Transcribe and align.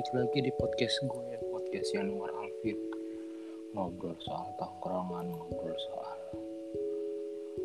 balik 0.00 0.16
lagi 0.16 0.40
di 0.48 0.52
podcast 0.56 0.96
gue 1.12 1.36
podcast 1.52 1.92
Yanuar 1.92 2.32
Alvin 2.32 2.80
ngobrol 3.76 4.16
soal 4.24 4.48
tongkrongan 4.56 5.28
ngobrol 5.28 5.76
soal 5.76 6.16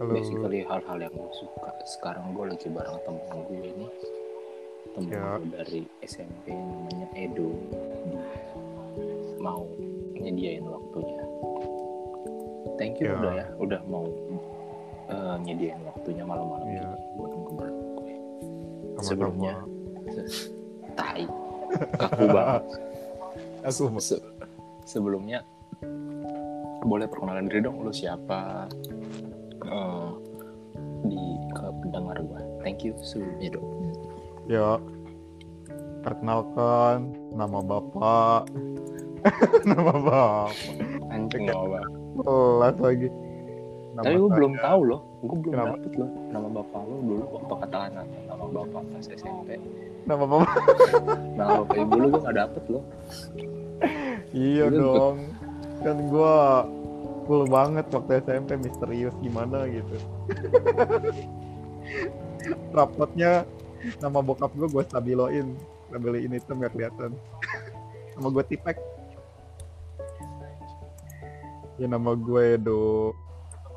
Halo. 0.04 0.12
basically 0.12 0.68
hal-hal 0.68 1.00
yang 1.00 1.16
gue 1.16 1.32
suka 1.32 1.72
sekarang 1.96 2.36
gue 2.36 2.52
lagi 2.52 2.68
bareng 2.68 3.00
temen 3.08 3.40
gue 3.40 3.72
nih 3.80 3.92
temen 4.92 5.16
Ya. 5.16 5.40
gue 5.40 5.48
dari 5.48 5.82
SMP 6.04 6.52
namanya 6.52 7.08
Edo 7.16 7.56
dia 8.04 8.20
mau 9.40 9.64
nyediain 10.20 10.68
waktunya 10.68 11.24
thank 12.76 13.00
you 13.00 13.16
Ya. 13.16 13.16
udah 13.16 13.32
ya 13.32 13.46
udah 13.64 13.82
mau 13.88 14.06
eh, 15.08 15.36
nyediain 15.40 15.80
waktunya 15.88 16.28
malam-malam 16.28 16.68
Ya. 16.68 16.84
ini 16.84 17.00
buat 17.16 17.32
ngobrol 17.32 17.72
gue 17.96 18.12
sebelumnya 19.00 19.56
kaku 21.96 22.26
banget 22.28 22.64
Aku 23.66 23.90
mau. 23.90 23.98
Se- 23.98 24.22
sebelumnya 24.86 25.42
boleh 26.82 27.10
perkenalan 27.10 27.50
diri 27.50 27.66
dong 27.66 27.82
lu 27.82 27.90
siapa 27.90 28.70
Eh, 29.66 30.10
di 31.04 31.18
ke 31.52 31.66
pendengar 31.82 32.22
gua 32.22 32.42
thank 32.62 32.86
you 32.86 32.94
sebelumnya 33.00 33.50
dong 33.52 33.70
Ya. 34.46 34.78
Perkenalkan 36.06 37.18
nama 37.34 37.66
Bapak. 37.66 38.46
nama 39.66 39.90
Bapak. 39.90 40.54
anjing 41.10 41.50
apa 41.50 41.82
Kelas 42.14 42.78
lagi. 42.78 43.10
Nama 43.96 44.04
tapi 44.04 44.16
saya- 44.18 44.34
belum 44.36 44.54
tahu 44.60 44.80
loh. 44.84 45.00
Gua 45.18 45.36
belum 45.40 45.54
Kenapa? 45.56 45.70
dapet 45.74 45.92
loh 45.96 46.10
nama 46.30 46.48
bapak 46.52 46.82
lu 46.84 46.96
dulu. 47.02 47.24
Waktu 47.32 47.54
katakan 47.58 47.92
nama 48.28 48.44
bapak 48.46 48.82
pas 48.86 49.06
SMP 49.08 49.50
Nama 50.06 50.22
Bapak. 50.22 50.50
nama 51.34 51.52
bapak 51.64 51.76
ibu 51.80 51.94
lu 51.96 52.08
gua 52.10 52.22
gak 52.22 52.36
dapet 52.38 52.64
loh. 52.68 52.84
Iya 54.32 54.66
Lu- 54.68 54.78
dong. 54.78 55.18
Kan 55.82 55.98
gua 56.08 56.36
cool 57.24 57.48
banget 57.48 57.86
waktu 57.90 58.12
SMP 58.20 58.50
misterius 58.56 59.16
gimana 59.18 59.66
gitu. 59.66 59.98
Rapotnya 62.72 63.48
nama 63.98 64.20
bokap 64.20 64.52
gue 64.52 64.68
gue 64.68 64.84
stabiloin. 64.84 65.48
Stabiloin 65.88 66.32
itu 66.32 66.52
nggak 66.52 66.72
kelihatan. 66.72 67.12
Nama 68.14 68.28
gue 68.30 68.44
tipek. 68.46 68.78
Ya 71.76 71.88
nama 71.88 72.14
gue 72.14 72.56
Edo 72.56 73.12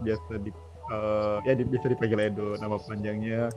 biasa 0.02 0.32
di 0.42 0.50
eh, 0.92 1.36
ya 1.44 1.52
di, 1.54 1.64
bisa 1.66 1.86
dipanggil 1.90 2.18
Edo. 2.32 2.56
Nama 2.58 2.76
panjangnya 2.78 3.52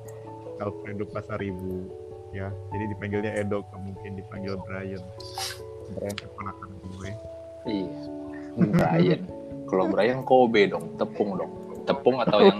Alfredo 0.61 1.05
Pasaribu 1.09 1.89
ya. 2.31 2.49
Jadi 2.71 2.85
dipanggilnya 2.95 3.31
Edo 3.37 3.65
mungkin 3.77 4.19
dipanggil 4.19 4.57
Brian. 4.65 5.03
Brian 5.97 6.15
keponakan 6.15 6.69
gue. 6.87 7.11
Iya. 7.67 7.99
Brian. 8.57 9.21
Kalau 9.67 9.85
Brian 9.87 10.21
Kobe 10.27 10.67
dong. 10.67 10.95
Tepung 10.99 11.39
dong. 11.39 11.51
Tepung 11.87 12.21
atau 12.21 12.39
yang 12.43 12.59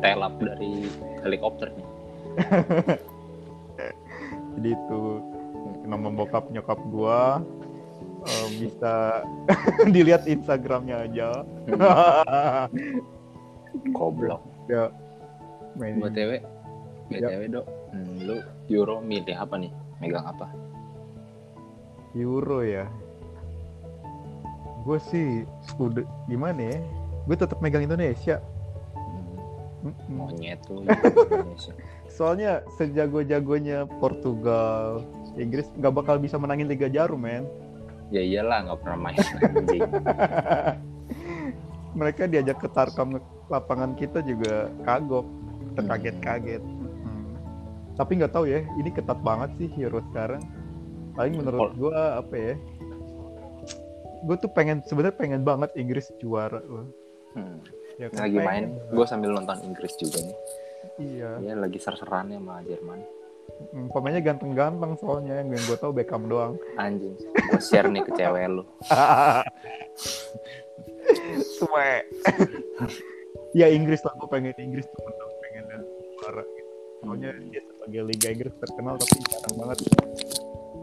telap 0.00 0.34
dari 0.40 0.88
helikopter 1.24 1.68
nih. 1.72 1.88
Jadi 4.60 4.68
itu 4.76 5.00
nama 5.88 6.08
bokap 6.12 6.52
nyokap 6.52 6.78
gua 6.92 7.40
eh, 8.22 8.48
bisa 8.58 9.24
dilihat 9.94 10.24
Instagramnya 10.26 11.08
aja. 11.08 11.28
Goblok. 13.96 14.42
Ya. 14.68 14.90
Main 15.78 16.02
BTW, 16.02 16.42
BTW 17.08 17.42
dok, 17.48 17.66
hmm, 17.94 18.14
lu 18.26 18.36
Euro 18.68 18.98
milih 19.00 19.34
apa 19.38 19.54
nih? 19.54 19.70
Megang 20.02 20.26
apa? 20.26 20.50
Euro 22.14 22.66
ya. 22.66 22.90
Gue 24.82 24.98
sih 24.98 25.46
udah 25.78 26.02
gimana 26.26 26.74
ya? 26.74 26.78
Gue 27.28 27.36
tetap 27.38 27.62
megang 27.62 27.86
Indonesia. 27.86 28.42
Hmm, 28.98 29.94
Mm-mm. 29.94 30.12
monyet 30.12 30.60
Indonesia. 30.70 31.72
soalnya 32.10 32.60
sejago-jagonya 32.76 33.86
Portugal 34.02 35.00
Inggris 35.38 35.70
nggak 35.78 35.94
bakal 35.94 36.18
bisa 36.20 36.36
menangin 36.36 36.68
Liga 36.68 36.90
Jarum 36.90 37.22
men 37.22 37.46
ya 38.10 38.20
iyalah 38.20 38.58
nggak 38.66 38.78
pernah 38.78 38.98
main 39.00 39.18
anjing. 39.46 39.82
mereka 41.92 42.26
diajak 42.26 42.58
ke 42.58 42.68
tarkam 42.68 43.18
lapangan 43.46 43.94
kita 43.94 44.22
juga 44.22 44.70
kagok 44.82 45.26
terkaget-kaget 45.74 46.62
Hmm. 47.00 47.32
tapi 47.96 48.18
nggak 48.18 48.30
tahu 48.30 48.44
ya 48.44 48.60
ini 48.76 48.90
ketat 48.90 49.18
banget 49.20 49.50
sih 49.56 49.70
Euro 49.80 49.98
sekarang 50.10 50.42
paling 51.12 51.34
menurut 51.34 51.74
gua 51.74 52.18
apa 52.18 52.34
ya 52.34 52.54
gue 54.20 54.36
tuh 54.36 54.52
pengen 54.52 54.84
sebenarnya 54.84 55.16
pengen 55.16 55.40
banget 55.40 55.72
Inggris 55.74 56.12
juara 56.20 56.60
loh. 56.60 56.92
Hmm. 57.32 57.56
Ya, 57.96 58.12
Lagi 58.12 58.36
pengen 58.36 58.44
main, 58.44 58.64
gue 58.92 59.06
sambil 59.08 59.32
nonton 59.32 59.56
Inggris 59.64 59.96
juga 59.96 60.20
nih. 60.20 60.36
iya 61.00 61.30
Dia 61.40 61.54
lagi 61.56 61.80
ser-serannya 61.80 62.36
sama 62.36 62.60
Jerman. 62.60 63.00
Hmm, 63.70 63.86
pemainnya 63.92 64.24
ganteng-ganteng 64.24 64.96
soalnya 64.98 65.44
yang 65.44 65.52
gue 65.52 65.78
tahu 65.78 65.92
Beckham 65.94 66.26
doang 66.26 66.56
Anjing, 66.80 67.14
gue 67.14 67.60
share 67.60 67.86
nih 67.92 68.02
ke 68.02 68.12
cewek 68.16 68.48
lu. 68.50 68.64
Suwe. 71.60 72.02
ya 73.52 73.66
Inggris 73.68 74.00
lah 74.06 74.14
gue 74.16 74.28
pengen 74.30 74.54
Inggris 74.58 74.86
tuh 74.86 75.00
menang 75.04 75.32
pengen 75.42 75.64
dan 75.68 75.80
juara 76.16 76.42
gitu. 76.46 76.72
soalnya 77.02 77.30
dia 77.50 77.60
sebagai 77.66 78.00
Liga 78.06 78.28
Inggris 78.30 78.54
terkenal 78.62 78.94
tapi 78.96 79.18
jarang 79.26 79.54
banget 79.58 79.78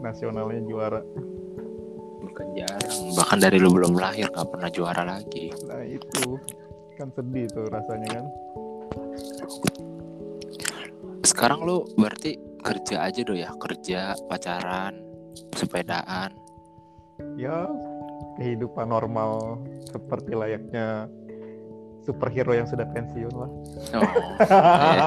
nasionalnya 0.04 0.60
juara 0.68 1.00
Bukan 2.18 2.46
jarang, 2.54 2.98
bahkan 3.14 3.38
dari 3.40 3.58
lu 3.62 3.70
belum 3.72 3.94
lahir 3.98 4.26
nggak 4.30 4.48
pernah 4.50 4.70
juara 4.70 5.02
lagi. 5.06 5.50
nah 5.66 5.82
itu 5.82 6.38
kan 6.98 7.08
sedih 7.14 7.46
tuh 7.50 7.66
rasanya 7.70 8.08
kan 8.22 8.26
Sekarang 11.22 11.62
lu 11.62 11.86
berarti 11.94 12.47
kerja 12.62 13.08
aja 13.08 13.20
do 13.22 13.34
ya, 13.34 13.50
kerja, 13.58 14.14
pacaran, 14.26 14.94
sepedaan. 15.54 16.34
ya 17.34 17.66
kehidupan 18.38 18.86
normal 18.86 19.58
seperti 19.90 20.38
layaknya 20.38 21.10
superhero 22.06 22.54
yang 22.54 22.64
sudah 22.64 22.86
pensiun 22.94 23.34
lah 23.34 23.50
Oh, 23.98 24.00
iya. 24.00 25.02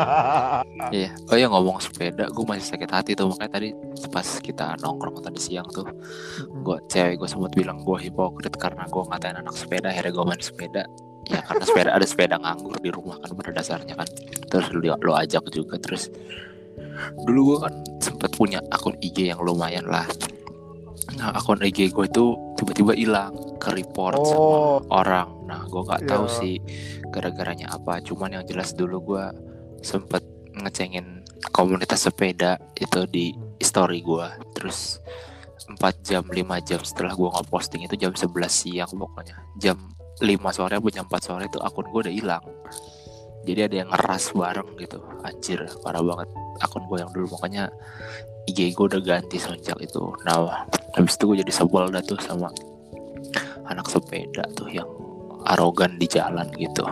Iya, 0.91 1.09
oh 1.31 1.37
ya 1.39 1.47
ngomong 1.47 1.79
sepeda, 1.79 2.27
gue 2.27 2.45
masih 2.45 2.75
sakit 2.75 2.89
hati 2.91 3.11
tuh 3.15 3.31
makanya 3.31 3.61
tadi 3.61 3.69
pas 4.11 4.27
kita 4.43 4.75
nongkrong 4.83 5.23
tadi 5.23 5.39
siang 5.39 5.69
tuh, 5.71 5.87
gue 6.51 6.77
cewek 6.91 7.21
gue 7.21 7.29
sempat 7.29 7.53
bilang 7.55 7.79
gue 7.85 7.95
hipokrit 7.95 8.51
karena 8.59 8.83
gue 8.89 9.03
ngatain 9.07 9.39
anak 9.39 9.55
sepeda, 9.55 9.87
akhirnya 9.93 10.11
gue 10.11 10.25
main 10.25 10.41
sepeda. 10.43 10.83
Ya 11.29 11.39
karena 11.45 11.63
sepeda 11.63 11.89
ada 11.95 12.03
sepeda 12.03 12.35
nganggur 12.41 12.75
di 12.81 12.89
rumah 12.91 13.15
kan 13.23 13.31
pada 13.37 13.51
dasarnya 13.55 13.95
kan. 13.95 14.09
Terus 14.51 14.67
lu 14.73 14.83
lo 14.83 15.13
ajak 15.15 15.47
juga 15.53 15.79
terus. 15.79 16.11
Dulu 17.25 17.39
gue 17.53 17.57
kan 17.67 17.73
sempat 18.01 18.31
punya 18.35 18.59
akun 18.73 18.97
IG 19.01 19.31
yang 19.33 19.41
lumayan 19.41 19.85
lah. 19.87 20.05
Nah 21.17 21.35
akun 21.35 21.61
IG 21.61 21.91
gue 21.91 22.05
itu 22.07 22.25
tiba-tiba 22.57 22.93
hilang 22.93 23.33
ke 23.57 23.73
report 23.73 24.21
sama 24.21 24.37
oh 24.37 24.77
orang. 24.93 25.29
Nah, 25.49 25.67
gue 25.67 25.81
nggak 25.83 26.07
tahu 26.07 26.25
Ya. 26.29 26.35
sih 26.39 26.55
gara-garanya 27.11 27.73
apa. 27.75 27.99
Cuman 27.99 28.39
yang 28.39 28.45
jelas 28.47 28.71
dulu 28.77 29.15
gue 29.15 29.25
sempet 29.83 30.23
ngecengin 30.55 31.25
komunitas 31.51 32.07
sepeda 32.07 32.61
itu 32.77 33.03
di 33.09 33.33
story 33.59 33.99
gue. 34.05 34.27
Terus 34.55 35.01
4 35.67 35.77
jam 36.05 36.23
5 36.25 36.37
jam 36.67 36.81
setelah 36.83 37.13
gue 37.15 37.29
ngeposting 37.29 37.85
itu 37.85 37.95
jam 37.99 38.13
11 38.15 38.47
siang 38.47 38.91
pokoknya. 38.91 39.37
Jam 39.59 39.77
5 40.21 40.27
sore 40.53 40.77
atau 40.77 40.91
jam 40.93 41.05
4 41.09 41.17
sore 41.21 41.43
itu 41.49 41.59
akun 41.59 41.87
gue 41.89 42.01
udah 42.07 42.13
hilang. 42.13 42.43
Jadi 43.41 43.59
ada 43.65 43.75
yang 43.85 43.89
ngeras 43.89 44.33
bareng 44.37 44.69
gitu. 44.77 44.99
Anjir, 45.25 45.65
parah 45.81 46.03
banget 46.05 46.29
akun 46.61 46.85
gue 46.85 46.97
yang 47.01 47.09
dulu 47.09 47.33
makanya 47.37 47.73
IG 48.45 48.73
gue 48.73 48.85
udah 48.85 49.01
ganti 49.01 49.41
semenjak 49.41 49.77
itu. 49.81 50.13
Nah, 50.25 50.65
habis 50.93 51.17
itu 51.17 51.23
gue 51.29 51.37
jadi 51.41 51.53
sebel 51.53 51.89
dah 51.89 52.03
tuh 52.05 52.21
sama 52.21 52.53
anak 53.69 53.87
sepeda 53.87 54.43
tuh 54.53 54.67
yang 54.69 54.87
arogan 55.47 55.97
di 55.97 56.05
jalan 56.05 56.47
gitu. 56.59 56.85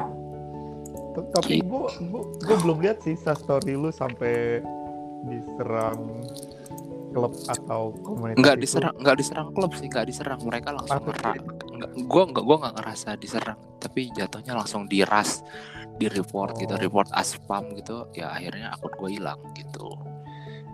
tapi 1.36 1.60
gue 1.60 1.84
gue 2.48 2.58
belum 2.64 2.80
lihat 2.80 3.04
sih 3.04 3.12
story 3.20 3.76
lu 3.76 3.92
sampai 3.92 4.64
diserang 5.28 6.00
klub 7.12 7.34
atau 7.50 7.92
komunitas 8.06 8.40
Nggak 8.40 8.56
itu. 8.56 8.64
diserang, 8.64 8.96
nggak 9.02 9.18
diserang 9.18 9.50
klub 9.52 9.72
sih, 9.76 9.88
nggak 9.90 10.06
diserang. 10.08 10.40
Mereka 10.46 10.70
langsung 10.72 11.02
ngeras. 11.10 11.34
sih? 11.36 11.42
Nggak, 11.76 11.92
gua 12.06 12.56
nggak 12.62 12.76
ngerasa 12.80 13.10
diserang, 13.18 13.60
tapi 13.82 14.02
jatuhnya 14.14 14.54
langsung 14.54 14.86
diras, 14.86 15.42
di 16.00 16.08
report 16.08 16.56
gitu, 16.58 16.74
Oh. 16.74 16.80
report 16.80 17.12
aspam 17.12 17.76
gitu. 17.76 18.08
Ya 18.16 18.32
akhirnya 18.32 18.72
akun 18.74 18.96
gue 18.96 19.10
hilang 19.20 19.40
gitu. 19.54 19.92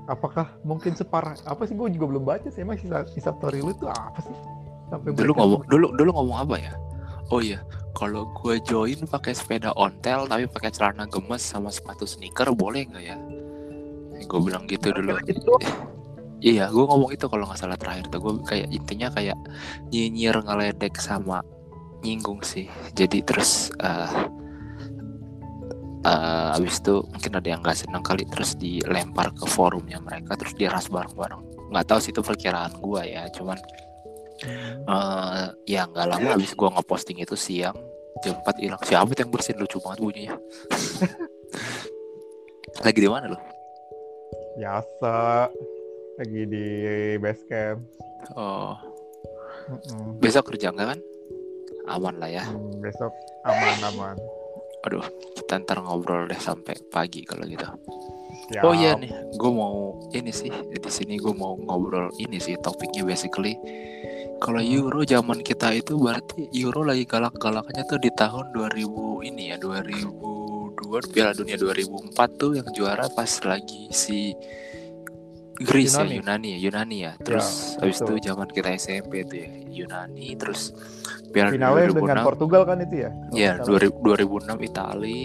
apakah 0.06 0.54
mungkin 0.62 0.94
separah 0.94 1.34
apa 1.50 1.66
sih 1.66 1.74
gue 1.74 1.90
juga 1.90 2.06
belum 2.06 2.24
baca 2.24 2.46
sih 2.46 2.62
emang 2.62 2.78
sisa, 2.78 3.10
sisa 3.10 3.34
story 3.34 3.58
lu 3.58 3.74
tuh 3.74 3.90
apa 3.90 4.22
sih 4.22 4.38
sampai 4.86 5.18
Dulu 5.18 5.34
ngomong, 5.34 5.62
semua- 5.66 5.72
dulu 5.74 5.88
dulu 5.98 6.10
ngomong 6.14 6.38
apa 6.46 6.56
ya? 6.62 6.74
Oh 7.34 7.42
iya, 7.42 7.66
kalau 7.92 8.30
gue 8.38 8.62
join 8.62 9.02
pakai 9.10 9.34
sepeda 9.34 9.74
ontel 9.74 10.30
tapi 10.30 10.46
pakai 10.46 10.70
celana 10.70 11.10
gemes 11.10 11.42
sama 11.42 11.74
sepatu 11.74 12.06
sneaker 12.06 12.54
boleh 12.54 12.86
nggak 12.86 13.02
ya? 13.02 13.18
Gue 14.30 14.40
bilang 14.40 14.70
gitu 14.70 14.94
dulu. 14.94 15.18
Itu 15.26 15.58
iya 16.38 16.70
gue 16.70 16.86
ngomong 16.86 17.10
itu 17.10 17.26
kalau 17.26 17.50
nggak 17.50 17.58
salah 17.58 17.74
terakhir 17.74 18.06
tuh 18.06 18.22
gue 18.22 18.34
kayak 18.46 18.70
intinya 18.70 19.10
kayak 19.10 19.34
nyinyir 19.90 20.38
ngeledek 20.38 21.02
sama 21.02 21.42
nyinggung 22.06 22.46
sih 22.46 22.70
jadi 22.94 23.26
terus 23.26 23.74
uh, 23.82 24.30
uh, 26.06 26.56
abis 26.56 26.80
itu 26.86 27.02
mungkin 27.10 27.32
ada 27.34 27.48
yang 27.50 27.60
nggak 27.66 27.78
senang 27.78 28.06
kali 28.06 28.24
terus 28.30 28.54
dilempar 28.56 29.34
ke 29.34 29.46
forumnya 29.50 29.98
mereka 29.98 30.38
terus 30.38 30.54
diras 30.54 30.86
bareng-bareng. 30.88 31.74
Nggak 31.74 31.86
tahu 31.90 32.00
sih 32.00 32.14
itu 32.14 32.22
perkiraan 32.22 32.78
gue 32.78 33.02
ya 33.10 33.26
cuman 33.34 33.58
uh, 34.86 35.50
ya 35.66 35.90
nggak 35.90 36.06
lama 36.06 36.38
abis 36.38 36.54
gue 36.54 36.70
ngeposting 36.70 37.18
itu 37.20 37.34
siang 37.34 37.76
jam 38.22 38.38
4 38.46 38.62
hilang. 38.62 38.82
Siapa 38.86 39.12
yang 39.18 39.30
bersin 39.34 39.58
lucu 39.58 39.82
banget 39.82 40.00
bunyinya. 40.00 40.38
Lagi 42.86 43.00
di 43.02 43.10
mana 43.10 43.34
lo 43.34 43.40
biasa 44.56 45.52
lagi 46.16 46.42
di 46.48 46.66
base 47.20 47.44
camp. 47.52 47.80
Oh. 48.40 48.76
Mm-mm. 49.66 50.22
besok 50.22 50.54
kerja 50.54 50.72
nggak 50.72 50.96
kan? 50.96 51.00
Aman 51.90 52.22
lah 52.22 52.30
ya. 52.30 52.46
Hmm, 52.46 52.80
besok 52.80 53.12
aman 53.44 53.78
aman 53.94 54.16
aduh 54.86 55.06
kita 55.34 55.66
ntar 55.66 55.82
ngobrol 55.82 56.30
deh 56.30 56.38
sampai 56.38 56.78
pagi 56.94 57.26
kalau 57.26 57.44
gitu. 57.50 57.66
Siap. 58.46 58.62
oh 58.62 58.78
iya 58.78 58.94
nih 58.94 59.10
gue 59.10 59.52
mau 59.52 59.98
ini 60.14 60.30
sih 60.30 60.54
di 60.54 60.78
sini 60.92 61.18
gue 61.18 61.34
mau 61.34 61.58
ngobrol 61.58 62.14
ini 62.22 62.38
sih 62.38 62.54
topiknya 62.62 63.02
basically. 63.02 63.58
Kalau 64.36 64.60
Euro 64.60 65.02
zaman 65.08 65.42
kita 65.42 65.72
itu 65.74 65.96
berarti 65.96 66.52
Euro 66.60 66.84
lagi 66.84 67.08
galak-galaknya 67.08 67.88
tuh 67.88 67.98
di 68.04 68.12
tahun 68.14 68.52
2000 68.52 69.32
ini 69.32 69.56
ya 69.56 69.58
2002 69.58 70.76
Piala 71.10 71.32
Dunia 71.32 71.56
2004 71.56 72.14
tuh 72.36 72.52
yang 72.60 72.68
juara 72.76 73.08
pas 73.16 73.32
lagi 73.48 73.88
si 73.96 74.36
Greece 75.56 75.96
Yunani. 75.96 76.12
ya 76.12 76.16
Yunani 76.20 76.48
ya 76.52 76.58
Yunani 76.60 76.98
ya 77.00 77.12
terus 77.22 77.80
habis 77.80 77.98
betul. 78.04 78.20
itu 78.20 78.28
zaman 78.28 78.48
kita 78.52 78.70
SMP 78.76 79.24
tuh 79.24 79.38
ya 79.40 79.50
Yunani 79.72 80.28
terus 80.36 80.76
Piala 81.32 81.52
finalnya 81.52 81.88
Dunia 81.88 82.00
dengan 82.04 82.18
2006 82.24 82.28
Portugal 82.28 82.62
kan 82.64 82.78
itu 82.80 82.96
ya 82.96 83.10
Ya, 83.32 83.52
2000, 83.60 83.92
2006 84.00 84.68
Itali, 84.68 85.24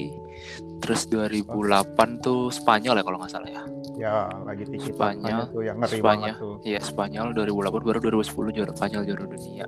terus 0.78 1.02
2008 1.06 2.18
tuh 2.18 2.50
Spanyol 2.50 2.94
ya 2.98 3.04
kalau 3.06 3.18
nggak 3.18 3.30
salah 3.30 3.50
ya. 3.50 3.62
ya 3.94 4.14
lagi 4.42 4.64
tiki 4.64 4.90
Spanyol, 4.90 5.50
tuh 5.52 5.62
yang 5.62 5.76
ngeri 5.78 5.98
Spanyol. 6.00 6.34
banget 6.34 6.34
tuh 6.40 6.54
Iya 6.64 6.80
Spanyol 6.80 7.26
2008 7.36 7.86
baru 7.86 7.98
2010 8.00 8.56
juara 8.56 8.72
Spanyol 8.72 9.02
juara 9.04 9.24
dunia. 9.26 9.66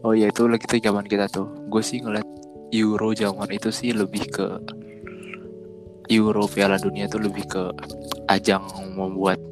Oh 0.00 0.12
iya 0.12 0.26
itu 0.28 0.42
lagi 0.46 0.64
tuh 0.64 0.78
zaman 0.78 1.04
kita 1.04 1.26
tuh. 1.26 1.48
Gue 1.66 1.82
sih 1.82 1.98
ngeliat 2.00 2.24
Euro 2.72 3.10
zaman 3.12 3.48
itu 3.50 3.68
sih 3.68 3.90
lebih 3.90 4.24
ke 4.30 4.46
Euro 6.08 6.46
Piala 6.46 6.78
Dunia 6.78 7.10
tuh 7.10 7.18
lebih 7.18 7.44
ke 7.50 7.62
ajang 8.30 8.62
membuat 8.94 9.42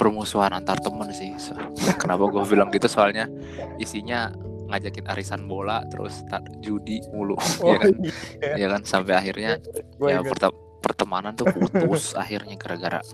permusuhan 0.00 0.56
antar 0.56 0.80
temen 0.80 1.12
sih. 1.12 1.36
So, 1.36 1.52
kenapa 2.00 2.24
gue 2.32 2.40
bilang 2.48 2.72
gitu? 2.72 2.88
Soalnya 2.88 3.28
isinya 3.76 4.32
ngajakin 4.72 5.04
arisan 5.12 5.44
bola 5.44 5.84
terus 5.92 6.24
judi 6.64 7.04
mulu. 7.12 7.36
Oh 7.60 7.76
ya 7.76 7.76
kan 7.76 7.92
iya. 8.00 8.54
Ya 8.56 8.66
kan? 8.72 8.80
Sampai 8.88 9.20
akhirnya 9.20 9.60
ya 10.00 10.24
pertem- 10.24 10.56
pertemanan 10.80 11.36
tuh 11.36 11.52
putus 11.52 12.14
akhirnya 12.22 12.56
gara-gara 12.56 13.04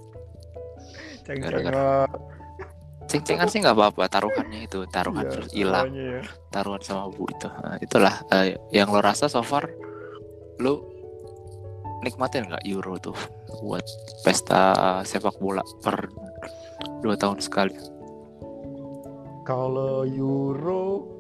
ceng-cengan. 1.27 1.75
Ceng-cengan 3.07 3.49
sih 3.51 3.59
nggak 3.63 3.75
apa-apa 3.75 4.07
taruhannya 4.07 4.67
itu 4.67 4.83
taruhan 4.91 5.27
Iya, 5.27 5.31
terus 5.31 5.49
hilang 5.55 5.91
ya. 5.95 6.23
taruhan 6.55 6.83
sama 6.83 7.11
bu 7.11 7.27
itu. 7.31 7.47
Nah, 7.51 7.79
itulah 7.83 8.15
eh, 8.31 8.59
yang 8.71 8.91
lo 8.95 9.03
rasa 9.03 9.27
so 9.27 9.43
far 9.43 9.67
lo 10.63 10.87
nikmatin 12.03 12.47
nggak 12.47 12.63
Euro 12.71 12.99
tuh 12.99 13.17
buat 13.63 13.83
pesta 14.23 15.03
sepak 15.03 15.39
bola 15.39 15.63
per 15.83 16.07
dua 17.05 17.15
tahun 17.19 17.39
sekali 17.43 17.77
Kalau 19.47 20.03
Euro 20.03 21.17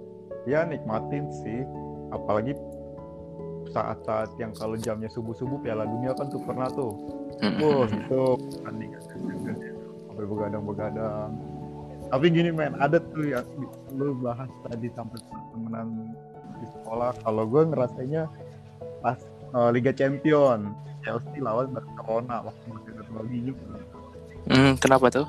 ya 0.51 0.67
nikmatin 0.67 1.31
sih, 1.31 1.63
apalagi 2.11 2.59
saat-saat 3.71 4.35
yang 4.39 4.51
kalau 4.55 4.79
jamnya 4.79 5.11
subuh-subuh 5.11 5.63
Piala 5.63 5.87
Dunia 5.87 6.11
kan 6.15 6.31
tuh 6.31 6.43
pernah 6.43 6.67
tuh. 6.71 6.95
Wah, 7.61 7.87
itu 7.87 8.23
pertandingan 8.41 9.03
sampai 10.09 10.25
begadang-begadang. 10.25 11.31
Tapi 12.07 12.27
gini 12.31 12.51
men, 12.55 12.79
ada 12.81 13.03
tuh 13.03 13.27
ya 13.27 13.43
lu 13.93 14.17
bahas 14.23 14.49
tadi 14.65 14.89
sampai 14.95 15.19
temenan 15.53 16.15
di 16.63 16.67
sekolah. 16.81 17.13
Kalau 17.21 17.45
gue 17.45 17.63
ngerasanya 17.69 18.23
pas 19.05 19.19
eh, 19.53 19.71
Liga 19.75 19.93
Champion 19.93 20.73
Chelsea 21.05 21.39
lawan 21.43 21.75
Barcelona 21.75 22.49
waktu 22.49 22.65
masih 22.73 22.91
ada 22.97 23.03
Ronaldinho. 23.13 23.55
Hmm, 24.47 24.73
kenapa 24.79 25.11
tuh 25.11 25.27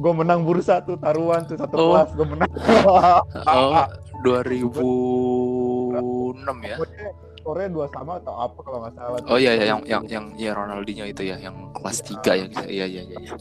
Gue 0.00 0.12
menang 0.12 0.42
bursa 0.42 0.80
tuh 0.80 0.96
taruhan 0.96 1.44
tuh 1.44 1.54
satu 1.54 1.74
Oh. 1.74 1.92
kelas 1.92 2.10
gue 2.10 2.26
menang. 2.26 2.50
oh 3.46 3.86
2006 4.22 6.62
ya 6.62 6.76
skornya 7.40 7.68
dua 7.68 7.86
sama 7.88 8.16
atau 8.16 8.34
apa 8.38 8.58
kalau 8.60 8.78
nggak 8.80 8.94
salah. 8.94 9.18
oh 9.24 9.34
iya 9.34 9.54
ya 9.54 9.64
yang 9.66 9.80
yang 9.86 10.02
yang 10.06 10.24
ya 10.36 10.50
Ronaldinho 10.52 11.04
itu 11.04 11.24
ya 11.24 11.36
yang 11.36 11.72
kelas 11.72 11.98
3 12.04 12.30
ya 12.30 12.44
iya 12.68 12.86
iya 12.86 13.00
iya 13.00 13.16
iya. 13.18 13.34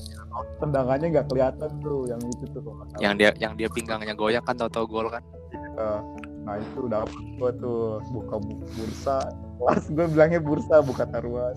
tendangannya 0.58 1.06
nggak 1.12 1.28
kelihatan 1.28 1.70
tuh 1.80 2.08
yang 2.08 2.18
itu 2.22 2.46
tuh 2.50 2.62
kalau 2.64 2.84
salah. 2.86 2.98
yang 2.98 3.14
dia 3.14 3.30
yang 3.38 3.54
dia 3.54 3.68
pinggangnya 3.68 4.14
goyang 4.14 4.42
kan 4.42 4.56
tau-tau 4.56 4.86
gol 4.86 5.08
kan 5.08 5.22
Eh, 5.52 6.00
nah 6.42 6.56
itu 6.56 6.86
dapet 6.86 7.14
gue 7.36 7.50
tuh 7.58 7.98
buka 8.10 8.36
bu- 8.38 8.62
bursa 8.70 9.18
kelas 9.58 9.84
gue 9.90 10.06
bilangnya 10.08 10.40
bursa 10.40 10.80
bukan 10.80 11.08
taruhan 11.10 11.56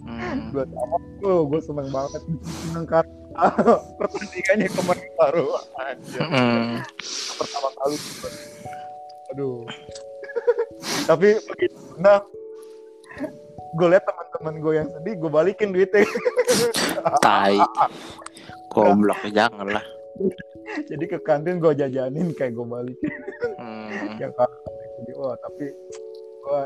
Hmm. 0.00 0.48
gue 0.50 0.64
sama 0.64 0.96
tuh 1.18 1.38
gue 1.44 1.60
seneng 1.60 1.88
banget 1.88 2.20
seneng 2.40 2.84
kan 2.84 3.04
pertandingannya 3.98 4.68
kemarin 4.72 5.10
taruhan 5.16 5.66
Anjir. 5.80 6.22
Hmm. 6.24 6.70
pertama 7.38 7.68
kali 7.78 7.96
aduh. 9.30 9.62
Tapi 11.10 11.28
begitu 11.44 11.78
menang 11.96 12.24
gue 13.70 13.86
liat 13.86 14.02
teman-teman 14.02 14.54
gue 14.58 14.72
yang 14.74 14.88
sedih 14.90 15.14
gue 15.18 15.30
balikin 15.30 15.70
duitnya. 15.70 16.06
Tai. 17.24 17.56
Goblok 18.70 19.22
jangan 19.30 19.66
lah 19.66 19.84
jadi 20.86 21.04
ke 21.16 21.18
kantin 21.24 21.58
gue 21.58 21.72
jajanin 21.74 22.30
kayak 22.36 22.54
gue 22.54 22.66
balikin. 22.66 23.10
Hmm. 23.58 24.16
ya 24.20 24.28
kan 24.36 24.50
wah 25.16 25.34
tapi 25.40 25.66
gue 26.40 26.62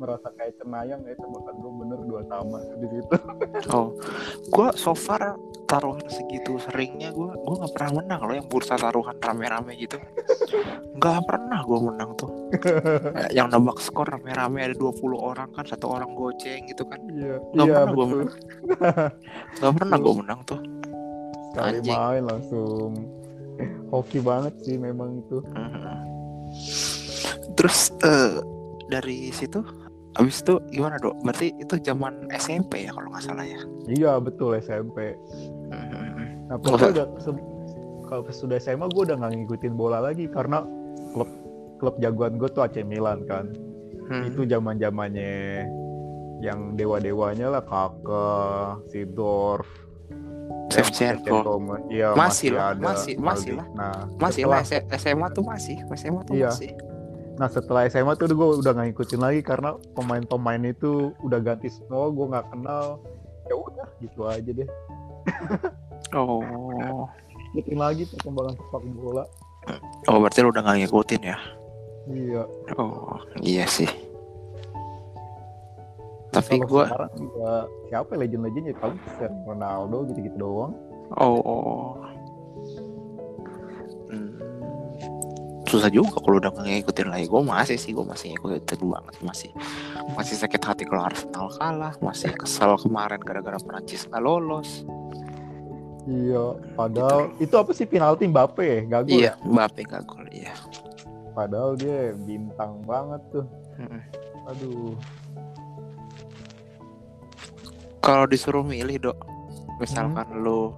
merasa 0.00 0.28
kayak 0.34 0.56
cenayang 0.60 1.00
ya 1.04 1.14
tebakan 1.16 1.54
gue 1.60 1.72
bener 1.84 1.98
dua 2.08 2.20
sama 2.26 2.58
di 2.80 2.86
situ. 2.88 3.14
Oh 3.76 3.94
gua 4.50 4.74
so 4.74 4.92
far 4.92 5.38
taruhan 5.70 6.02
segitu 6.10 6.58
seringnya 6.68 7.14
gua 7.14 7.32
gua 7.40 7.64
nggak 7.64 7.72
pernah 7.76 7.90
menang 8.02 8.20
loh 8.26 8.34
yang 8.36 8.48
bursa 8.50 8.74
taruhan 8.76 9.16
rame-rame 9.22 9.72
gitu. 9.78 9.96
Nggak 10.98 11.20
pernah 11.24 11.60
gua 11.64 11.78
menang 11.92 12.10
tuh. 12.18 12.30
Yang 13.36 13.48
nebak 13.56 13.78
skor 13.80 14.06
rame-rame 14.12 14.60
ada 14.68 14.76
20 14.76 14.92
orang 15.16 15.48
kan 15.56 15.64
satu 15.64 15.88
orang 15.88 16.12
goceng 16.12 16.68
gitu 16.68 16.84
kan. 16.84 17.00
Iya. 17.08 17.36
Nggak 17.56 17.66
iya 17.66 17.74
pernah 17.74 17.92
gua 17.94 18.04
betul. 18.06 18.28
nggak 19.60 19.72
pernah 19.78 19.96
gua 19.98 20.14
menang 20.20 20.40
tuh. 20.44 20.60
Sekali 21.52 21.76
Anjing. 21.80 21.96
main 21.96 22.22
langsung. 22.28 22.92
Hoki 23.92 24.18
banget 24.24 24.54
sih 24.64 24.76
memang 24.80 25.20
itu. 25.20 25.38
Mhm. 25.52 26.00
terus 27.56 27.92
eh, 28.04 28.40
dari 28.88 29.32
situ 29.32 29.60
abis 30.14 30.40
itu 30.40 30.54
gimana 30.68 30.96
dok 30.96 31.16
berarti 31.20 31.56
itu 31.56 31.74
zaman 31.80 32.28
SMP 32.30 32.84
ya 32.84 32.92
kalau 32.92 33.08
nggak 33.08 33.24
salah 33.24 33.42
ya 33.42 33.60
iya 33.88 34.12
betul 34.16 34.52
SMP 34.54 35.16
nah 35.66 36.56
udah 36.58 37.08
kalau 38.04 38.22
sudah 38.28 38.58
SMA 38.58 38.86
gue 38.86 39.02
udah 39.02 39.16
nggak 39.16 39.32
ngikutin 39.34 39.72
bola 39.72 39.98
lagi 39.98 40.28
karena 40.28 40.60
klub 41.10 41.30
klub 41.76 41.94
jagoan 41.96 42.36
gue 42.36 42.46
tuh 42.46 42.62
AC 42.62 42.82
Milan 42.82 43.24
kan 43.24 43.48
Hmm. 44.02 44.26
itu 44.26 44.44
zaman 44.44 44.76
zamannya 44.76 45.62
yang 46.40 46.74
dewa 46.74 46.98
dewanya 46.98 47.48
lah 47.48 47.62
kakak 47.62 48.82
Sidorf 48.88 49.64
Shevchenko. 50.68 51.60
iya 51.86 52.12
Masih 52.12 52.50
lah, 52.50 52.72
ada 52.72 52.80
masih- 52.82 53.16
masih 53.16 53.52
Maldini. 53.52 53.56
lah. 53.56 53.66
nah 53.72 54.00
masih 54.18 54.42
setelah- 54.42 54.64
lah 54.82 54.98
SMA 54.98 55.26
tuh 55.30 55.44
masih 55.44 55.76
SMA 55.92 56.20
tuh 56.22 56.34
Iya. 56.34 56.50
masih 56.50 56.70
Nah 57.40 57.48
setelah 57.48 57.88
SMA 57.88 58.12
tuh 58.20 58.28
gue 58.32 58.48
udah 58.60 58.72
nggak 58.76 58.92
ngikutin 58.92 59.20
lagi 59.20 59.40
karena 59.40 59.76
pemain-pemain 59.96 60.62
itu 60.68 61.16
udah 61.24 61.40
ganti 61.40 61.72
semua, 61.72 62.12
gue 62.12 62.26
nggak 62.28 62.46
kenal. 62.52 63.00
Ya 63.48 63.54
udah 63.56 63.86
gitu 64.00 64.20
aja 64.28 64.50
deh. 64.52 64.68
oh 66.18 67.08
Ikutin 67.52 67.78
lagi 67.78 68.02
perkembangan 68.08 68.56
sepak 68.56 68.82
bola. 68.96 69.24
oh 70.10 70.18
berarti 70.18 70.38
lu 70.42 70.50
udah 70.50 70.62
gak 70.66 70.78
ngikutin 70.82 71.22
ya 71.22 71.38
Iya. 72.10 72.42
oh 72.74 73.22
iya 73.38 73.62
sih 73.62 73.86
tapi 76.32 76.58
gua 76.64 76.88
sekarang 76.88 77.12
juga 77.14 77.50
siapa 77.92 78.10
ya 78.16 78.18
legend-legend 78.24 78.64
ya 78.72 78.74
paling 78.80 78.98
Cristiano 79.04 79.36
Ronaldo 79.44 79.96
gitu-gitu 80.10 80.36
doang. 80.40 80.72
oh, 81.20 81.38
oh. 81.44 81.92
Susah 85.72 85.88
juga 85.88 86.20
kalau 86.20 86.36
udah 86.36 86.52
ngikutin 86.52 87.08
lagi 87.08 87.24
gue 87.32 87.40
masih 87.40 87.80
sih 87.80 87.96
gue 87.96 88.04
masih 88.04 88.36
ngikutin 88.36 88.80
banget 88.84 89.14
masih 89.24 89.50
masih 90.12 90.36
sakit 90.36 90.60
hati 90.60 90.84
kalau 90.84 91.08
Arsenal 91.08 91.48
kalah 91.56 91.96
masih 92.04 92.28
kesel 92.36 92.76
kemarin 92.76 93.16
gara-gara 93.24 93.56
Prancis 93.56 94.04
nggak 94.04 94.20
lolos 94.20 94.84
Iya, 96.02 96.58
padahal 96.74 97.30
itu 97.38 97.54
apa 97.54 97.70
sih 97.70 97.86
penalti 97.86 98.26
Mbappe 98.26 98.58
ya? 98.66 98.80
Gak 98.90 99.02
gol. 99.06 99.14
Iya, 99.22 99.32
Mbappe 99.46 99.86
gak 99.86 100.02
gol 100.02 100.26
iya. 100.34 100.50
Padahal 101.30 101.78
dia 101.78 102.10
bintang 102.26 102.82
banget 102.82 103.22
tuh. 103.30 103.46
Mm-mm. 103.78 104.02
Aduh. 104.50 104.98
Kalau 108.02 108.26
disuruh 108.26 108.66
milih 108.66 108.98
dok, 108.98 109.18
misalkan 109.78 110.26
lu 110.42 110.74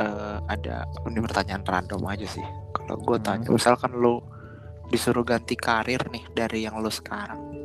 eh, 0.00 0.36
ada 0.48 0.88
ini 1.06 1.20
pertanyaan 1.20 1.60
random 1.60 2.02
aja 2.08 2.24
sih. 2.24 2.44
Kalau 2.72 2.96
gue 2.96 3.16
Hmm. 3.20 3.26
tanya, 3.26 3.48
misalkan 3.52 3.92
lu 3.92 4.24
disuruh 4.88 5.22
ganti 5.22 5.54
karir 5.54 6.00
nih 6.10 6.24
dari 6.32 6.64
yang 6.64 6.80
lu 6.80 6.88
sekarang, 6.88 7.62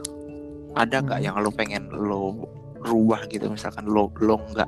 ada 0.75 0.99
nggak 0.99 1.19
Hmm. 1.23 1.27
yang 1.31 1.35
lu 1.39 1.49
pengen 1.55 1.87
lu 1.89 2.43
rubah 2.83 3.25
gitu? 3.31 3.47
Misalkan 3.47 3.87
lu 3.87 4.11
lu 4.19 4.35
nggak 4.51 4.67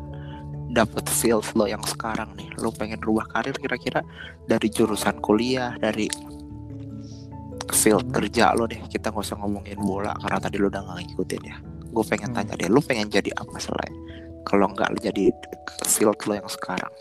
dapet 0.71 1.05
field 1.11 1.43
lo 1.53 1.67
yang 1.67 1.83
sekarang 1.83 2.31
nih, 2.39 2.47
lu 2.63 2.71
pengen 2.71 3.03
rubah 3.03 3.27
karir 3.29 3.53
kira-kira 3.53 3.99
dari 4.47 4.67
jurusan 4.71 5.19
kuliah, 5.19 5.75
dari 5.77 6.07
field 7.71 8.07
Hmm. 8.07 8.15
kerja 8.15 8.55
lo 8.55 8.63
deh. 8.65 8.79
Kita 8.87 9.11
nggak 9.11 9.23
usah 9.27 9.37
ngomongin 9.37 9.79
bola 9.83 10.15
karena 10.17 10.39
tadi 10.39 10.55
lu 10.55 10.71
udah 10.71 10.81
nggak 10.87 10.97
ngikutin 11.03 11.43
ya. 11.43 11.57
Gue 11.91 12.03
pengen 12.07 12.31
Hmm. 12.31 12.37
tanya 12.41 12.53
deh, 12.55 12.69
lu 12.71 12.79
pengen 12.79 13.11
jadi 13.11 13.31
apa 13.35 13.59
selain 13.59 13.93
kalau 14.47 14.71
nggak 14.71 15.03
jadi 15.03 15.29
field 15.83 16.15
lo 16.23 16.33
yang 16.39 16.47
sekarang? 16.47 16.91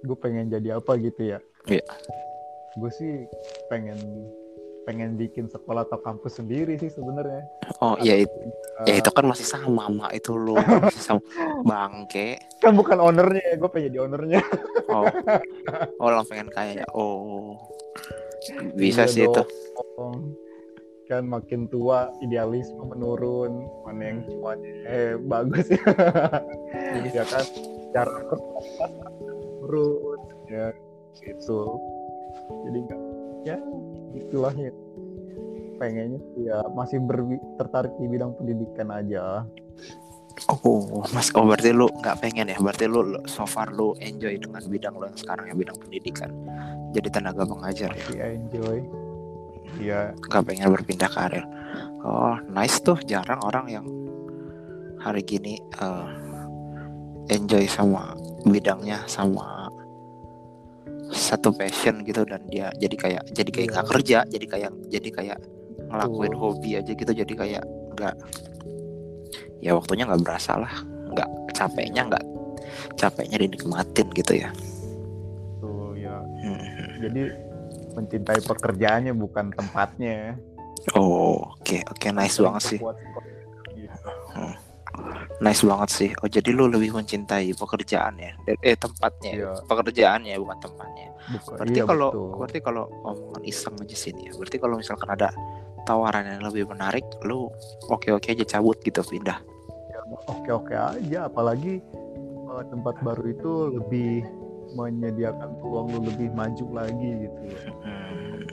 Gue 0.00 0.16
pengen 0.16 0.48
jadi 0.48 0.78
apa 0.78 0.96
gitu 0.96 1.36
ya. 1.36 1.38
Iya. 1.66 1.84
gue 2.70 2.90
sih 2.94 3.26
pengen 3.66 3.98
pengen 4.86 5.14
bikin 5.14 5.44
sekolah 5.46 5.84
atau 5.84 5.98
kampus 6.00 6.38
sendiri 6.38 6.78
sih 6.78 6.88
sebenarnya. 6.88 7.42
Oh 7.78 7.98
iya 8.00 8.24
itu, 8.24 8.32
ya 8.86 8.94
Eh, 8.94 8.96
itu 8.98 9.10
kan 9.10 9.26
masih 9.26 9.44
sama 9.44 9.90
mak. 9.90 10.14
Itu 10.14 10.34
lu 10.34 10.54
masih 10.86 11.02
sama 11.02 11.22
bangke. 11.62 12.38
kan 12.62 12.72
bukan 12.74 12.96
ownernya 12.96 13.42
ya 13.44 13.54
gue 13.56 13.68
pengen 13.68 13.86
jadi 13.90 13.98
ownernya. 14.06 14.40
Oh, 14.88 15.04
oh 16.00 16.08
lo 16.10 16.22
pengen 16.24 16.48
kayak 16.48 16.88
oh. 16.94 17.58
Bisa 18.72 19.04
Iya 19.04 19.12
sih 19.12 19.22
itu. 19.26 19.42
dong. 19.98 20.32
kan 21.06 21.26
makin 21.26 21.66
tua 21.66 22.06
idealisme 22.22 22.86
menurun. 22.86 23.66
Mana 23.82 24.02
yang 24.14 24.18
cuannya? 24.30 24.74
Eh 24.86 25.12
bagus. 25.20 25.66
Ya 26.90 27.02
ya 27.12 27.24
kan? 27.26 27.44
Cara 27.90 28.14
kerja 28.26 28.86
menurun 29.70 30.18
ya 30.50 30.74
itu 31.22 31.60
jadi 32.66 32.78
enggak 32.82 33.00
ya 33.46 33.56
itulah 34.18 34.54
ya 34.58 34.72
pengennya 35.78 36.20
ya 36.42 36.58
masih 36.74 36.98
berwi- 37.00 37.42
tertarik 37.56 37.94
di 38.02 38.06
bidang 38.10 38.34
pendidikan 38.34 38.90
aja 38.90 39.46
Oh, 40.48 41.04
mas, 41.12 41.28
oh 41.36 41.44
berarti 41.44 41.68
lu 41.74 41.90
nggak 42.00 42.16
pengen 42.22 42.48
ya? 42.48 42.56
Berarti 42.56 42.88
lu 42.88 43.18
so 43.28 43.44
far 43.44 43.76
lu 43.76 43.92
enjoy 44.00 44.40
dengan 44.40 44.62
bidang 44.72 44.96
lu 44.96 45.04
yang 45.04 45.18
sekarang 45.18 45.52
ya 45.52 45.54
bidang 45.58 45.76
pendidikan. 45.76 46.32
Jadi 46.96 47.08
tenaga 47.12 47.44
pengajar 47.44 47.92
ya. 47.92 48.00
masih 48.08 48.20
enjoy 48.40 48.78
ya 49.84 50.00
Nggak 50.16 50.42
pengen 50.48 50.72
berpindah 50.72 51.10
karir. 51.12 51.44
Oh, 52.00 52.40
nice 52.48 52.80
tuh. 52.80 52.96
Jarang 53.04 53.42
orang 53.44 53.66
yang 53.68 53.86
hari 55.02 55.20
gini 55.20 55.60
eh, 55.60 56.08
enjoy 57.28 57.68
sama 57.68 58.16
bidangnya 58.48 59.04
sama 59.04 59.59
satu 61.10 61.50
passion 61.50 62.02
gitu 62.02 62.22
dan 62.22 62.40
dia 62.46 62.70
jadi 62.76 62.94
kayak 62.94 63.22
jadi 63.30 63.50
kayak 63.50 63.66
Iya. 63.66 63.74
nggak 63.74 63.88
kerja 63.88 64.18
jadi 64.26 64.46
kayak 64.46 64.72
jadi 64.88 65.08
kayak 65.10 65.38
ngelakuin 65.90 66.34
hobi 66.34 66.70
aja 66.76 66.92
gitu 66.92 67.10
jadi 67.10 67.32
kayak 67.34 67.64
nggak 67.92 68.14
ya 69.58 69.74
waktunya 69.74 70.06
nggak 70.06 70.22
berasa 70.22 70.56
lah 70.56 70.74
nggak 71.10 71.28
capeknya 71.52 72.06
nggak 72.06 72.24
capeknya 72.94 73.36
dinikmatin 73.38 74.08
gitu 74.12 74.32
ya 74.36 74.50
tuh 75.58 75.92
ya 75.94 76.14
Hmm. 76.40 76.56
jadi 77.02 77.22
mencintai 77.92 78.40
pekerjaannya 78.40 79.12
bukan 79.12 79.52
tempatnya 79.52 80.38
oh 80.94 81.42
oke 81.52 81.84
oke 81.86 82.06
nice 82.10 82.38
banget 82.38 82.62
sih 82.64 82.78
Buat-. 82.78 82.96
Nice 85.40 85.64
banget 85.64 85.88
sih 85.90 86.10
oh 86.16 86.28
jadi 86.28 86.52
lu 86.52 86.68
lebih 86.68 86.92
mencintai 86.92 87.52
pekerjaan 87.52 88.14
ya 88.16 88.32
eh 88.60 88.76
tempatnya 88.76 89.32
Iya. 89.32 89.50
pekerjaannya 89.64 90.36
bukan 90.36 90.58
tempatnya 90.60 91.08
Bukan- 91.30 91.56
berarti 91.56 91.74
iya, 91.74 91.84
kalau 91.86 92.08
betul. 92.10 92.30
berarti 92.36 92.58
kalau 92.60 92.84
omongan 93.02 93.42
iseng 93.44 93.74
aja 93.76 93.96
sini 93.96 94.28
ya 94.28 94.32
berarti 94.34 94.56
kalau 94.56 94.74
misalkan 94.76 95.08
ada 95.08 95.28
tawaran 95.82 96.28
yang 96.28 96.42
lebih 96.42 96.64
menarik 96.66 97.04
lu 97.22 97.48
oke 97.86 98.08
oke 98.10 98.28
aja 98.28 98.44
cabut 98.46 98.76
gitu 98.80 99.00
pindah 99.02 99.40
oke-oke 100.26 100.74
aja 100.74 101.24
apalagi 101.24 101.80
eh, 102.50 102.64
tempat 102.68 102.98
baru 103.00 103.24
itu 103.26 103.50
lebih 103.72 104.26
menyediakan 104.70 105.56
peluang 105.56 105.86
lu 105.88 106.00
lebih 106.04 106.28
maju 106.30 106.66
lagi 106.74 107.10
gitu 107.20 107.40
Hmm. 107.80 108.44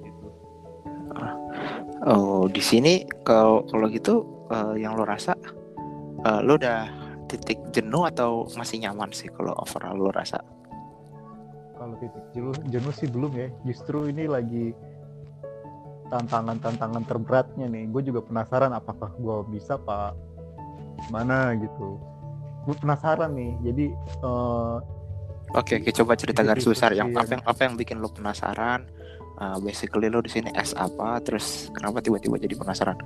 Gitu. 0.00 0.26
Oh, 2.04 2.46
di 2.46 2.60
sini 2.60 2.94
kalau 3.20 3.66
kalau 3.66 3.86
gitu 3.88 4.14
eh, 4.48 4.74
yang 4.78 4.94
lo 4.94 5.02
rasa 5.02 5.34
eh, 6.24 6.40
lo 6.42 6.58
udah 6.58 6.88
titik 7.28 7.60
jenuh 7.76 8.08
atau 8.08 8.48
masih 8.56 8.80
nyaman 8.82 9.12
sih 9.12 9.28
kalau 9.28 9.52
overall 9.60 9.98
lo 9.98 10.10
rasa? 10.10 10.40
kalau 11.78 11.94
titik 12.02 12.24
jenuh 12.34 12.54
jenuh 12.68 12.92
sih 12.92 13.08
belum 13.08 13.32
ya 13.38 13.48
justru 13.62 14.10
ini 14.10 14.26
lagi 14.26 14.74
tantangan-tantangan 16.10 17.06
terberatnya 17.06 17.70
nih 17.70 17.86
gue 17.88 18.02
juga 18.10 18.20
penasaran 18.26 18.74
apakah 18.74 19.14
gue 19.14 19.36
bisa 19.54 19.78
pak 19.78 20.18
mana 21.14 21.54
gitu 21.54 21.96
gue 22.66 22.76
penasaran 22.76 23.32
nih 23.32 23.52
jadi 23.62 23.86
eh, 24.26 24.78
Oke, 25.56 25.80
oke 25.80 25.96
coba 25.96 26.12
cerita 26.12 26.44
garis 26.44 26.68
besar 26.68 26.92
yang 26.92 27.08
iya. 27.08 27.24
apa 27.24 27.32
yang 27.32 27.44
apa 27.48 27.60
yang 27.64 27.74
bikin 27.80 28.04
lo 28.04 28.12
penasaran? 28.12 28.84
Eh, 29.40 29.58
basically 29.64 30.12
lo 30.12 30.20
di 30.20 30.28
sini 30.28 30.52
S 30.52 30.76
apa? 30.76 31.16
Terus 31.24 31.72
kenapa 31.72 32.04
tiba-tiba 32.04 32.36
jadi 32.36 32.52
penasaran? 32.52 33.00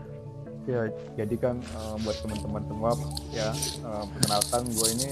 Ya 0.67 0.83
jadi 1.19 1.35
kan 1.39 1.57
eh, 1.59 1.95
buat 2.07 2.17
teman-teman 2.23 2.63
semua 2.71 2.93
ya 3.35 3.51
eh, 3.57 4.05
perkenalkan 4.15 4.63
gue 4.71 4.89
ini 5.01 5.11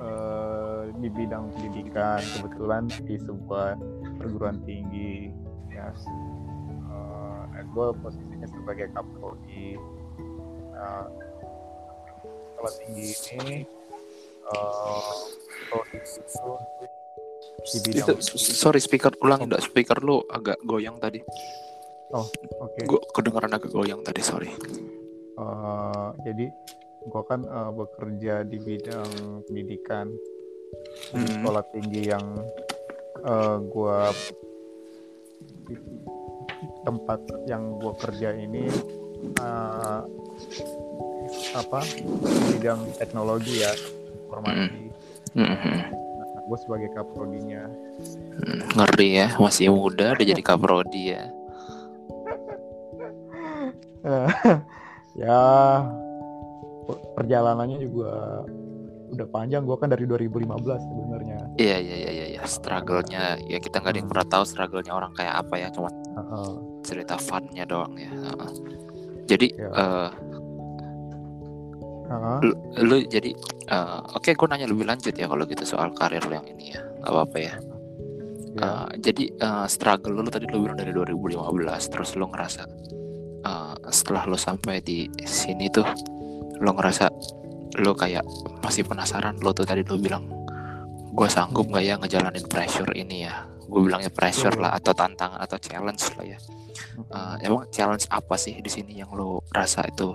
eh, 0.00 0.82
di 1.00 1.08
bidang 1.08 1.44
pendidikan 1.56 2.20
kebetulan 2.36 2.82
di 3.08 3.16
sebuah 3.16 3.76
perguruan 4.20 4.60
tinggi 4.64 5.32
ya 5.72 5.88
Eh, 7.62 7.64
gue 7.70 7.86
posisinya 8.02 8.48
sebagai 8.50 8.90
kaprodi 8.90 9.78
nah, 10.74 11.06
sekolah 12.58 12.72
tinggi 12.82 13.06
ini 13.38 13.58
prodi 15.70 15.98
itu 16.02 16.50
di 17.62 17.78
bidang 17.86 18.18
Itu, 18.18 18.34
sorry 18.34 18.82
speaker 18.82 19.14
ulang 19.22 19.46
enggak 19.46 19.62
speaker 19.62 20.02
lo 20.02 20.26
agak 20.26 20.58
goyang 20.66 20.98
tadi. 20.98 21.22
Oke 22.12 22.80
Gue 22.84 23.00
kedengeran 23.10 23.52
agak 23.52 23.70
goyang 23.70 24.00
tadi 24.00 24.20
sorry. 24.20 24.50
Eh, 25.32 26.08
jadi 26.22 26.46
gue 27.02 27.22
kan 27.24 27.40
eh, 27.42 27.70
bekerja 27.72 28.44
di 28.44 28.58
bidang 28.58 29.10
pendidikan 29.44 30.12
di 31.12 31.18
Hmm. 31.18 31.28
sekolah 31.30 31.64
tinggi 31.68 32.02
yang 32.06 32.24
eh, 33.20 33.56
gua 33.66 34.08
tempat 36.82 37.20
yang 37.44 37.76
gua 37.76 37.92
kerja 37.96 38.32
ini 38.32 38.66
eh, 39.36 40.00
apa 41.52 41.80
bidang 42.52 42.80
teknologi 42.96 43.60
ya 43.60 43.72
informasi 44.22 44.88
Mhm. 45.32 45.40
nah, 45.40 46.40
gue 46.44 46.58
sebagai 46.60 46.92
kaprodinya 46.92 47.64
Hmm, 48.32 48.64
Ngeri 48.74 49.08
ya, 49.14 49.28
masih 49.36 49.68
muda 49.70 50.16
udah 50.16 50.24
jadi 50.24 50.40
kaprodi 50.40 51.12
ya. 51.12 51.28
Ya 55.12 55.40
per- 56.88 57.02
perjalanannya 57.20 57.78
juga 57.84 58.42
udah 59.12 59.26
panjang 59.28 59.68
gua 59.68 59.76
kan 59.76 59.92
dari 59.92 60.08
2015 60.08 60.48
sebenarnya 60.88 61.38
Iya 61.60 61.76
iya 61.84 61.96
iya 62.00 62.10
iya, 62.10 62.26
iya. 62.32 62.42
struggle-nya 62.48 63.36
ya 63.44 63.60
kita 63.60 63.84
nggak 63.84 63.92
ada 63.92 63.98
yang 64.00 64.08
pernah 64.08 64.24
tahu 64.24 64.44
struggle-nya 64.48 64.96
orang 64.96 65.12
kayak 65.12 65.44
apa 65.44 65.54
ya, 65.60 65.68
cuma 65.68 65.92
Heeh. 65.92 66.52
cerita 66.80 67.20
fun-nya 67.20 67.68
doang 67.68 67.92
ya. 68.00 68.08
Heeh. 68.08 68.50
Jadi 69.28 69.46
Ya. 69.52 69.68
eh, 69.68 70.10
Heeh. 72.08 72.38
lu, 72.40 72.52
lu 72.88 72.96
jadi 73.04 73.30
eh, 73.68 74.00
oke 74.16 74.32
gue 74.32 74.46
nanya 74.48 74.64
lebih 74.64 74.88
lanjut 74.88 75.12
ya 75.12 75.28
kalau 75.28 75.44
gitu 75.44 75.64
soal 75.68 75.92
karir 75.92 76.24
lu 76.24 76.32
yang 76.32 76.48
ini 76.48 76.72
ya, 76.72 76.80
nggak 77.04 77.12
apa-apa 77.12 77.36
ya. 77.36 77.54
Ya. 78.56 78.64
Eh, 78.64 78.88
jadi 78.96 79.24
eh, 79.28 79.66
struggle 79.68 80.16
lu 80.16 80.24
tadi 80.32 80.48
lu 80.48 80.64
bilang 80.64 80.80
dari 80.80 80.96
2015, 80.96 81.92
terus 81.92 82.16
lu 82.16 82.32
ngerasa 82.32 82.64
setelah 83.92 84.24
lu 84.26 84.40
sampai 84.40 84.80
di 84.80 85.06
sini 85.22 85.68
tuh 85.68 85.86
lu 86.58 86.70
ngerasa 86.72 87.12
lu 87.80 87.92
kayak 87.92 88.24
masih 88.64 88.82
penasaran. 88.88 89.36
Lu 89.38 89.52
tuh 89.52 89.68
tadi 89.68 89.84
lu 89.84 90.00
bilang 90.00 90.26
gue 91.12 91.28
sanggup 91.28 91.68
nggak 91.68 91.84
ya 91.84 91.94
ngejalanin 92.00 92.46
pressure 92.48 92.90
ini 92.96 93.28
ya? 93.28 93.44
Gue 93.68 93.84
bilangnya 93.84 94.10
pressure 94.12 94.56
lah 94.56 94.72
atau 94.76 94.92
tantangan 94.96 95.38
atau 95.40 95.56
challenge 95.60 96.02
lah 96.16 96.24
ya. 96.24 96.38
Eh, 96.92 97.34
emang 97.48 97.68
challenge 97.68 98.08
apa 98.08 98.36
sih 98.36 98.60
di 98.60 98.68
sini 98.68 99.00
yang 99.00 99.12
lu 99.12 99.40
rasa 99.52 99.84
itu 99.88 100.12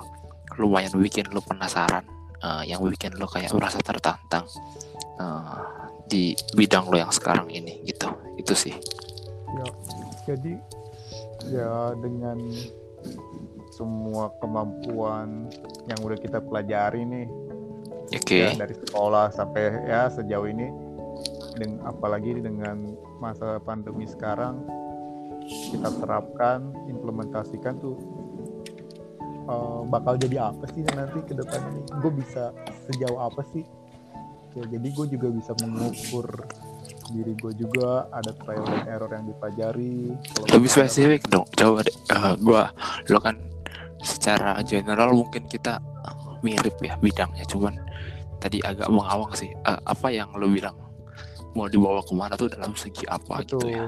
lumayan 0.57 0.93
bikin 0.97 1.29
lu 1.29 1.41
penasaran? 1.41 2.05
Eh, 2.37 2.63
yang 2.69 2.81
bikin 2.85 3.17
lu 3.17 3.25
kayak 3.25 3.49
merasa 3.53 3.81
tertantang 3.81 4.45
uh, 5.17 5.57
di 6.05 6.37
bidang 6.53 6.87
lo 6.87 6.97
yang 6.97 7.09
sekarang 7.09 7.49
ini 7.49 7.81
gitu. 7.83 8.07
Itu 8.37 8.53
sih. 8.53 8.77
Ya 9.57 9.65
jadi 10.27 10.53
ya 11.49 11.95
dengan 11.97 12.37
semua 13.77 14.33
kemampuan 14.41 15.45
yang 15.85 15.99
udah 16.01 16.17
kita 16.17 16.41
pelajari 16.41 17.05
nih. 17.05 17.27
Oke. 18.09 18.25
Okay. 18.25 18.41
ya, 18.49 18.57
dari 18.57 18.73
sekolah 18.73 19.29
sampai 19.29 19.63
ya 19.85 20.09
sejauh 20.09 20.49
ini. 20.49 20.67
Dengan 21.57 21.89
apalagi 21.89 22.37
dengan 22.37 22.93
masa 23.17 23.57
pandemi 23.61 24.05
sekarang 24.05 24.61
kita 25.73 25.89
terapkan 25.97 26.69
implementasikan 26.85 27.81
tuh 27.81 27.97
uh, 29.49 29.81
bakal 29.89 30.19
jadi 30.19 30.53
apa 30.53 30.69
sih 30.73 30.85
nanti 30.85 31.21
ke 31.25 31.33
depan 31.33 31.61
ini? 31.73 31.81
Gue 32.01 32.11
bisa 32.13 32.53
sejauh 32.89 33.17
apa 33.21 33.41
sih? 33.53 33.65
Ya 34.53 34.65
jadi 34.69 34.87
gue 34.89 35.05
juga 35.17 35.27
bisa 35.33 35.51
mengukur 35.61 36.45
diri 37.07 37.33
gue 37.39 37.53
juga 37.55 38.11
ada 38.11 38.35
trial 38.35 38.67
dan 38.67 38.85
error 38.89 39.09
yang 39.09 39.25
dipelajari. 39.25 40.13
Lebih 40.53 40.69
spesifik 40.69 41.25
dong. 41.29 41.49
Coba 41.57 41.81
deh 41.81 41.95
uh, 42.13 42.33
gue 42.37 42.63
lo 43.09 43.19
kan 43.21 43.37
secara 44.01 44.57
general 44.61 45.13
mungkin 45.13 45.49
kita 45.49 45.81
mirip 46.45 46.77
ya 46.81 46.95
bidangnya 47.01 47.45
cuman 47.49 47.73
tadi 48.37 48.61
agak 48.61 48.89
mengawang 48.89 49.33
sih 49.33 49.49
uh, 49.65 49.81
apa 49.85 50.13
yang 50.13 50.29
lo 50.37 50.45
bilang 50.49 50.77
mau 51.57 51.65
dibawa 51.65 52.05
ke 52.05 52.13
mana 52.13 52.37
tuh 52.37 52.53
dalam 52.53 52.77
segi 52.77 53.09
apa 53.09 53.41
Betul. 53.41 53.65
gitu 53.65 53.67
ya 53.81 53.85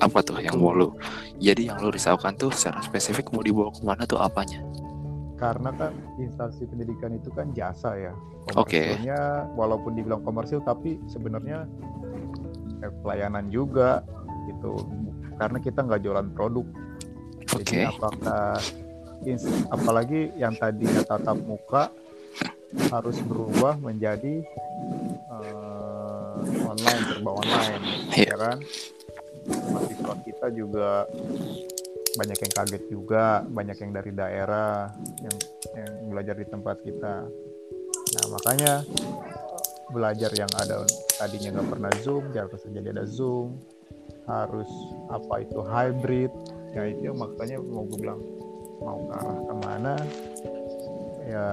apa 0.00 0.18
tuh 0.24 0.40
yang 0.40 0.56
mau 0.56 0.72
lo 0.72 0.96
jadi 1.36 1.72
yang 1.72 1.78
lo 1.84 1.92
risaukan 1.92 2.32
tuh 2.40 2.48
secara 2.48 2.80
spesifik 2.80 3.28
mau 3.36 3.44
dibawa 3.44 3.68
ke 3.68 3.82
mana 3.84 4.08
tuh 4.08 4.16
apanya 4.16 4.64
karena 5.36 5.72
kan 5.76 5.92
instansi 6.16 6.64
pendidikan 6.68 7.16
itu 7.16 7.28
kan 7.32 7.52
jasa 7.52 7.96
ya 7.96 8.12
komersilnya 8.48 9.20
okay. 9.44 9.56
walaupun 9.56 9.92
dibilang 9.96 10.24
komersil 10.24 10.64
tapi 10.64 10.96
sebenarnya 11.08 11.68
eh, 12.80 12.92
pelayanan 13.04 13.52
juga 13.52 14.00
gitu 14.48 14.80
karena 15.36 15.60
kita 15.60 15.84
nggak 15.84 16.00
jualan 16.00 16.28
produk 16.32 16.66
okay. 17.52 17.84
jadi 17.84 17.92
apakah 17.92 18.56
apalagi 19.68 20.32
yang 20.40 20.56
tadinya 20.56 21.04
tatap 21.04 21.36
muka 21.44 21.92
harus 22.90 23.18
berubah 23.26 23.74
menjadi 23.82 24.46
uh, 25.26 26.38
online 26.70 27.02
serba 27.10 27.30
online 27.34 27.82
yeah. 28.14 28.30
ya 28.30 28.36
kan? 28.38 28.58
Mahasiswa 29.50 30.14
kita 30.22 30.46
juga 30.54 31.08
banyak 32.14 32.38
yang 32.38 32.52
kaget 32.52 32.84
juga 32.90 33.24
banyak 33.46 33.76
yang 33.78 33.90
dari 33.94 34.12
daerah 34.14 34.90
yang 35.22 35.36
yang 35.74 35.92
belajar 36.10 36.34
di 36.38 36.46
tempat 36.46 36.76
kita. 36.82 37.26
Nah 38.10 38.24
makanya 38.30 38.72
belajar 39.90 40.30
yang 40.34 40.50
ada 40.54 40.86
tadinya 41.18 41.58
nggak 41.58 41.68
pernah 41.70 41.90
zoom 42.02 42.30
harus 42.30 42.62
jadi 42.70 42.88
ada 42.94 43.04
zoom 43.06 43.58
harus 44.30 44.70
apa 45.10 45.42
itu 45.42 45.58
hybrid. 45.66 46.32
Ya 46.70 46.86
itu 46.86 47.10
makanya 47.10 47.58
mau 47.58 47.82
gue 47.82 47.98
bilang 47.98 48.22
mau 48.80 48.98
ke 49.04 49.12
arah 49.12 49.38
ke 49.44 49.54
mana 49.60 49.94
ya 51.28 51.48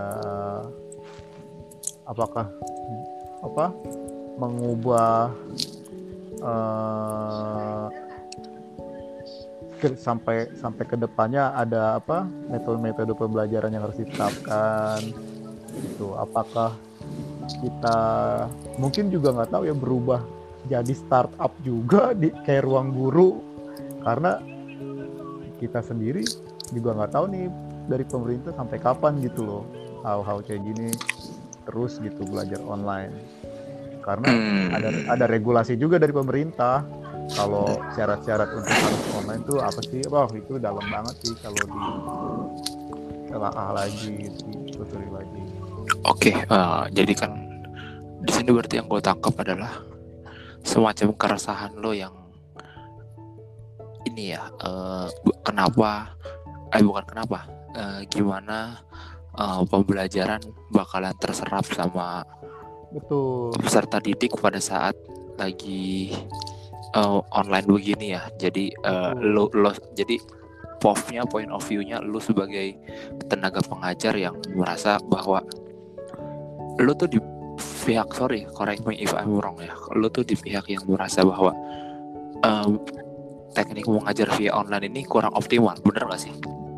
apakah 2.08 2.48
apa 3.44 3.66
mengubah 4.40 5.30
uh, 6.42 7.86
sampai 9.78 10.50
sampai 10.58 10.84
ke 10.90 10.98
depannya 10.98 11.54
ada 11.54 12.02
apa 12.02 12.26
metode-metode 12.50 13.14
pembelajaran 13.14 13.70
yang 13.70 13.86
harus 13.86 14.02
diterapkan 14.02 15.06
itu 15.78 16.18
apakah 16.18 16.74
kita 17.62 18.00
mungkin 18.82 19.14
juga 19.14 19.38
nggak 19.38 19.52
tahu 19.54 19.64
ya 19.70 19.76
berubah 19.78 20.22
jadi 20.66 20.94
startup 20.98 21.54
juga 21.62 22.18
di 22.18 22.34
kayak 22.44 22.66
ruang 22.66 22.90
guru 22.92 23.40
karena 24.02 24.42
kita 25.62 25.86
sendiri 25.86 26.26
juga 26.72 26.96
nggak 26.98 27.12
tahu 27.16 27.26
nih 27.32 27.46
dari 27.88 28.04
pemerintah 28.04 28.52
sampai 28.56 28.78
kapan 28.80 29.14
gitu 29.24 29.42
loh 29.48 29.64
hal-hal 30.04 30.44
kayak 30.44 30.62
gini 30.64 30.92
terus 31.68 32.00
gitu 32.00 32.24
belajar 32.28 32.64
online. 32.64 33.12
Karena 34.04 34.28
hmm. 34.32 34.68
ada 34.72 34.90
ada 35.12 35.26
regulasi 35.28 35.76
juga 35.76 36.00
dari 36.00 36.16
pemerintah. 36.16 36.84
Kalau 37.28 37.76
syarat-syarat 37.92 38.56
untuk 38.56 38.72
harus 38.72 39.04
online 39.20 39.44
tuh 39.44 39.60
apa 39.60 39.84
sih? 39.84 40.00
Wah 40.08 40.32
itu 40.32 40.56
dalam 40.64 40.86
banget 40.88 41.16
sih 41.28 41.36
kalau 41.44 41.60
di 41.60 41.84
telah 43.28 43.52
lagi 43.76 44.32
ditelusuri 44.32 45.12
lagi. 45.12 45.44
Oke 46.08 46.32
okay, 46.32 46.36
uh, 46.48 46.88
jadi 46.88 47.12
kan 47.20 47.36
di 48.24 48.32
sini 48.32 48.56
berarti 48.56 48.80
yang 48.80 48.88
gue 48.88 49.04
tangkap 49.04 49.36
adalah 49.44 49.84
semacam 50.64 51.12
keresahan 51.20 51.76
lo 51.76 51.92
yang 51.92 52.16
ini 54.08 54.32
ya 54.32 54.48
uh, 54.64 55.12
kenapa 55.44 56.16
eh 56.74 56.84
bukan 56.84 57.06
kenapa? 57.08 57.48
Uh, 57.78 58.02
gimana 58.10 58.82
uh, 59.38 59.62
pembelajaran 59.68 60.42
bakalan 60.74 61.14
terserap 61.22 61.64
sama 61.70 62.26
betul. 62.90 63.54
peserta 63.62 64.02
didik 64.02 64.34
pada 64.42 64.58
saat 64.58 64.98
lagi 65.38 66.16
uh, 66.98 67.22
online 67.32 67.68
begini 67.70 68.18
ya? 68.18 68.28
Jadi 68.36 68.74
uh, 68.84 69.14
lo 69.16 69.48
lo 69.54 69.72
jadi 69.94 70.18
POV-nya 70.78 71.26
point 71.26 71.50
of 71.50 71.66
view-nya 71.66 72.02
lo 72.06 72.22
sebagai 72.22 72.78
tenaga 73.30 73.62
pengajar 73.66 74.14
yang 74.14 74.38
merasa 74.54 75.02
bahwa 75.10 75.42
lo 76.78 76.94
tuh 76.94 77.10
di 77.10 77.20
pihak 77.58 78.14
sorry 78.14 78.46
correct 78.54 78.86
me 78.86 78.94
if 79.02 79.10
I'm 79.18 79.34
wrong 79.42 79.58
ya 79.58 79.74
lo 79.98 80.12
tuh 80.14 80.22
di 80.22 80.38
pihak 80.38 80.70
yang 80.70 80.86
merasa 80.86 81.26
bahwa 81.26 81.56
um, 82.46 82.78
teknik 83.58 83.90
mengajar 83.90 84.30
via 84.38 84.54
online 84.54 84.86
ini 84.94 85.02
kurang 85.10 85.34
optimal 85.34 85.74
bener 85.82 86.06
gak 86.06 86.22
sih? 86.22 86.34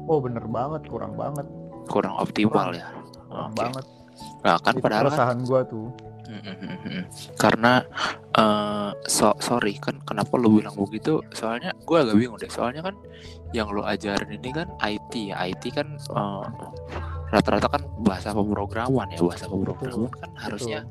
Oh 0.08 0.24
bener 0.24 0.48
banget 0.48 0.88
kurang 0.88 1.20
banget. 1.20 1.44
Kurang 1.92 2.15
optimal 2.15 2.72
kurang, 2.72 2.80
ya? 2.80 2.88
kurang 3.28 3.52
okay. 3.52 3.60
banget. 3.60 3.86
Nah 4.39 4.56
kan 4.63 4.74
Itu 4.74 4.84
padahal 4.84 5.08
kan, 5.12 5.38
gua 5.44 5.62
tuh. 5.68 5.92
Karena 7.42 7.82
uh, 8.38 8.94
so, 9.10 9.34
sorry 9.42 9.76
kan 9.82 9.98
kenapa 10.06 10.38
lo 10.38 10.54
bilang 10.54 10.78
begitu? 10.78 11.26
Soalnya 11.34 11.74
gue 11.84 11.98
agak 11.98 12.15
bingung 12.15 12.38
deh. 12.38 12.50
Soalnya 12.54 12.86
kan 12.86 12.96
yang 13.52 13.74
lo 13.74 13.82
ajarin 13.82 14.30
ini 14.30 14.50
kan 14.54 14.70
IT 14.78 15.13
ya. 15.34 15.42
IT 15.50 15.74
kan 15.74 15.98
uh, 16.13 16.46
rata-rata 17.34 17.68
kan 17.74 17.84
bahasa 18.06 18.30
pemrograman 18.32 19.10
ya. 19.10 19.20
Bahasa 19.26 19.50
pemrograman 19.50 20.13
kan 20.13 20.30
harusnya 20.38 20.86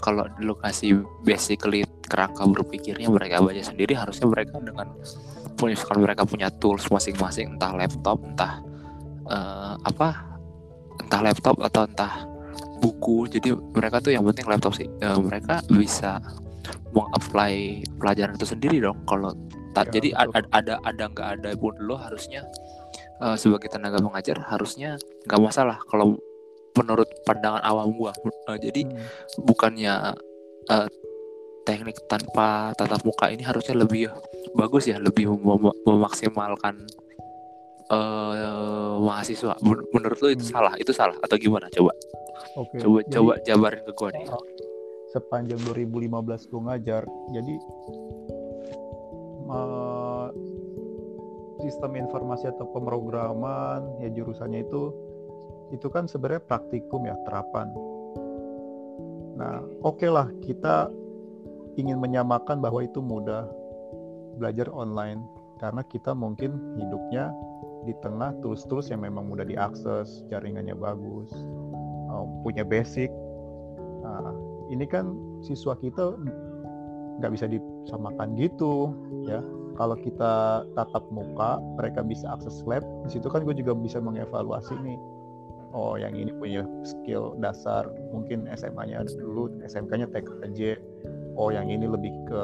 kalau 0.00 0.24
lo 0.40 0.56
kasih 0.56 1.04
basically 1.24 1.84
kerangka 2.04 2.44
berpikirnya 2.44 3.08
mereka 3.08 3.40
baca 3.40 3.62
sendiri 3.62 3.96
harusnya 3.96 4.28
mereka 4.28 4.60
dengan 4.60 4.92
punya 5.54 5.76
kalau 5.78 6.00
mereka 6.02 6.22
punya 6.26 6.48
tools 6.58 6.86
masing-masing 6.90 7.56
entah 7.56 7.72
laptop 7.72 8.18
entah 8.20 8.60
uh, 9.30 9.74
apa 9.86 10.36
entah 11.00 11.20
laptop 11.22 11.56
atau 11.62 11.86
entah 11.86 12.26
buku 12.82 13.30
jadi 13.30 13.54
mereka 13.54 14.02
tuh 14.04 14.12
yang 14.12 14.24
penting 14.28 14.46
laptop 14.46 14.76
sih. 14.76 14.88
Uh, 15.00 15.18
mereka 15.22 15.64
bisa 15.72 16.20
mengapply 16.94 17.82
pelajaran 17.98 18.38
itu 18.38 18.46
sendiri 18.46 18.78
dong 18.80 19.02
kalau 19.04 19.34
ya, 19.74 19.82
jadi 19.90 20.08
ada 20.14 20.40
ada 20.54 20.74
ada 20.86 21.04
nggak 21.10 21.28
ada 21.40 21.50
pun 21.58 21.74
lo 21.82 21.98
harusnya 21.98 22.46
uh, 23.18 23.34
sebagai 23.34 23.66
tenaga 23.72 23.98
mengajar 23.98 24.38
harusnya 24.46 24.96
nggak 25.26 25.40
masalah 25.42 25.82
kalau 25.90 26.14
menurut 26.74 27.06
pandangan 27.26 27.62
awam 27.62 27.94
gua. 27.94 28.12
Uh, 28.50 28.58
jadi 28.58 28.86
hmm. 28.86 29.46
bukannya 29.46 30.14
uh, 30.70 30.86
teknik 31.64 31.96
tanpa 32.06 32.76
tatap 32.76 33.00
muka 33.02 33.32
ini 33.32 33.42
harusnya 33.42 33.74
lebih 33.76 34.12
bagus 34.54 34.86
ya 34.88 35.00
lebih 35.00 35.32
mem 35.32 35.72
memaksimalkan 35.88 36.84
uh, 37.88 39.00
mahasiswa 39.00 39.56
menurut 39.64 40.18
lo 40.20 40.28
itu 40.30 40.44
hmm. 40.44 40.52
salah 40.52 40.74
itu 40.76 40.92
salah 40.92 41.16
atau 41.24 41.36
gimana 41.40 41.66
coba 41.72 41.92
Oke. 42.54 42.78
Coba 42.78 42.98
jadi, 43.02 43.12
coba 43.18 43.32
jabarin 43.42 43.82
ke 43.82 43.92
gue 43.92 44.08
nih. 44.14 44.26
Sepanjang 45.10 45.60
2015 45.70 46.50
gue 46.50 46.60
ngajar, 46.70 47.02
jadi 47.30 47.54
uh, 49.50 50.28
sistem 51.62 51.98
informasi 51.98 52.50
atau 52.50 52.66
pemrograman 52.70 53.98
ya 54.02 54.10
jurusannya 54.10 54.66
itu 54.66 54.90
itu 55.72 55.86
kan 55.90 56.06
sebenarnya 56.06 56.42
praktikum 56.46 57.06
ya 57.06 57.14
terapan. 57.26 57.70
Nah, 59.34 59.62
oke 59.82 59.98
okay 60.02 60.10
lah 60.10 60.30
kita 60.42 60.90
ingin 61.76 61.98
menyamakan 61.98 62.62
bahwa 62.62 62.82
itu 62.82 62.98
mudah 63.02 63.46
belajar 64.38 64.66
online 64.74 65.22
karena 65.62 65.82
kita 65.86 66.10
mungkin 66.12 66.78
hidupnya 66.78 67.30
di 67.84 67.92
tengah 68.00 68.32
tools-tools 68.40 68.88
yang 68.88 69.04
memang 69.04 69.28
mudah 69.28 69.44
diakses, 69.44 70.24
jaringannya 70.32 70.72
bagus 70.74 71.30
punya 72.44 72.62
basic. 72.62 73.10
Nah, 74.04 74.30
ini 74.70 74.84
kan 74.86 75.16
siswa 75.42 75.74
kita 75.80 76.14
nggak 77.18 77.32
bisa 77.32 77.46
disamakan 77.50 78.36
gitu 78.38 78.92
ya. 79.26 79.40
Kalau 79.74 79.98
kita 79.98 80.62
tatap 80.78 81.02
muka, 81.10 81.58
mereka 81.74 82.06
bisa 82.06 82.30
akses 82.30 82.62
lab. 82.62 82.86
Di 83.02 83.18
situ 83.18 83.26
kan 83.26 83.42
gue 83.42 83.58
juga 83.58 83.74
bisa 83.74 83.98
mengevaluasi 83.98 84.78
nih. 84.84 85.00
oh 85.74 85.98
yang 85.98 86.14
ini 86.14 86.30
punya 86.38 86.62
skill 86.86 87.34
dasar 87.42 87.82
mungkin 88.14 88.46
SMA-nya 88.54 89.02
dulu 89.18 89.50
SMK-nya 89.66 90.06
TKJ 90.06 90.78
oh 91.34 91.50
yang 91.50 91.70
ini 91.70 91.86
lebih 91.86 92.14
ke 92.26 92.42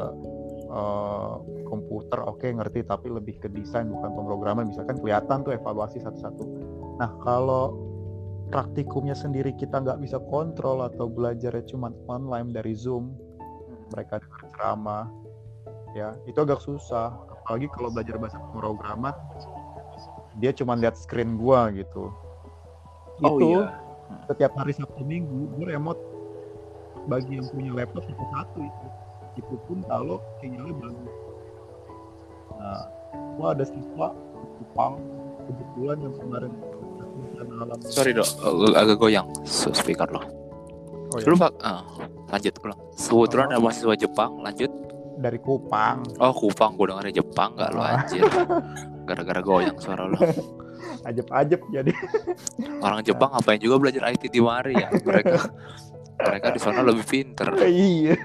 uh, 0.70 1.42
komputer 1.66 2.18
oke 2.26 2.42
okay, 2.42 2.50
ngerti 2.54 2.86
tapi 2.86 3.10
lebih 3.10 3.38
ke 3.38 3.48
desain 3.50 3.86
bukan 3.90 4.10
pemrograman. 4.14 4.70
Misalkan 4.70 4.98
kelihatan 4.98 5.46
tuh 5.46 5.54
evaluasi 5.54 6.02
satu-satu. 6.02 6.44
Nah 6.98 7.10
kalau 7.22 7.78
praktikumnya 8.50 9.14
sendiri 9.14 9.54
kita 9.54 9.78
nggak 9.78 10.02
bisa 10.02 10.18
kontrol 10.26 10.82
atau 10.82 11.06
belajarnya 11.06 11.64
cuma 11.70 11.94
online 12.10 12.50
dari 12.50 12.74
zoom 12.74 13.14
mereka 13.94 14.18
dengar 14.18 14.42
ceramah 14.54 15.06
ya 15.94 16.14
itu 16.26 16.38
agak 16.42 16.62
susah. 16.62 17.14
Apalagi 17.40 17.66
kalau 17.74 17.90
belajar 17.90 18.18
bahasa 18.18 18.38
pemrograman 18.50 19.14
dia 20.38 20.54
cuma 20.54 20.78
lihat 20.78 20.94
screen 20.98 21.38
gua 21.38 21.70
gitu. 21.74 22.10
Oh, 23.20 23.36
itu 23.36 23.60
iya. 23.60 23.76
setiap 24.30 24.56
hari 24.56 24.72
Sabtu 24.72 25.04
Minggu 25.04 25.52
gue 25.60 25.76
remote 25.76 26.00
bagi 27.06 27.38
yang 27.38 27.46
punya 27.48 27.72
laptop 27.72 28.04
satu 28.04 28.24
satu 28.34 28.58
itu 28.60 28.86
itu 29.38 29.54
pun 29.64 29.78
kalau 29.86 30.18
sinyalnya 30.38 30.74
bagus 30.76 31.14
nah 32.56 32.82
gue 33.10 33.46
ada 33.48 33.64
siswa 33.64 34.08
Jepang 34.60 34.92
kebetulan 35.48 35.96
yang 36.00 36.14
kemarin 36.14 36.52
alam 37.40 37.78
Sorry 37.82 38.12
dok, 38.12 38.28
uh, 38.44 38.76
agak 38.76 39.00
goyang 39.00 39.24
speaker 39.48 40.04
lo. 40.12 40.20
oh, 40.20 41.16
ya, 41.16 41.24
Lu 41.24 41.36
pak, 41.36 41.52
ah, 41.64 41.80
lanjut 42.28 42.52
ulang. 42.60 42.76
Kebetulan 42.92 43.46
ada 43.48 43.58
mahasiswa 43.58 43.96
Jepang, 43.96 44.44
lanjut. 44.44 44.68
dari 45.16 45.36
Kupang 45.36 46.04
Oh 46.16 46.32
Kupang, 46.32 46.76
gue 46.76 46.88
dengerin 46.88 47.12
Jepang 47.16 47.56
nggak 47.56 47.70
lo 47.72 47.80
Ah. 47.80 48.00
anjir. 48.00 48.24
Gara-gara 49.04 49.40
goyang 49.40 49.76
suara 49.76 50.04
lo. 50.04 50.16
ajep-ajep 51.08 51.60
jadi 51.72 51.92
Orang 52.80 53.00
Jepang 53.04 53.32
ngapain 53.32 53.56
juga 53.56 53.76
belajar 53.80 54.12
IT 54.12 54.28
di 54.28 54.40
mari 54.40 54.76
ya? 54.76 54.88
Mereka 54.92 55.36
mereka 56.26 56.48
di 56.52 56.60
sana 56.60 56.80
lebih 56.84 57.04
pinter. 57.06 57.48
iya. 57.66 58.16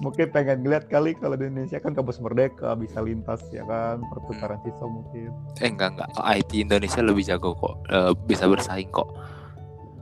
Mungkin 0.00 0.30
pengen 0.32 0.64
ngeliat 0.64 0.86
kali 0.86 1.18
kalau 1.18 1.36
di 1.36 1.50
Indonesia 1.50 1.78
kan 1.82 1.92
kampus 1.92 2.22
merdeka 2.22 2.72
bisa 2.78 3.02
lintas 3.02 3.42
ya 3.50 3.66
kan? 3.66 4.00
Perputaran 4.08 4.60
siswa 4.62 4.86
mungkin. 4.86 5.30
Eh 5.60 5.68
enggak 5.68 5.98
enggak, 5.98 6.10
IT 6.16 6.50
Indonesia 6.56 7.00
lebih 7.04 7.24
jago 7.26 7.52
kok, 7.56 7.76
Eh, 7.90 8.12
bisa 8.26 8.46
bersaing 8.46 8.88
kok. 8.94 9.10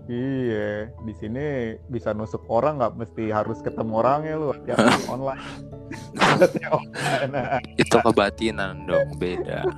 Iya, 0.08 0.88
di 1.04 1.12
sini 1.20 1.44
bisa 1.84 2.16
nusuk 2.16 2.48
orang 2.48 2.80
nggak 2.80 2.96
mesti 2.96 3.28
harus 3.28 3.60
ketemu 3.60 3.92
orangnya 3.92 4.34
lu, 4.40 4.56
hati-hati 4.56 5.04
online. 5.14 5.44
Itu 7.76 8.00
kebatinan 8.00 8.88
dong, 8.88 9.20
beda. 9.20 9.68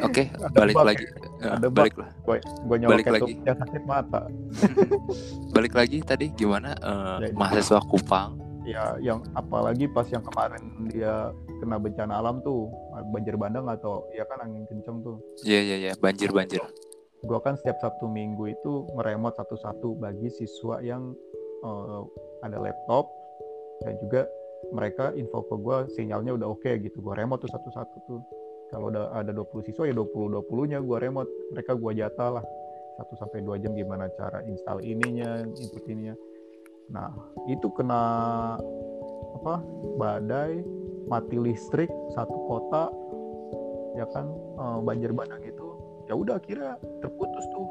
Oke, 0.00 0.32
balik 0.56 0.72
bug 0.72 0.86
lagi. 0.88 1.04
Eh, 1.44 1.50
Ada 1.52 1.68
bug. 1.68 1.76
balik 1.76 1.94
lah. 2.00 2.08
Gue 2.24 2.38
Balik 2.80 3.06
lagi. 3.12 3.32
sakit 3.44 3.82
mata. 3.84 4.24
balik 5.56 5.74
lagi 5.76 6.00
tadi 6.00 6.32
gimana 6.32 6.72
eh, 6.72 7.28
Ya, 7.28 7.36
mahasiswa 7.36 7.80
Kupang? 7.84 8.40
Ya, 8.64 8.96
yang 9.00 9.20
apalagi 9.32 9.84
pas 9.88 10.08
yang 10.08 10.24
kemarin 10.24 10.60
dia 10.88 11.28
kena 11.60 11.76
bencana 11.76 12.20
alam 12.20 12.40
tuh, 12.40 12.72
banjir 13.12 13.36
bandang 13.36 13.68
atau 13.68 14.08
ya 14.16 14.24
kan 14.24 14.48
angin 14.48 14.64
kenceng 14.64 15.04
tuh. 15.04 15.16
Iya 15.44 15.60
iya 15.60 15.76
iya, 15.76 15.92
banjir 15.96 16.32
banjir. 16.32 16.64
Gue 17.20 17.38
kan 17.44 17.54
setiap 17.56 17.76
Sabtu 17.84 18.08
Minggu 18.08 18.48
itu 18.48 18.88
ngeremot 18.96 19.36
satu-satu 19.36 20.00
bagi 20.00 20.32
siswa 20.32 20.80
yang 20.80 21.12
eh, 21.64 22.00
ada 22.40 22.56
laptop 22.56 23.12
dan 23.84 23.96
juga 24.00 24.24
mereka 24.72 25.12
info 25.16 25.44
ke 25.44 25.56
gue 25.56 25.76
sinyalnya 25.96 26.36
udah 26.36 26.48
oke 26.52 26.72
gitu. 26.80 27.00
Gue 27.00 27.14
remote 27.16 27.44
tuh 27.44 27.52
satu-satu 27.52 27.96
tuh. 28.08 28.20
Kalau 28.70 28.86
udah 28.92 29.10
ada 29.18 29.34
20 29.34 29.66
siswa 29.66 29.84
ya 29.88 29.94
20 29.96 30.46
20 30.46 30.70
nya 30.70 30.78
gue 30.78 30.96
remote. 31.00 31.30
Mereka 31.56 31.76
gue 31.76 31.92
jatah 31.96 32.40
lah. 32.40 32.44
1 33.00 33.08
sampai 33.16 33.40
2 33.40 33.62
jam 33.64 33.72
gimana 33.72 34.12
cara 34.12 34.44
install 34.44 34.84
ininya, 34.84 35.40
input 35.44 35.84
ininya. 35.88 36.14
Nah, 36.92 37.08
itu 37.48 37.66
kena 37.72 38.02
apa? 39.40 39.54
Badai, 39.96 40.60
mati 41.08 41.36
listrik 41.40 41.88
satu 42.12 42.36
kota 42.46 42.92
ya 43.98 44.06
kan 44.14 44.30
eh, 44.30 44.78
banjir 44.86 45.10
bandang 45.10 45.42
itu 45.42 45.59
ya 46.10 46.14
udah 46.18 46.42
akhirnya 46.42 46.74
terputus 46.98 47.46
tuh 47.54 47.70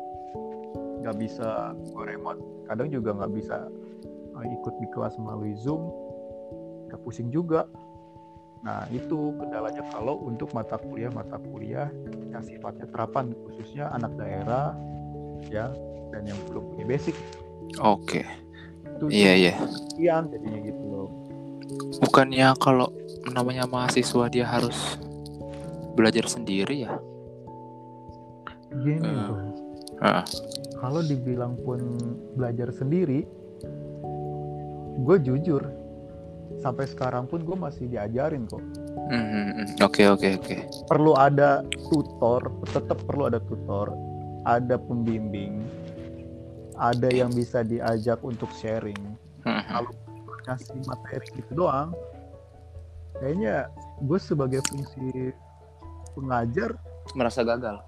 nggak 1.03 1.15
bisa 1.19 1.75
gue 1.75 2.03
remote 2.07 2.39
kadang 2.71 2.87
juga 2.87 3.11
nggak 3.11 3.31
bisa 3.35 3.67
eh, 4.39 4.45
ikut 4.47 4.73
di 4.79 4.87
kelas 4.95 5.19
melalui 5.19 5.59
zoom 5.59 5.91
nggak 6.87 7.03
pusing 7.03 7.27
juga 7.27 7.67
nah 8.63 8.87
itu 8.95 9.35
kendalanya 9.39 9.83
kalau 9.91 10.19
untuk 10.23 10.51
mata 10.55 10.79
kuliah 10.79 11.11
mata 11.11 11.35
kuliah 11.35 11.91
yang 12.31 12.43
sifatnya 12.43 12.87
terapan 12.91 13.35
khususnya 13.47 13.91
anak 13.91 14.15
daerah 14.15 14.71
ya 15.51 15.71
dan 16.15 16.23
yang 16.23 16.39
belum 16.47 16.63
punya 16.75 16.85
basic 16.87 17.15
Oke. 17.79 18.25
itu 18.83 19.05
Iya 19.13 19.31
iya. 19.35 19.53
sekian 19.67 20.31
jadinya 20.33 20.59
gitu 20.63 20.83
loh 20.89 21.07
Bukannya 22.01 22.57
kalau 22.57 22.89
namanya 23.29 23.69
mahasiswa 23.69 24.25
dia 24.27 24.43
harus 24.47 24.97
belajar 25.93 26.25
sendiri 26.25 26.89
ya? 26.89 26.97
Gini 28.71 29.01
bro 29.25 29.37
Heeh. 29.99 30.23
kalau 30.79 31.01
dibilang 31.01 31.57
pun 31.61 31.79
belajar 32.33 32.69
sendiri 32.71 33.25
gue 34.99 35.17
jujur 35.19 35.63
sampai 36.59 36.85
sekarang 36.85 37.25
pun 37.25 37.41
gue 37.41 37.57
masih 37.57 37.87
diajarin 37.87 38.45
kok 38.45 38.61
Hmm, 39.09 39.25
hmm. 39.25 39.81
Oke 39.81 40.05
oke 40.05 40.37
oke. 40.37 40.55
perlu 40.85 41.17
ada 41.17 41.65
tutor 41.89 42.45
tetap 42.69 43.01
perlu 43.09 43.25
ada 43.25 43.41
tutor 43.41 43.89
ada 44.45 44.77
pembimbing 44.77 45.65
ada 46.77 47.09
yang 47.09 47.33
bisa 47.33 47.65
diajak 47.65 48.21
untuk 48.21 48.53
sharing 48.53 48.97
kalau 49.41 49.89
kasih 50.45 50.77
materi 50.85 51.25
gitu 51.33 51.57
doang 51.57 51.89
kayaknya 53.17 53.65
gue 54.05 54.19
sebagai 54.21 54.61
fungsi 54.69 55.33
pengajar 56.13 56.77
Merasa 57.17 57.41
gagal. 57.41 57.81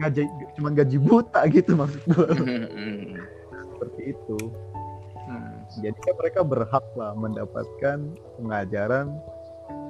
Ngaji 0.00 0.22
cuman 0.58 0.72
gaji 0.72 0.96
buta 0.98 1.40
gitu 1.52 1.72
maksud 1.76 2.02
gue 2.08 2.26
Hmm, 2.32 2.66
hmm, 2.70 3.02
seperti 3.76 4.00
itu 4.16 4.38
hmm. 5.28 5.54
jadi 5.84 5.98
kan 5.98 6.14
mereka 6.18 6.40
berhak 6.42 6.86
lah 6.96 7.12
mendapatkan 7.14 7.98
pengajaran 8.40 9.12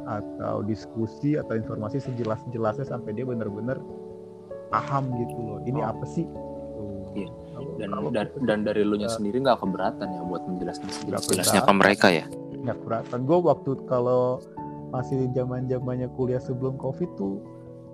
atau 0.03 0.67
diskusi 0.67 1.39
atau 1.39 1.55
informasi 1.55 2.03
sejelas-jelasnya 2.03 2.87
sampai 2.91 3.15
dia 3.15 3.23
benar-benar 3.23 3.79
paham 4.75 5.15
gitu 5.21 5.39
loh 5.39 5.59
ini 5.63 5.79
Oh. 5.79 5.93
apa 5.95 6.05
sih. 6.09 6.27
Iya. 7.13 7.29
Dan, 7.77 7.89
kalau 7.93 8.09
dan 8.11 8.27
kita 8.33 8.41
dan 8.49 8.59
dari 8.65 8.83
lu 8.83 8.97
nya 8.97 9.07
sendiri 9.13 9.45
nggak 9.45 9.61
keberatan 9.61 10.09
ya 10.17 10.23
buat 10.25 10.43
menjelaskan 10.49 10.89
sejelas-jelasnya 10.91 11.61
ke 11.61 11.73
mereka 11.77 12.09
ya? 12.09 12.25
nggak 12.63 12.77
keberatan 12.81 13.19
gue 13.29 13.39
waktu 13.43 13.71
kalau 13.85 14.41
masih 14.95 15.29
zaman 15.37 15.69
zamannya 15.69 16.09
kuliah 16.17 16.41
sebelum 16.41 16.81
covid 16.81 17.11
tuh 17.21 17.43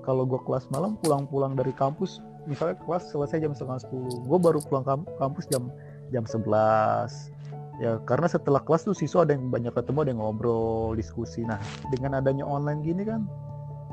kalau 0.03 0.25
gue 0.25 0.41
kelas 0.47 0.69
malam 0.73 0.97
pulang-pulang 1.01 1.55
dari 1.59 1.71
kampus 1.75 2.23
misalnya 2.49 2.81
kelas 2.81 3.13
selesai 3.13 3.45
jam 3.45 3.53
setengah 3.53 3.81
sepuluh. 3.85 4.13
Gue 4.25 4.39
baru 4.41 4.59
pulang 4.65 4.85
kam- 4.87 5.09
kampus 5.21 5.45
jam 5.53 5.69
jam 6.09 6.25
11 6.25 6.49
ya 7.79 8.03
karena 8.11 8.27
setelah 8.27 8.59
kelas 8.59 8.83
tuh 8.91 8.97
siswa 8.97 9.23
ada 9.23 9.39
yang 9.39 9.55
banyak 9.55 9.71
ketemu 9.71 9.99
ada 10.03 10.11
yang 10.11 10.21
ngobrol 10.25 10.97
diskusi. 10.97 11.45
Nah 11.45 11.61
dengan 11.95 12.19
adanya 12.19 12.43
online 12.49 12.81
gini 12.83 13.03
kan 13.07 13.29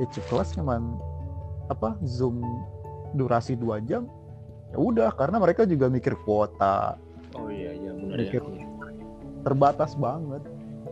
ya 0.01 0.07
kelas 0.09 0.55
cuman 0.55 0.95
apa 1.69 1.95
zoom 2.03 2.41
durasi 3.13 3.53
dua 3.59 3.83
jam 3.83 4.07
ya 4.73 4.77
udah. 4.79 5.09
Karena 5.13 5.37
mereka 5.37 5.67
juga 5.67 5.91
mikir 5.91 6.15
kuota. 6.25 6.95
Oh 7.35 7.51
iya 7.51 7.75
iya 7.75 7.91
benar 7.91 8.17
Mikir. 8.17 8.41
terbatas 9.45 9.93
banget. 9.99 10.41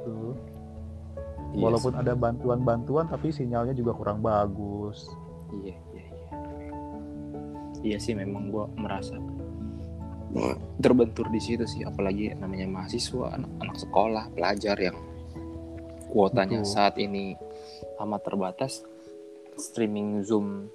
Tuh 0.03 0.35
Iya 0.37 0.52
walaupun 1.53 1.93
ada 1.93 2.13
bantuan-bantuan 2.13 3.05
tapi 3.05 3.29
sinyalnya 3.29 3.73
juga 3.73 3.93
kurang 3.93 4.19
bagus 4.19 5.05
Iya, 5.53 5.77
iya, 5.93 6.05
iya. 6.09 6.29
Iya 7.83 7.97
sih 7.99 8.17
memang 8.17 8.49
gua 8.49 8.65
merasa 8.73 9.13
terbentur 10.81 11.29
di 11.29 11.37
situ 11.37 11.61
sih 11.69 11.85
apalagi 11.85 12.33
namanya 12.33 12.65
mahasiswa, 12.65 13.37
anak-anak 13.37 13.77
sekolah, 13.77 14.23
pelajar 14.33 14.73
yang 14.81 14.97
kuotanya 16.09 16.65
Betul. 16.65 16.73
saat 16.73 16.97
ini 16.97 17.37
amat 18.01 18.21
terbatas. 18.25 18.81
Streaming 19.53 20.25
Zoom 20.25 20.65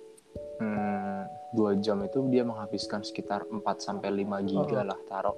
hmm, 0.63 1.23
dua 1.51 1.75
jam 1.83 1.99
itu 2.07 2.23
dia 2.31 2.47
menghabiskan 2.47 3.03
sekitar 3.03 3.43
4 3.51 3.59
sampai 3.83 4.23
5 4.23 4.39
giga 4.47 4.87
Oh. 4.87 4.95
lah 4.95 4.99
taruh. 5.11 5.35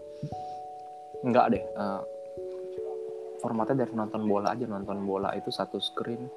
Enggak 1.24 1.56
deh. 1.56 1.64
eh, 1.64 2.00
formatnya 3.40 3.82
dari 3.82 3.92
nonton 3.92 4.22
bola 4.24 4.52
aja 4.52 4.64
nonton 4.64 5.02
bola 5.02 5.32
itu 5.32 5.48
satu 5.48 5.80
screen 5.80 6.28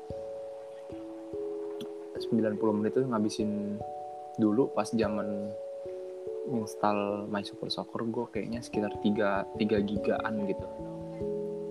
90 2.16 2.56
menit 2.74 2.96
itu 2.96 3.04
ngabisin 3.04 3.78
dulu 4.40 4.72
pas 4.72 4.88
zaman 4.88 5.52
install 6.50 7.28
My 7.28 7.44
Super 7.44 7.68
Soccer 7.68 8.04
gue 8.04 8.26
kayaknya 8.32 8.60
sekitar 8.60 8.92
3 9.00 9.60
3 9.60 9.80
gigaan 9.84 10.34
gitu. 10.48 10.68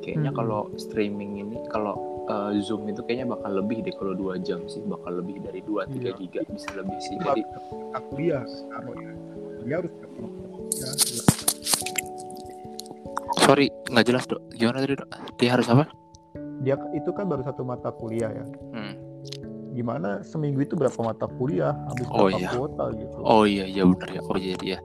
Kayaknya 0.03 0.31
Hmm. 0.33 0.39
kalau 0.39 0.61
streaming 0.77 1.41
ini 1.41 1.57
kalau 1.69 1.97
eh, 2.23 2.55
Zoom 2.63 2.87
itu 2.87 3.03
kayaknya 3.03 3.35
bakal 3.35 3.59
lebih 3.59 3.83
deh 3.83 3.93
kalau 3.93 4.15
2 4.15 4.39
jam 4.41 4.63
sih, 4.65 4.79
bakal 4.87 5.19
lebih 5.19 5.43
dari 5.43 5.59
2 5.61 5.85
3 5.91 5.99
Iya. 6.07 6.13
giga 6.17 6.41
bisa 6.49 6.71
lebih 6.79 6.99
sih. 7.03 7.19
Cuma 7.19 7.35
Jadi 7.35 7.43
kita 7.43 7.99
kuliah 8.09 8.43
taruh 8.71 8.97
ya 8.97 9.13
dia 9.63 9.77
harus 9.79 9.93
sorry 13.43 13.67
nggak 13.91 14.07
jelas 14.07 14.25
dok 14.25 14.41
gimana 14.53 14.81
tadi 14.81 14.95
dok 14.95 15.09
dia 15.37 15.51
harus 15.53 15.67
apa 15.69 15.85
dia 16.63 16.79
itu 16.95 17.11
kan 17.11 17.27
baru 17.27 17.43
satu 17.43 17.63
mata 17.63 17.91
kuliah 17.91 18.31
ya 18.31 18.45
Hmm. 18.73 18.95
gimana 19.73 20.21
seminggu 20.23 20.63
itu 20.63 20.77
berapa 20.77 20.95
mata 21.01 21.27
kuliah 21.27 21.73
habis 21.89 22.05
Oh, 22.09 22.29
berapa 22.29 22.39
iya. 22.39 22.51
kuota 22.53 22.85
gitu 22.93 23.17
Oh 23.21 23.43
iya 23.43 23.65
iya 23.65 23.83
benar 23.83 24.09
ya. 24.11 24.21
Oh 24.23 24.37
jadi 24.37 24.67
ya. 24.77 24.81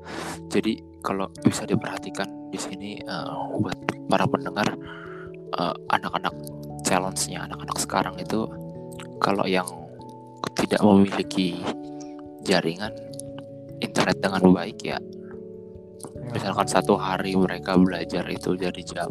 Jadi 0.47 0.73
kalau 1.03 1.27
bisa 1.37 1.67
diperhatikan 1.67 2.23
di 2.49 2.55
sini 2.55 2.95
eh, 2.97 3.31
buat 3.59 3.75
para 4.07 4.23
pendengar 4.25 4.63
eh, 5.53 5.75
anak-anak 5.91 6.31
challenge-nya 6.81 7.43
anak-anak 7.45 7.77
sekarang 7.77 8.15
itu 8.15 8.47
kalau 9.19 9.43
yang 9.43 9.67
tidak 10.55 10.79
memiliki 10.79 11.59
jaringan 12.41 12.95
internet 13.79 14.17
dengan 14.17 14.41
baik 14.49 14.79
Ya, 14.81 14.97
misalkan 16.33 16.67
satu 16.67 16.95
hari 16.99 17.33
mereka 17.35 17.75
belajar 17.79 18.23
itu 18.29 18.53
dari 18.57 18.83
jam 18.83 19.09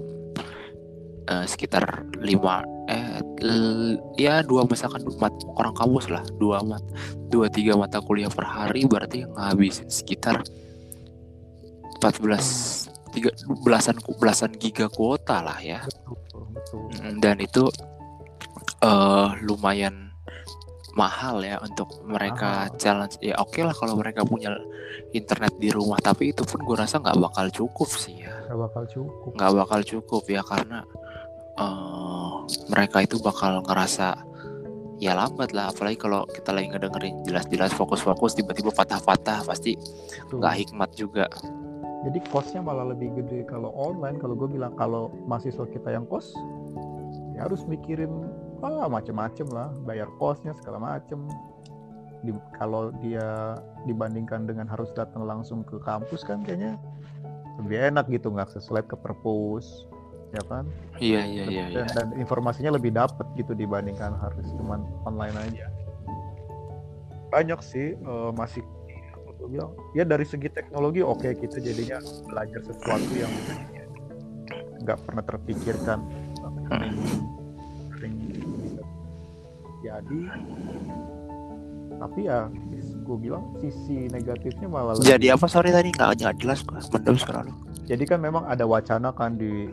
eh, 1.28 1.46
sekitar 1.46 2.06
lima 2.22 2.62
eh 2.86 3.18
l- 3.42 3.98
ya 4.14 4.46
dua 4.46 4.62
misalkan 4.68 5.02
mat, 5.18 5.34
orang 5.58 5.74
kampus 5.74 6.06
lah 6.06 6.22
dua 6.38 6.62
mat 6.62 6.82
dua 7.32 7.50
tiga 7.50 7.74
mata 7.74 7.98
kuliah 7.98 8.30
per 8.30 8.46
hari 8.46 8.86
berarti 8.86 9.26
ngabisin 9.26 9.90
sekitar 9.90 10.46
14 11.98 12.92
tiga 13.16 13.32
belasan 13.64 13.96
belasan 14.20 14.52
giga 14.60 14.86
kuota 14.92 15.40
lah 15.40 15.58
ya. 15.64 15.80
Betul 15.82 16.44
betul. 16.52 16.80
Dan 17.18 17.36
itu 17.40 17.64
eh 18.84 19.30
lumayan 19.42 20.12
mahal 20.96 21.44
ya 21.44 21.60
untuk 21.60 21.92
mereka 22.08 22.66
Mahal. 22.66 22.80
challenge. 22.80 23.14
Ya 23.20 23.36
oke 23.36 23.60
lah 23.60 23.76
kalau 23.76 24.00
mereka 24.00 24.24
punya 24.24 24.56
internet 25.12 25.52
di 25.60 25.68
rumah. 25.68 26.00
Tapi 26.00 26.32
itu 26.32 26.42
pun 26.42 26.64
gue 26.64 26.76
rasa 26.76 26.98
nggak 26.98 27.20
bakal 27.20 27.46
cukup 27.52 27.88
sih 27.92 28.24
ya. 28.24 28.32
Nggak 28.48 28.60
bakal 28.72 28.82
cukup. 28.88 29.30
Nggak 29.36 29.52
bakal 29.52 29.80
cukup 29.84 30.22
ya 30.26 30.42
karena 30.42 30.80
eh 31.56 32.34
mereka 32.72 33.04
itu 33.04 33.20
bakal 33.20 33.60
ngerasa 33.62 34.16
ya 34.96 35.12
lambat 35.12 35.52
lah. 35.52 35.68
Apalagi 35.68 36.00
kalau 36.00 36.24
kita 36.32 36.56
lagi 36.56 36.72
ngedengerin 36.72 37.20
jelas-jelas 37.28 37.76
fokus-fokus 37.76 38.32
tiba-tiba 38.32 38.72
patah-patah 38.72 39.44
pasti 39.44 39.76
nggak 40.32 40.54
hikmat 40.64 40.90
juga. 40.96 41.28
Jadi 42.08 42.22
costnya 42.32 42.64
malah 42.64 42.88
lebih 42.88 43.20
gede. 43.20 43.44
Kalau 43.44 43.68
online 43.76 44.16
kalau 44.16 44.32
gue 44.32 44.48
bilang 44.48 44.72
kalau 44.80 45.12
mahasiswa 45.28 45.68
kita 45.68 45.92
yang 45.92 46.08
kos 46.08 46.32
ya 47.36 47.44
harus 47.44 47.68
mikirin 47.68 48.08
ah 48.66 48.90
macem-macem 48.90 49.46
lah. 49.54 49.70
Bayar 49.86 50.10
kosnya 50.18 50.52
segala 50.58 50.82
macem. 50.82 51.22
Di, 52.24 52.34
kalau 52.58 52.90
dia 53.04 53.54
dibandingkan 53.86 54.48
dengan 54.48 54.66
harus 54.66 54.90
datang 54.96 55.22
langsung 55.28 55.62
ke 55.62 55.78
kampus 55.84 56.26
kan 56.26 56.42
kayaknya 56.42 56.74
lebih 57.62 57.92
enak 57.92 58.08
gitu 58.10 58.32
nggak 58.32 58.50
lab 58.72 58.84
ke 58.88 58.96
perpus 58.98 59.86
ya 60.34 60.42
kan? 60.50 60.64
Iya 60.98 61.22
iya 61.22 61.44
iya 61.46 61.64
iya. 61.70 61.84
dan, 61.86 61.86
dan 61.94 62.08
informasinya 62.18 62.74
lebih 62.74 62.92
dapet 62.92 63.24
gitu 63.38 63.54
dibandingkan 63.54 64.16
harus 64.18 64.46
cuman 64.58 64.82
online 65.06 65.36
aja. 65.38 65.66
Banyak 67.30 67.60
sih 67.62 67.94
eh, 67.94 68.30
masih 68.34 68.64
gua 69.36 69.48
bilang 69.52 69.70
ya 69.92 70.02
dari 70.02 70.24
segi 70.24 70.48
teknologi 70.48 71.04
oke 71.04 71.28
kita 71.36 71.60
jadinya 71.60 72.00
belajar 72.26 72.60
sesuatu 72.64 73.12
yang 73.14 73.32
nggak 74.82 74.98
pernah 75.04 75.22
terpikirkan. 75.22 75.98
Sering, 76.66 76.98
sering 77.94 78.14
bisa 79.86 79.94
jadi 79.94 80.20
tapi 81.96 82.28
ya 82.28 82.52
gue 83.00 83.16
bilang 83.16 83.56
sisi 83.56 84.10
negatifnya 84.10 84.68
malah 84.68 84.92
lebih- 84.92 85.08
jadi 85.08 85.26
apa? 85.32 85.46
Sorry 85.48 85.72
tadi 85.72 85.88
nggak 85.88 86.20
nggak 86.20 86.36
jelas 86.36 86.60
gue 86.60 86.76
mendem 86.92 87.16
suara 87.16 87.40
lu. 87.40 87.54
Jadi 87.86 88.04
kan 88.04 88.18
memang 88.18 88.44
ada 88.44 88.66
wacana 88.66 89.14
kan 89.14 89.38
di 89.38 89.70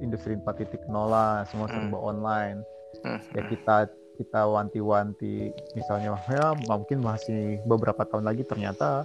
industri 0.00 0.32
4.0 0.32 0.88
lah 1.04 1.42
semua 1.44 1.66
Hmm. 1.68 1.90
serba 1.90 1.98
online. 1.98 2.58
Hmm. 3.04 3.20
ya 3.36 3.44
kita 3.44 3.76
kita 4.16 4.48
wanti-wanti 4.48 5.52
misalnya 5.76 6.16
ya 6.24 6.56
mungkin 6.56 7.04
masih 7.04 7.60
beberapa 7.62 8.00
tahun 8.02 8.24
lagi 8.24 8.42
ternyata 8.42 9.04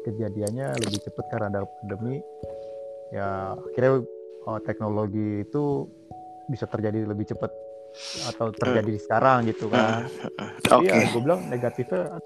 kejadiannya 0.00 0.78
lebih 0.78 1.02
cepat 1.02 1.24
karena 1.28 1.46
ada 1.50 1.60
pandemi. 1.66 2.22
Ya 3.10 3.58
akhirnya 3.58 4.06
oh, 4.46 4.58
teknologi 4.60 5.42
itu 5.42 5.90
bisa 6.46 6.64
terjadi 6.64 7.04
lebih 7.04 7.26
cepat 7.26 7.50
atau 8.24 8.50
terjadi 8.50 8.88
di 8.88 8.98
sekarang 8.98 9.46
gitu 9.46 9.66
kan 9.66 10.04
oke 10.04 10.82
Tapi 10.82 10.84
ya 10.86 11.06
gue 11.06 11.20
bilang 11.20 11.40
negatifnya 11.46 12.18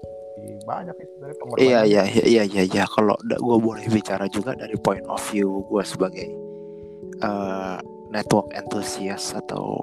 banyak 0.61 0.95
ya 0.95 1.05
sebenarnya 1.05 1.29
Iya 1.29 1.37
pengorbanannya. 1.37 1.69
iya 1.85 2.01
iya 2.03 2.03
iya 2.23 2.43
iya 2.43 2.63
iya 2.65 2.83
kalau 2.85 3.15
gue 3.19 3.57
boleh 3.59 3.85
bicara 3.87 4.25
juga 4.27 4.53
dari 4.53 4.73
point 4.75 5.03
of 5.05 5.19
view 5.27 5.61
gue 5.63 5.83
sebagai 5.83 6.27
eh, 7.19 7.77
network 8.09 8.49
enthusiast 8.51 9.35
atau 9.35 9.77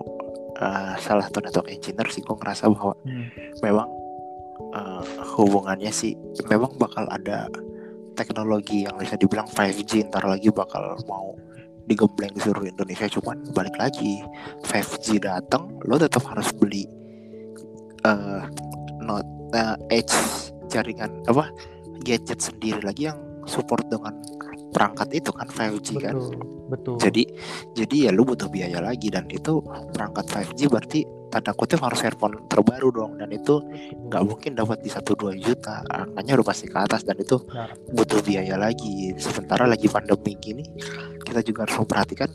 eh, 0.57 0.95
salah 0.99 1.25
satu 1.25 1.39
network 1.41 1.69
engineer 1.69 2.09
sih 2.09 2.21
gue 2.21 2.35
ngerasa 2.35 2.67
bahwa 2.69 2.95
Hmm. 3.03 3.29
memang 3.61 3.89
eh, 4.73 5.03
hubungannya 5.33 5.91
sih 5.91 6.17
memang 6.45 6.75
bakal 6.75 7.07
ada 7.07 7.47
teknologi 8.15 8.83
yang 8.83 8.97
bisa 8.97 9.15
dibilang 9.15 9.45
5G 9.47 10.09
ntar 10.09 10.25
lagi 10.25 10.49
bakal 10.49 10.97
mau 11.05 11.37
digembleng 11.87 12.35
di 12.35 12.41
seluruh 12.43 12.67
Indonesia 12.67 13.07
cuman 13.07 13.47
balik 13.55 13.75
lagi 13.79 14.23
5G 14.67 15.23
datang 15.23 15.79
lo 15.87 15.97
tetap 15.97 16.27
harus 16.27 16.51
beli 16.55 16.87
eh 18.07 18.43
not 19.03 19.27
eh, 19.55 20.03
edge 20.03 20.15
jaringan 20.71 21.23
apa 21.31 21.51
gadget 22.03 22.43
sendiri 22.43 22.83
lagi 22.83 23.11
yang 23.11 23.19
support 23.47 23.87
dengan 23.87 24.15
perangkat 24.77 25.09
itu 25.17 25.33
kan 25.33 25.49
5G 25.49 25.89
kan. 25.97 26.13
Betul 26.21 26.57
betul. 26.69 26.95
Jadi 27.01 27.23
jadi 27.73 27.97
ya 27.97 28.11
lu 28.13 28.29
butuh 28.29 28.53
biaya 28.53 28.85
lagi 28.85 29.09
dan 29.09 29.25
itu 29.33 29.65
perangkat 29.97 30.29
5G 30.29 30.61
berarti 30.69 31.01
tanda 31.33 31.57
kutip 31.57 31.81
harus 31.81 32.05
earphone 32.05 32.37
terbaru 32.47 32.93
dong 32.93 33.13
dan 33.17 33.33
itu 33.33 33.59
nggak 34.13 34.23
mungkin 34.23 34.53
dapat 34.55 34.79
di 34.85 34.91
satu 34.93 35.17
dua 35.17 35.33
juta 35.35 35.83
angkanya 35.91 36.39
udah 36.39 36.47
pasti 36.47 36.69
ke 36.69 36.77
atas 36.77 37.03
dan 37.09 37.17
itu 37.17 37.41
Nah. 37.57 37.73
butuh 37.97 38.21
biaya 38.21 38.61
lagi. 38.61 39.17
Sementara 39.17 39.65
lagi 39.65 39.89
pandemi 39.89 40.37
gini 40.37 40.65
kita 41.25 41.41
juga 41.41 41.65
harus 41.65 41.81
memperhatikan 41.81 42.31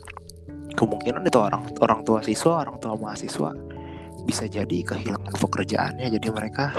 kemungkinan 0.74 1.22
itu 1.28 1.38
orang 1.38 1.62
orang 1.78 2.00
tua 2.02 2.24
siswa 2.24 2.64
orang 2.64 2.76
tua 2.82 2.96
mahasiswa 2.98 3.50
bisa 4.26 4.44
jadi 4.50 4.78
kehilangan 4.82 5.34
pekerjaannya. 5.38 6.06
Jadi 6.10 6.28
mereka 6.34 6.74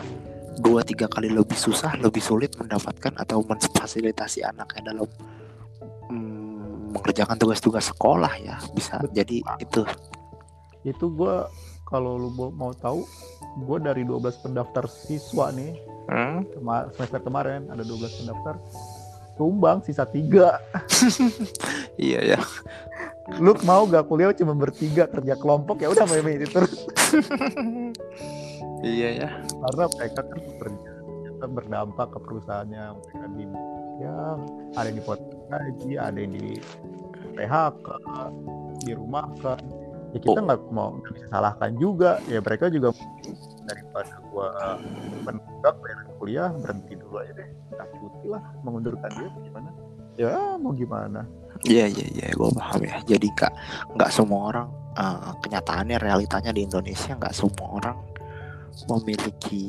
dua 0.61 0.85
tiga 0.85 1.09
kali 1.09 1.33
lebih 1.33 1.57
susah 1.57 1.97
lebih 1.97 2.21
sulit 2.21 2.53
mendapatkan 2.61 3.13
atau 3.17 3.41
memfasilitasi 3.41 4.45
anaknya 4.45 4.93
dalam 4.93 5.09
mengerjakan 6.93 7.35
tugas-tugas 7.35 7.89
sekolah 7.89 8.33
ya 8.37 8.55
bisa 8.71 9.01
Betul, 9.01 9.13
jadi 9.17 9.37
itu. 9.59 9.81
Itu 10.85 11.05
gue 11.09 11.35
kalau 11.83 12.17
lu 12.17 12.29
mau- 12.51 12.73
tahu 12.73 13.03
gue 13.59 13.77
dari 13.81 14.01
12 14.01 14.37
pendaftar 14.39 14.85
siswa 14.85 15.49
nih. 15.51 15.73
Hmm? 16.03 16.43
kema- 16.51 16.91
semester 16.93 17.19
kemarin 17.19 17.67
ada 17.67 17.81
12 17.81 18.21
pendaftar. 18.21 18.55
Tumbang 19.33 19.81
sisa 19.81 20.05
tiga. 20.05 20.61
Iya 21.93 22.35
ya. 22.35 22.39
Lu 23.37 23.53
mau 23.61 23.85
gak 23.85 24.09
kuliah 24.09 24.33
cuma 24.33 24.57
bertiga 24.57 25.05
kerja 25.05 25.37
kelompok? 25.37 25.77
Ya 25.77 25.93
udah 25.93 26.09
main 26.09 26.25
itu 26.37 26.49
terus. 26.49 26.73
Iya 28.83 29.09
ya. 29.15 29.29
Karena 29.47 29.83
mereka 29.89 30.21
kan 30.25 30.39
bekerja 30.41 30.92
ternyata 31.43 31.59
berdampak 31.59 32.07
ke 32.15 32.19
perusahaannya 32.23 32.83
mereka 33.03 33.27
di 33.35 33.45
ya 33.99 34.15
ada 34.79 34.87
yang 34.87 34.97
dipotong 35.03 35.43
gaji 35.51 35.91
ada 35.99 36.17
yang 36.17 36.33
di 36.39 36.47
PHK 37.35 37.87
dirumahkan 38.87 39.59
ya 40.15 40.19
kita 40.23 40.39
Oh. 40.39 40.45
nggak 40.45 40.61
mau 40.71 40.89
nggak 41.01 41.13
bisa 41.17 41.27
salahkan 41.33 41.71
juga. 41.81 42.11
Ya 42.29 42.39
mereka 42.39 42.69
juga 42.69 42.93
daripada 43.65 44.13
gua 44.29 44.77
menunggak 45.25 45.73
bayar 45.81 45.99
kuliah 46.21 46.49
berhenti 46.53 46.93
dulu 46.95 47.15
aja 47.17 47.33
deh. 47.33 47.49
Tak 47.73 47.87
cuti 47.97 48.25
lah 48.29 48.41
mengundurkan 48.61 49.09
diri 49.17 49.37
gimana? 49.41 49.69
Ya 50.13 50.37
mau 50.61 50.71
gimana? 50.77 51.25
Iya 51.65 51.89
iya 51.89 52.05
iya 52.13 52.27
gue 52.29 52.49
paham 52.53 52.85
ya. 52.85 53.01
Jadi 53.09 53.25
nggak 53.33 53.53
nggak 53.97 54.11
semua 54.13 54.53
orang 54.53 54.67
eh, 54.93 55.31
kenyataannya 55.41 55.97
realitanya 55.97 56.51
di 56.53 56.61
Indonesia 56.61 57.17
nggak 57.17 57.33
semua 57.33 57.67
orang 57.81 57.97
memiliki 58.85 59.65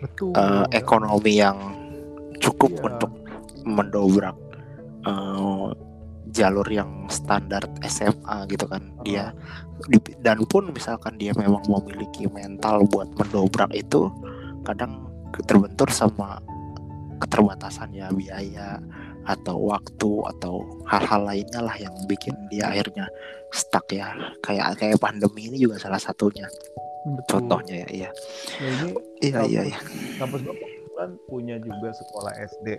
betul. 0.00 0.32
Eh, 0.34 0.66
ekonomi 0.74 1.38
yang 1.38 1.58
cukup 2.40 2.72
Iya. 2.76 2.82
untuk 2.88 3.12
mendobrak 3.64 4.36
eh, 5.00 5.68
jalur 6.30 6.68
yang 6.68 7.08
standar 7.08 7.64
SMA 7.82 8.44
gitu 8.48 8.68
kan. 8.68 8.84
Dia 9.02 9.32
di- 9.88 10.16
dan 10.20 10.44
pun 10.44 10.68
misalkan 10.70 11.16
dia 11.16 11.32
memang 11.32 11.64
memiliki 11.64 12.28
mental 12.28 12.84
buat 12.86 13.08
mendobrak 13.16 13.72
itu 13.72 14.12
kadang 14.62 15.08
terbentur 15.48 15.88
sama 15.88 16.36
keterbatasan 17.20 17.92
ya 17.96 18.12
biaya 18.12 18.80
atau 19.24 19.72
waktu 19.72 20.10
atau 20.36 20.64
hal-hal 20.88 21.24
lainnya 21.28 21.60
lah 21.60 21.76
yang 21.76 21.92
bikin 22.08 22.32
dia 22.52 22.68
akhirnya 22.68 23.08
stuck 23.52 23.88
ya. 23.92 24.12
Kayak 24.44 24.76
kayak 24.80 25.00
pandemi 25.00 25.48
ini 25.48 25.56
juga 25.60 25.80
salah 25.80 26.00
satunya 26.00 26.44
Betul. 27.00 27.28
contohnya 27.28 27.74
ya 27.84 27.88
iya 27.88 28.10
Ya, 28.60 28.68
ini 28.68 28.88
iya 29.24 29.40
iya 29.48 29.62
iya 29.72 29.78
kampus 30.20 30.44
bapak 30.44 30.68
kan 31.00 31.10
punya 31.32 31.56
juga 31.64 31.96
sekolah 31.96 32.32
SD 32.44 32.76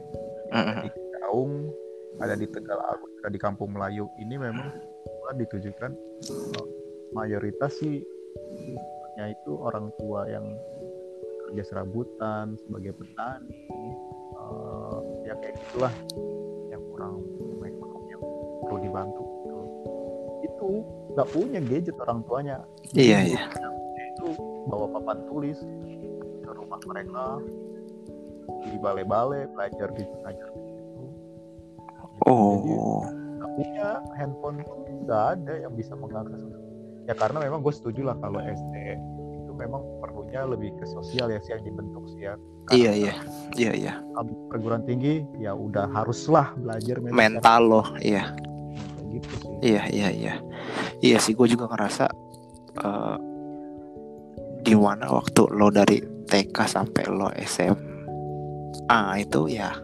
Mm-mm. 0.54 0.78
di 0.86 0.90
Kaung 1.18 1.54
ada 2.22 2.36
di 2.38 2.46
Tegal 2.46 2.78
Agung, 2.92 3.12
ada 3.24 3.30
di 3.34 3.40
Kampung 3.42 3.70
Melayu 3.74 4.06
ini 4.22 4.36
memang 4.38 4.68
ditujukan 5.32 5.96
uh, 6.28 6.66
mayoritas 7.16 7.72
sih 7.80 8.04
itu 9.22 9.52
orang 9.54 9.94
tua 10.02 10.26
yang 10.28 10.44
kerja 11.48 11.64
serabutan 11.68 12.58
sebagai 12.66 12.98
petani 12.98 13.54
uh, 14.40 14.98
ya 15.28 15.34
kayak 15.40 15.56
gitulah 15.62 15.94
yang 16.74 16.82
kurang 16.90 17.22
ekonomi 17.62 18.08
yang 18.12 18.24
perlu 18.66 18.78
dibantu 18.82 19.24
gitu. 19.46 19.60
itu 20.42 20.70
nggak 21.14 21.30
punya 21.32 21.60
gadget 21.70 21.96
orang 22.02 22.20
tuanya 22.26 22.58
Iya, 22.98 23.20
iya. 23.24 23.42
Bawa 24.67 24.86
papan 24.93 25.17
tulis 25.26 25.58
ke 26.41 26.52
rumah 26.52 26.82
mereka 26.86 27.26
di 28.62 28.78
balai-balai 28.78 29.50
belajar 29.54 29.89
di 29.95 30.04
belajar 30.21 30.50
Oh. 32.21 33.02
nggak 33.41 33.50
punya 33.58 33.88
handphone 34.13 34.62
pun 34.62 34.78
nggak 35.04 35.24
ada 35.36 35.54
yang 35.65 35.74
bisa 35.74 35.97
mengakses 35.97 36.45
ya 37.10 37.17
karena 37.17 37.41
memang 37.41 37.65
gue 37.65 37.74
setuju 37.74 38.13
lah 38.13 38.15
kalau 38.21 38.38
SD 38.38 38.74
itu 39.41 39.52
memang 39.58 39.82
perlunya 39.97 40.45
lebih 40.45 40.69
ke 40.78 40.86
sosial 40.86 41.34
ya 41.34 41.41
sih 41.41 41.58
yang 41.58 41.65
dibentuk 41.65 42.06
sih 42.13 42.30
ya 42.30 42.38
Karena 42.69 42.78
Iya, 42.78 42.91
iya. 42.93 43.13
Iya, 43.58 43.71
iya. 43.74 43.93
perguruan 44.54 44.86
tinggi 44.86 45.26
ya 45.41 45.58
udah 45.58 45.89
haruslah 45.89 46.54
belajar 46.62 47.02
mental, 47.02 47.17
Mental 47.17 47.62
loh, 47.65 47.88
iya. 47.97 48.24
Gitu 49.10 49.32
sih 49.41 49.54
Iya, 49.65 49.84
iya, 49.89 50.08
iya. 50.13 50.34
Iya 51.02 51.17
sih, 51.17 51.34
gue 51.34 51.47
juga 51.50 51.65
ngerasa 51.74 52.06
eh 52.86 53.17
di 54.72 54.80
mana 54.80 55.04
waktu 55.12 55.52
lo 55.52 55.68
dari 55.68 56.00
TK 56.00 56.56
sampai 56.64 57.04
lo 57.12 57.28
SMA 57.44 59.04
itu 59.20 59.52
ya 59.52 59.76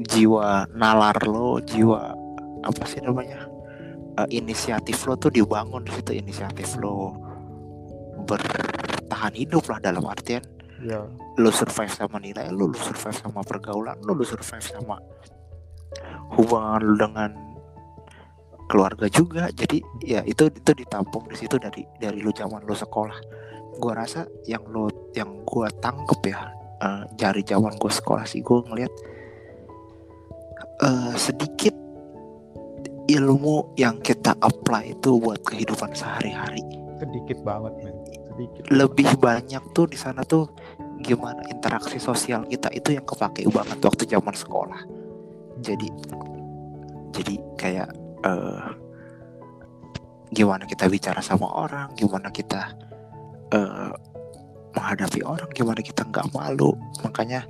jiwa 0.00 0.64
nalar 0.72 1.20
lo, 1.28 1.60
jiwa 1.60 2.08
apa 2.64 2.82
sih 2.88 3.04
namanya 3.04 3.44
eh, 4.16 4.28
inisiatif 4.32 5.04
lo 5.04 5.20
tuh 5.20 5.28
dibangun 5.28 5.84
di 5.84 5.92
situ. 5.92 6.16
Inisiatif 6.16 6.80
lo 6.80 7.12
bertahan 8.24 9.36
hidup 9.36 9.68
lah 9.68 9.76
dalam 9.84 10.08
artian. 10.08 10.40
Ya. 10.80 11.04
Lu 11.36 11.52
survive 11.52 11.92
sama 11.92 12.16
nilai 12.16 12.48
lu, 12.48 12.72
lu 12.72 12.78
survive 12.80 13.12
sama 13.12 13.44
pergaulan 13.44 14.00
lu, 14.08 14.16
lu 14.16 14.24
survive 14.24 14.64
sama 14.64 14.96
hubungan 16.32 16.80
lu 16.80 16.96
dengan 16.96 17.30
keluarga 18.70 19.06
juga. 19.08 19.50
Jadi 19.52 19.80
ya 20.04 20.20
itu 20.24 20.48
itu 20.48 20.72
ditampung 20.72 21.28
di 21.28 21.36
situ 21.36 21.56
dari 21.60 21.84
dari 22.00 22.20
lu 22.20 22.30
zaman 22.34 22.64
lu 22.64 22.74
sekolah. 22.76 23.18
Gua 23.78 23.92
rasa 23.96 24.26
yang 24.46 24.62
lu 24.70 24.86
yang 25.16 25.42
gua 25.46 25.66
tangkep 25.82 26.20
ya 26.30 26.54
dari 27.16 27.40
zaman 27.46 27.74
gua 27.80 27.92
sekolah 27.92 28.24
sih 28.28 28.44
gua 28.44 28.60
ngeliat 28.68 28.92
eh, 30.84 31.14
sedikit 31.16 31.74
ilmu 33.08 33.76
yang 33.76 34.00
kita 34.00 34.32
apply 34.40 34.96
itu 34.96 35.20
buat 35.20 35.40
kehidupan 35.44 35.92
sehari-hari 35.92 36.64
sedikit 36.96 37.38
banget 37.44 37.72
men 37.84 37.96
sedikit 38.32 38.62
lebih 38.72 39.10
banyak 39.20 39.60
tuh 39.76 39.84
di 39.84 39.98
sana 40.00 40.24
tuh 40.24 40.48
gimana 41.04 41.44
interaksi 41.52 42.00
sosial 42.00 42.48
kita 42.48 42.72
itu 42.72 42.96
yang 42.96 43.04
kepake 43.04 43.44
banget 43.52 43.76
waktu 43.84 44.08
zaman 44.08 44.32
sekolah 44.32 44.80
jadi 45.60 45.88
jadi 47.12 47.34
kayak 47.60 47.88
eh 48.24 48.64
gimana 50.34 50.66
kita 50.66 50.90
bicara 50.90 51.22
sama 51.22 51.46
orang 51.46 51.94
gimana 51.94 52.32
kita 52.32 52.74
eh 53.54 53.92
menghadapi 54.74 55.22
orang 55.22 55.46
gimana 55.54 55.78
kita 55.78 56.02
nggak 56.08 56.34
malu. 56.34 56.74
Makanya 57.06 57.46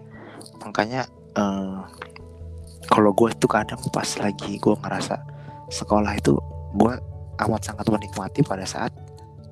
makanya 0.61 1.09
eh 1.39 1.81
kalau 2.85 3.17
gue 3.17 3.33
itu 3.33 3.49
kadang 3.49 3.81
pas 3.89 4.11
lagi 4.21 4.61
gue 4.61 4.75
ngerasa 4.77 5.17
sekolah 5.73 6.13
itu 6.21 6.37
gue 6.77 6.93
amat 7.41 7.63
sangat 7.65 7.89
menikmati 7.89 8.45
pada 8.45 8.69
saat 8.69 8.93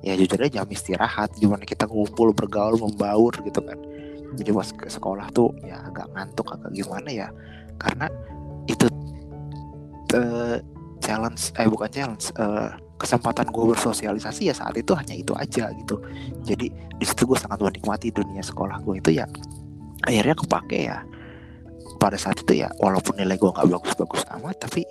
ya 0.05 0.13
jujur 0.13 0.37
aja 0.37 0.61
jam 0.61 0.69
istirahat 0.69 1.33
gimana 1.39 1.65
kita 1.65 1.89
ngumpul 1.89 2.35
bergaul 2.35 2.77
membaur 2.77 3.33
gitu 3.41 3.63
kan. 3.63 3.79
Jadi 4.33 4.49
pas 4.49 4.69
ke 4.69 4.85
sekolah 4.89 5.29
tuh 5.33 5.49
ya 5.65 5.81
agak 5.89 6.09
ngantuk 6.13 6.53
agak 6.53 6.71
gimana 6.75 7.09
ya. 7.09 7.27
Karena 7.81 8.05
itu 8.69 8.85
challenge 11.03 11.51
eh 11.59 11.67
bukan 11.67 11.91
challenge 11.91 12.31
eh, 12.39 12.71
kesempatan 12.95 13.51
gue 13.51 13.75
bersosialisasi 13.75 14.47
ya 14.47 14.55
saat 14.55 14.71
itu 14.79 14.95
hanya 14.95 15.11
itu 15.11 15.35
aja 15.35 15.67
gitu. 15.75 15.99
Jadi 16.47 16.71
di 16.71 17.05
situ 17.05 17.27
gue 17.27 17.35
sangat 17.35 17.59
menikmati 17.59 18.15
dunia 18.15 18.39
sekolah 18.39 18.79
gue 18.79 19.03
itu 19.03 19.19
ya 19.19 19.27
akhirnya 20.07 20.35
kepake 20.39 20.79
ya. 20.87 21.03
Pada 21.99 22.15
saat 22.15 22.39
itu 22.39 22.63
ya 22.63 22.71
walaupun 22.79 23.19
nilai 23.19 23.35
gue 23.35 23.51
nggak 23.51 23.67
bagus-bagus 23.67 24.23
amat 24.39 24.63
tapi 24.63 24.87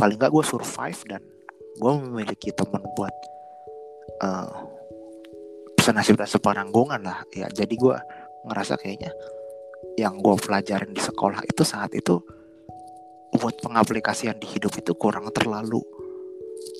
paling 0.00 0.16
nggak 0.16 0.32
gue 0.32 0.44
survive 0.44 1.00
dan 1.04 1.20
gue 1.76 1.92
memiliki 2.00 2.48
teman 2.56 2.80
buat 2.96 3.14
uh, 4.24 4.48
senasib 5.84 6.16
dan 6.16 6.28
sepenanggungan 6.28 7.04
lah 7.04 7.20
ya. 7.36 7.44
Jadi 7.52 7.76
gue 7.76 7.96
ngerasa 8.48 8.80
kayaknya 8.80 9.12
yang 10.00 10.18
gue 10.18 10.34
pelajarin 10.40 10.90
di 10.90 11.00
sekolah 11.00 11.44
itu 11.44 11.62
saat 11.62 11.92
itu 11.92 12.18
buat 13.34 13.58
pengaplikasian 13.60 14.38
di 14.38 14.46
hidup 14.46 14.74
itu 14.78 14.94
kurang 14.94 15.26
terlalu 15.34 15.82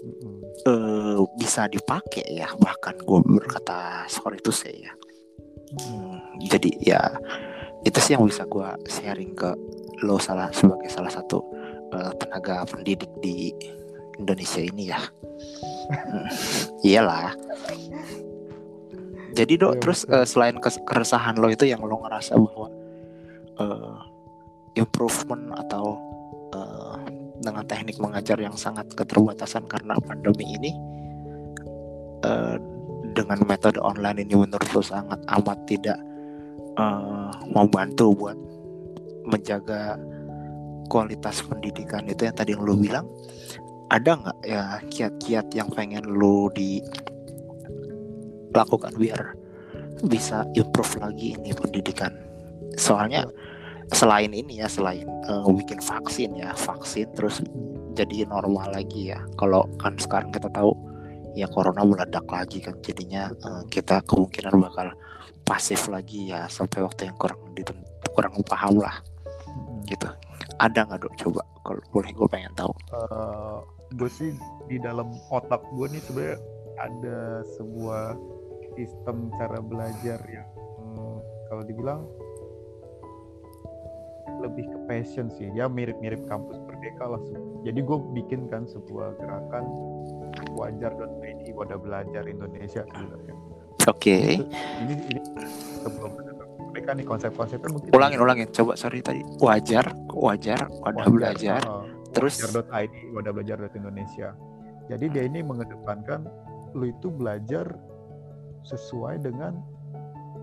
Mm-mm. 0.05 0.39
eh, 0.67 1.19
bisa 1.39 1.67
dipakai 1.67 2.39
ya. 2.39 2.49
Bahkan 2.55 3.03
gue 3.03 3.21
berkata 3.27 4.07
sorry 4.07 4.39
itu 4.39 4.55
saya 4.55 4.91
ya. 4.91 4.93
Hmm, 5.75 6.19
jadi 6.47 6.71
ya 6.79 7.03
itu 7.83 7.99
sih 7.99 8.15
yang 8.15 8.25
bisa 8.25 8.47
gue 8.47 8.69
sharing 8.87 9.35
ke 9.35 9.51
lo 10.07 10.23
salah 10.23 10.49
sebagai 10.55 10.87
salah 10.87 11.11
satu 11.11 11.43
eh, 11.91 12.13
tenaga 12.23 12.63
pendidik 12.71 13.11
di 13.19 13.51
Indonesia 14.23 14.63
ini 14.63 14.85
ya. 14.95 15.01
Hmm, 15.91 16.27
iyalah. 16.89 17.35
Jadi 19.35 19.59
dok 19.59 19.75
Iya, 19.75 19.81
terus 19.83 20.01
betul. 20.07 20.15
eh, 20.15 20.27
selain 20.31 20.57
keresahan 20.63 21.35
lo 21.43 21.51
itu 21.51 21.67
yang 21.67 21.83
lo 21.83 21.99
ngerasa 22.07 22.39
bahwa 22.39 22.69
eh, 23.59 23.99
improvement 24.79 25.55
atau 25.67 25.99
eh, 26.55 26.97
dengan 27.43 27.67
teknik 27.67 27.99
mengajar 27.99 28.39
yang 28.39 28.55
sangat 28.55 28.87
keterbatasan 28.95 29.67
karena 29.67 29.99
pandemi 30.01 30.55
ini 30.55 30.71
eh, 32.23 32.57
dengan 33.15 33.39
metode 33.47 33.79
online 33.83 34.23
ini 34.25 34.35
menurut 34.35 34.75
lo 34.75 34.83
sangat 34.83 35.19
amat 35.29 35.59
tidak 35.67 35.99
eh, 36.79 37.31
membantu 37.51 38.15
buat 38.15 38.39
menjaga 39.25 39.97
kualitas 40.89 41.43
pendidikan. 41.45 42.09
Itu 42.09 42.25
yang 42.29 42.37
tadi 42.37 42.53
yang 42.53 42.65
lo 42.65 42.77
bilang. 42.77 43.09
Ada 43.93 44.17
nggak 44.17 44.39
ya 44.49 44.81
kiat-kiat 44.91 45.55
yang 45.55 45.69
pengen 45.71 46.05
lo 46.09 46.49
dilakukan 46.57 46.83
biar 48.97 49.37
bisa 50.09 50.45
improve 50.57 50.97
lagi 50.99 51.37
ini 51.37 51.53
pendidikan? 51.53 52.17
Soalnya 52.75 53.29
selain 53.93 54.33
ini 54.33 54.63
ya 54.63 54.69
selain 54.71 55.05
eh, 55.05 55.45
bikin 55.53 55.81
vaksin 55.83 56.39
ya 56.39 56.57
vaksin 56.57 57.11
terus 57.13 57.45
jadi 57.95 58.27
normal 58.27 58.75
lagi 58.75 59.15
ya. 59.15 59.21
Kalau 59.39 59.67
kan 59.79 59.95
sekarang 60.01 60.35
kita 60.35 60.51
tahu 60.51 60.75
ya 61.35 61.47
corona 61.51 61.83
meledak 61.83 62.27
lagi 62.31 62.63
kan 62.63 62.79
jadinya 62.81 63.29
eh, 63.31 63.63
kita 63.69 64.01
kemungkinan 64.07 64.55
bakal 64.59 64.95
pasif 65.45 65.93
lagi 65.93 66.33
ya 66.33 66.49
sampai 66.49 66.81
waktu 66.81 67.13
yang 67.13 67.17
kurang 67.21 67.41
diten- 67.53 67.85
kurang 68.15 68.35
paham 68.49 68.81
lah. 68.81 68.97
Mm-mm. 69.51 69.85
gitu. 69.91 70.09
Ada 70.63 70.87
nggak 70.87 70.99
dok? 71.05 71.15
Coba 71.21 71.43
kalau 71.67 71.83
boleh 71.91 72.11
gue 72.15 72.29
pengen 72.31 72.53
tahu. 72.55 72.73
Gue 73.95 74.11
sih 74.11 74.35
di 74.67 74.81
dalam 74.83 75.13
otak 75.31 75.63
gue 75.75 75.87
nih 75.93 76.03
sebenarnya 76.03 76.39
ada 76.83 77.19
sebuah 77.55 78.19
sistem 78.75 79.31
cara 79.39 79.63
belajar 79.63 80.19
yang 80.27 80.49
hmm, 80.83 81.19
kalau 81.47 81.63
dibilang 81.63 82.01
lebih 84.43 84.65
ke 84.67 84.79
passion 84.91 85.31
sih. 85.35 85.51
Ya 85.55 85.71
mirip-mirip 85.71 86.25
kampus 86.27 86.59
merdeka 86.65 87.05
lah. 87.07 87.23
Jadi 87.63 87.81
gue 87.81 87.99
bikin 88.17 88.49
kan 88.51 88.69
sebuah 88.69 89.17
gerakan 89.19 89.65
wajar.id 90.55 91.43
wadah 91.55 91.79
belajar 91.79 92.23
Indonesia 92.27 92.83
sebenarnya 92.85 93.35
oke. 93.89 94.19
Ini 94.85 94.95
ini 95.13 95.21
sebelum 95.83 96.13
mereka 96.73 96.91
nih 96.97 97.07
konsep-konsepnya 97.07 97.71
mungkin 97.71 97.91
ulangin 97.95 98.19
ulangin. 98.21 98.47
Coba 98.51 98.75
sorry 98.75 99.05
tadi. 99.05 99.23
Wajar 99.39 99.93
wajar 100.11 100.69
wadah 100.83 101.07
belajar. 101.09 101.61
uh, 101.65 101.87
terus? 102.13 102.41
Wajar.id 102.41 102.93
wadah 103.15 103.33
belajar 103.33 103.57
Indonesia. 103.77 104.33
Jadi 104.89 105.07
dia 105.13 105.25
ini 105.25 105.41
mengedepankan 105.41 106.29
lu 106.77 106.91
itu 106.91 107.09
belajar 107.09 107.71
sesuai 108.65 109.23
dengan 109.23 109.61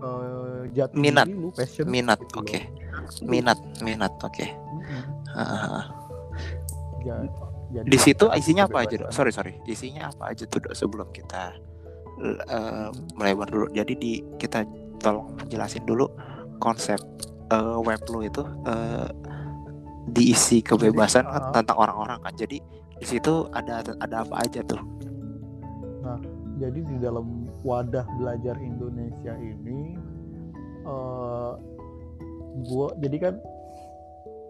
uh, 0.02 0.62
jati 0.74 0.94
Minat. 0.98 1.26
lu 1.30 1.54
passion. 1.54 1.86
Minat 1.88 2.18
gitu 2.26 2.42
oke. 2.42 2.58
Minat 3.24 3.58
minat 3.80 4.12
oke. 4.20 4.46
Ah, 5.32 5.88
jadi 7.72 7.88
di 7.88 7.98
situ 7.98 8.28
isinya 8.36 8.68
apa 8.68 8.84
aja 8.84 8.94
dok 9.00 9.10
sorry 9.10 9.32
sorry. 9.32 9.56
Isinya 9.64 10.12
apa 10.12 10.36
aja 10.36 10.44
tuh 10.44 10.60
dok 10.60 10.74
sebelum 10.76 11.08
kita 11.10 11.56
eh, 12.20 12.88
melebar 13.16 13.48
dulu? 13.48 13.66
Jadi 13.72 13.92
di 13.96 14.12
kita 14.36 14.68
tolong 15.00 15.40
jelasin 15.48 15.82
dulu 15.88 16.04
konsep 16.60 17.00
eh, 17.48 17.78
web 17.80 18.02
lo 18.12 18.20
itu 18.20 18.44
eh, 18.68 19.08
diisi 20.02 20.58
kebebasan 20.60 21.24
uh, 21.24 21.54
tentang 21.54 21.78
orang-orang 21.78 22.18
kan. 22.20 22.34
Jadi 22.34 22.58
di 22.98 23.06
situ 23.06 23.46
ada 23.54 23.86
ada 24.02 24.26
apa 24.26 24.34
aja 24.42 24.60
tuh? 24.66 24.82
Jadi 26.58 26.78
di 26.84 26.96
dalam 26.98 27.46
wadah 27.62 28.06
belajar 28.18 28.58
Indonesia 28.58 29.34
ini 29.38 29.96
uh, 30.86 31.54
gua 32.68 32.94
jadi 32.98 33.16
kan 33.18 33.34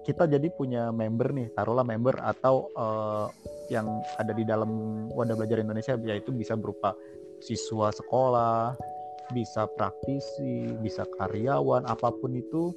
kita 0.02 0.26
jadi 0.26 0.50
punya 0.50 0.90
member 0.90 1.30
nih 1.30 1.54
taruhlah 1.54 1.86
member 1.86 2.18
atau 2.18 2.66
uh, 2.74 3.30
yang 3.70 3.86
ada 4.18 4.34
di 4.34 4.42
dalam 4.42 5.06
wadah 5.14 5.38
belajar 5.38 5.62
Indonesia 5.62 5.94
yaitu 6.02 6.34
bisa 6.34 6.58
berupa 6.58 6.92
siswa 7.38 7.94
sekolah 7.94 8.74
bisa 9.30 9.70
praktisi 9.78 10.74
bisa 10.82 11.06
karyawan 11.16 11.86
apa 11.86 12.10
pun 12.10 12.34
itu 12.34 12.74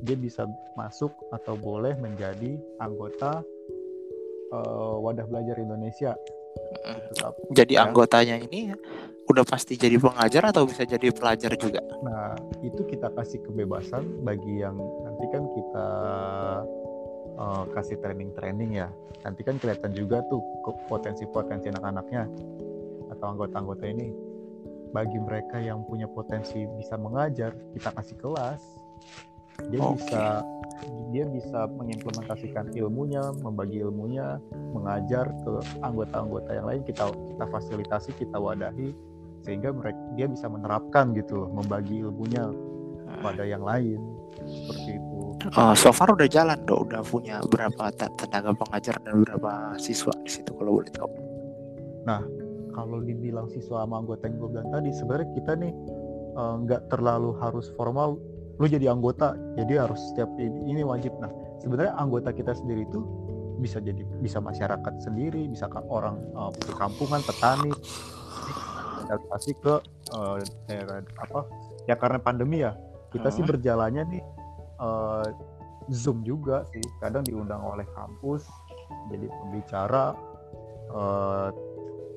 dia 0.00 0.16
bisa 0.16 0.48
masuk 0.78 1.12
atau 1.34 1.58
boleh 1.58 1.92
menjadi 2.00 2.56
anggota 2.80 3.44
uh, 4.54 4.96
wadah 5.02 5.26
belajar 5.28 5.58
Indonesia 5.60 6.16
jadi 7.50 7.74
ya. 7.80 7.80
anggotanya 7.88 8.36
ini 8.40 8.72
udah 9.30 9.46
pasti 9.46 9.78
jadi 9.78 9.94
pengajar 9.94 10.50
atau 10.50 10.66
bisa 10.66 10.82
jadi 10.82 11.14
pelajar 11.14 11.54
juga? 11.54 11.78
Nah 12.02 12.34
itu 12.66 12.82
kita 12.90 13.14
kasih 13.14 13.38
kebebasan 13.46 14.26
bagi 14.26 14.58
yang 14.58 14.74
nanti 15.06 15.24
kan 15.30 15.42
kita 15.46 15.88
uh, 17.38 17.64
kasih 17.70 17.96
training-training 18.02 18.82
ya. 18.82 18.90
Nanti 19.22 19.46
kan 19.46 19.62
kelihatan 19.62 19.94
juga 19.94 20.24
tuh 20.26 20.42
potensi-potensi 20.90 21.70
anak-anaknya 21.70 22.26
atau 23.14 23.26
anggota-anggota 23.30 23.86
ini. 23.86 24.10
Bagi 24.90 25.22
mereka 25.22 25.62
yang 25.62 25.86
punya 25.86 26.10
potensi 26.10 26.66
bisa 26.66 26.98
mengajar 26.98 27.54
kita 27.70 27.94
kasih 27.94 28.18
kelas 28.18 28.58
dia 29.68 29.80
okay. 29.84 29.96
bisa 30.00 30.22
dia 31.10 31.24
bisa 31.26 31.66
mengimplementasikan 31.76 32.72
ilmunya 32.72 33.20
membagi 33.42 33.82
ilmunya 33.82 34.38
mengajar 34.72 35.28
ke 35.42 35.52
anggota-anggota 35.82 36.50
yang 36.54 36.66
lain 36.70 36.82
kita 36.86 37.10
kita 37.10 37.44
fasilitasi 37.50 38.10
kita 38.16 38.38
wadahi 38.38 38.94
sehingga 39.44 39.74
mereka 39.74 40.00
dia 40.16 40.26
bisa 40.30 40.46
menerapkan 40.46 41.12
gitu 41.16 41.44
loh 41.44 41.48
membagi 41.50 42.00
ilmunya 42.04 42.48
pada 43.18 43.42
yang 43.42 43.66
lain. 43.66 43.98
Seperti 44.40 44.90
itu. 44.96 45.18
Uh, 45.56 45.74
so 45.74 45.90
far 45.90 46.08
udah 46.14 46.28
jalan 46.30 46.56
dong 46.64 46.88
udah 46.88 47.02
punya 47.02 47.42
berapa 47.50 47.90
tenaga 47.96 48.54
pengajar 48.54 48.96
dan 49.02 49.26
berapa 49.26 49.74
siswa 49.76 50.14
di 50.22 50.30
situ 50.30 50.54
kalau 50.54 50.80
boleh 50.80 50.92
tahu? 50.94 51.10
Nah 52.06 52.22
kalau 52.70 53.02
dibilang 53.02 53.50
siswa 53.50 53.82
sama 53.82 54.00
anggota 54.00 54.30
yang 54.30 54.36
gue 54.38 54.48
bilang 54.54 54.68
tadi 54.70 54.90
sebenarnya 54.94 55.28
kita 55.34 55.52
nih 55.58 55.72
eh, 56.38 56.54
nggak 56.64 56.82
uh, 56.86 56.88
terlalu 56.88 57.30
harus 57.42 57.66
formal 57.74 58.16
lu 58.60 58.68
jadi 58.68 58.92
anggota 58.92 59.32
jadi 59.56 59.88
harus 59.88 59.98
setiap 60.12 60.28
ini, 60.36 60.76
ini 60.76 60.82
wajib. 60.84 61.16
Nah 61.16 61.32
sebenarnya 61.64 61.96
anggota 61.96 62.28
kita 62.30 62.52
sendiri 62.52 62.84
itu 62.84 63.00
bisa 63.56 63.80
jadi 63.80 64.04
bisa 64.20 64.40
masyarakat 64.40 64.94
sendiri 65.00 65.48
bisa 65.48 65.64
orang 65.88 66.20
uh, 66.36 66.52
perkampungan 66.52 67.24
petani. 67.24 67.72
Adaptasi 69.08 69.58
ke 69.58 69.74
uh, 70.14 70.38
daerah 70.68 71.02
apa 71.18 71.48
ya 71.88 71.96
karena 71.96 72.20
pandemi 72.20 72.62
ya 72.62 72.76
kita 73.10 73.32
hmm. 73.32 73.36
sih 73.40 73.42
berjalannya 73.48 74.02
nih 74.12 74.22
uh, 74.76 75.24
zoom 75.88 76.20
juga 76.20 76.68
sih. 76.70 76.84
Kadang 77.00 77.24
diundang 77.24 77.64
oleh 77.64 77.88
kampus 77.96 78.44
jadi 79.08 79.26
pembicara 79.40 80.12
uh, 80.92 81.48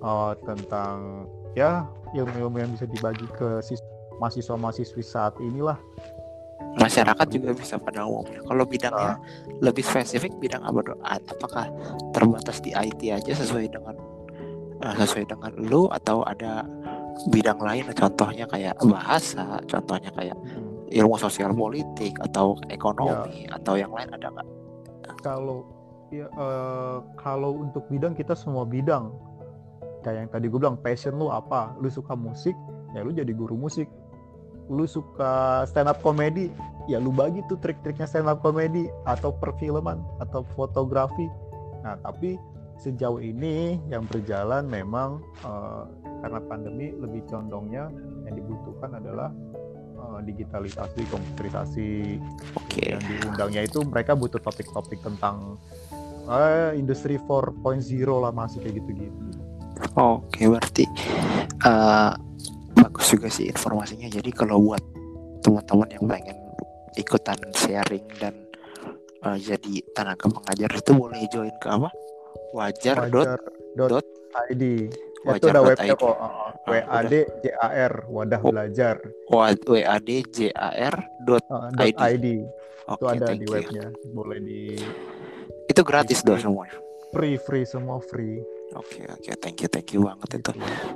uh, 0.03 0.33
tentang 0.43 1.25
ya 1.55 1.87
ilmu-ilmu 2.13 2.57
yang 2.59 2.71
bisa 2.75 2.85
dibagi 2.85 3.25
ke 3.33 3.63
mahasiswa-mahasiswi 4.21 5.01
saat 5.01 5.33
inilah 5.41 5.79
masyarakat 6.77 7.27
juga 7.29 7.53
bisa 7.53 7.77
pada 7.77 8.05
umumnya. 8.05 8.41
Kalau 8.45 8.63
bidangnya 8.65 9.17
uh. 9.17 9.19
lebih 9.61 9.85
spesifik 9.85 10.33
bidang 10.41 10.65
apa? 10.65 10.97
Apakah 11.05 11.69
terbatas 12.13 12.61
di 12.63 12.73
IT 12.73 13.01
aja 13.13 13.33
sesuai 13.33 13.69
dengan 13.69 13.95
uh, 14.81 14.95
sesuai 14.97 15.29
dengan 15.29 15.51
lu 15.57 15.85
atau 15.93 16.25
ada 16.25 16.65
bidang 17.29 17.61
lain? 17.61 17.85
Contohnya 17.93 18.49
kayak 18.49 18.77
bahasa, 18.85 19.61
contohnya 19.69 20.09
kayak 20.17 20.37
ilmu 20.93 21.17
sosial 21.17 21.53
politik 21.53 22.13
atau 22.21 22.57
ekonomi 22.69 23.49
ya. 23.49 23.57
atau 23.57 23.73
yang 23.77 23.93
lain 23.93 24.09
ada 24.13 24.27
nggak? 24.29 24.47
Kalau 25.21 25.65
ya, 26.09 26.27
uh, 26.35 26.99
kalau 27.15 27.61
untuk 27.61 27.85
bidang 27.89 28.17
kita 28.17 28.33
semua 28.33 28.65
bidang. 28.65 29.13
Kayak 30.03 30.27
yang 30.27 30.31
tadi 30.35 30.45
gue 30.51 30.59
bilang 30.59 30.75
passion 30.83 31.15
lu 31.15 31.31
apa? 31.31 31.79
Lu 31.79 31.87
suka 31.87 32.11
musik, 32.11 32.51
ya 32.91 33.07
lu 33.07 33.15
jadi 33.15 33.31
guru 33.31 33.55
musik 33.55 33.87
lu 34.71 34.87
suka 34.87 35.63
stand 35.67 35.91
up 35.91 35.99
comedy 35.99 36.47
ya 36.87 36.99
lu 36.99 37.11
bagi 37.11 37.43
tuh 37.47 37.59
trik-triknya 37.59 38.07
stand 38.07 38.27
up 38.27 38.39
comedy 38.43 38.87
atau 39.07 39.35
perfilman 39.35 39.99
atau 40.23 40.43
fotografi. 40.55 41.27
Nah 41.83 41.99
tapi 42.03 42.39
sejauh 42.79 43.23
ini 43.23 43.79
yang 43.87 44.03
berjalan 44.07 44.67
memang 44.67 45.23
uh, 45.45 45.87
karena 46.23 46.39
pandemi 46.47 46.91
lebih 46.95 47.23
condongnya 47.31 47.87
yang 48.27 48.35
dibutuhkan 48.35 48.99
adalah 48.99 49.29
uh, 49.99 50.19
digitalisasi 50.23 51.01
komputerisasi. 51.07 52.19
Okay. 52.67 52.97
yang 52.97 53.03
diundangnya 53.05 53.61
itu 53.67 53.85
mereka 53.85 54.17
butuh 54.17 54.41
topik-topik 54.41 54.99
tentang 54.99 55.61
uh, 56.27 56.71
industri 56.75 57.15
4.0 57.19 57.61
lah 58.19 58.31
masih 58.33 58.59
kayak 58.63 58.83
gitu-gitu. 58.83 59.19
Oke 59.93 60.25
okay, 60.27 60.45
berarti 60.47 60.83
uh, 61.67 62.15
bagus 63.03 63.19
juga 63.19 63.27
sih 63.35 63.51
informasinya 63.51 64.07
jadi 64.07 64.31
kalau 64.31 64.63
buat 64.63 64.79
teman-teman 65.43 65.91
yang 65.91 66.07
pengen 66.07 66.39
ikutan 66.95 67.35
sharing 67.51 68.07
dan 68.15 68.31
uh, 69.27 69.35
jadi 69.35 69.83
tenaga 69.91 70.31
pengajar 70.31 70.71
itu 70.71 70.91
boleh 70.95 71.19
join 71.27 71.51
ke 71.59 71.67
apa? 71.67 71.91
Wajar, 72.55 73.11
wajar 73.11 73.43
dot, 73.75 73.91
dot 73.99 74.07
id 74.55 74.87
wajar 75.27 75.35
itu 75.35 75.45
udah 75.51 75.63
webnya 75.67 75.93
kok. 75.99 76.15
Wad 76.63 77.11
jar 77.43 77.91
wadah 78.07 78.39
oh, 78.39 78.51
belajar. 78.55 78.95
Wad 79.27 79.59
jar 80.31 80.95
dot, 81.27 81.43
uh, 81.51 81.67
dot 81.75 81.83
id, 81.83 81.99
ID. 81.99 82.27
Okay, 82.87 82.95
itu 82.95 83.03
ada 83.11 83.35
di 83.35 83.45
webnya. 83.51 83.85
You. 83.91 84.15
boleh 84.15 84.39
di 84.39 84.79
itu 85.67 85.81
gratis 85.83 86.23
dong 86.23 86.39
semua 86.39 86.71
free 87.13 87.37
free 87.37 87.63
semua 87.63 88.01
free. 88.01 88.41
Oke 88.73 89.05
okay, 89.05 89.13
oke. 89.13 89.21
Okay. 89.21 89.33
thank 89.37 89.57
you 89.61 89.69
thank 89.69 89.89
you 89.93 90.01
banget 90.01 90.41
itu. 90.41 90.51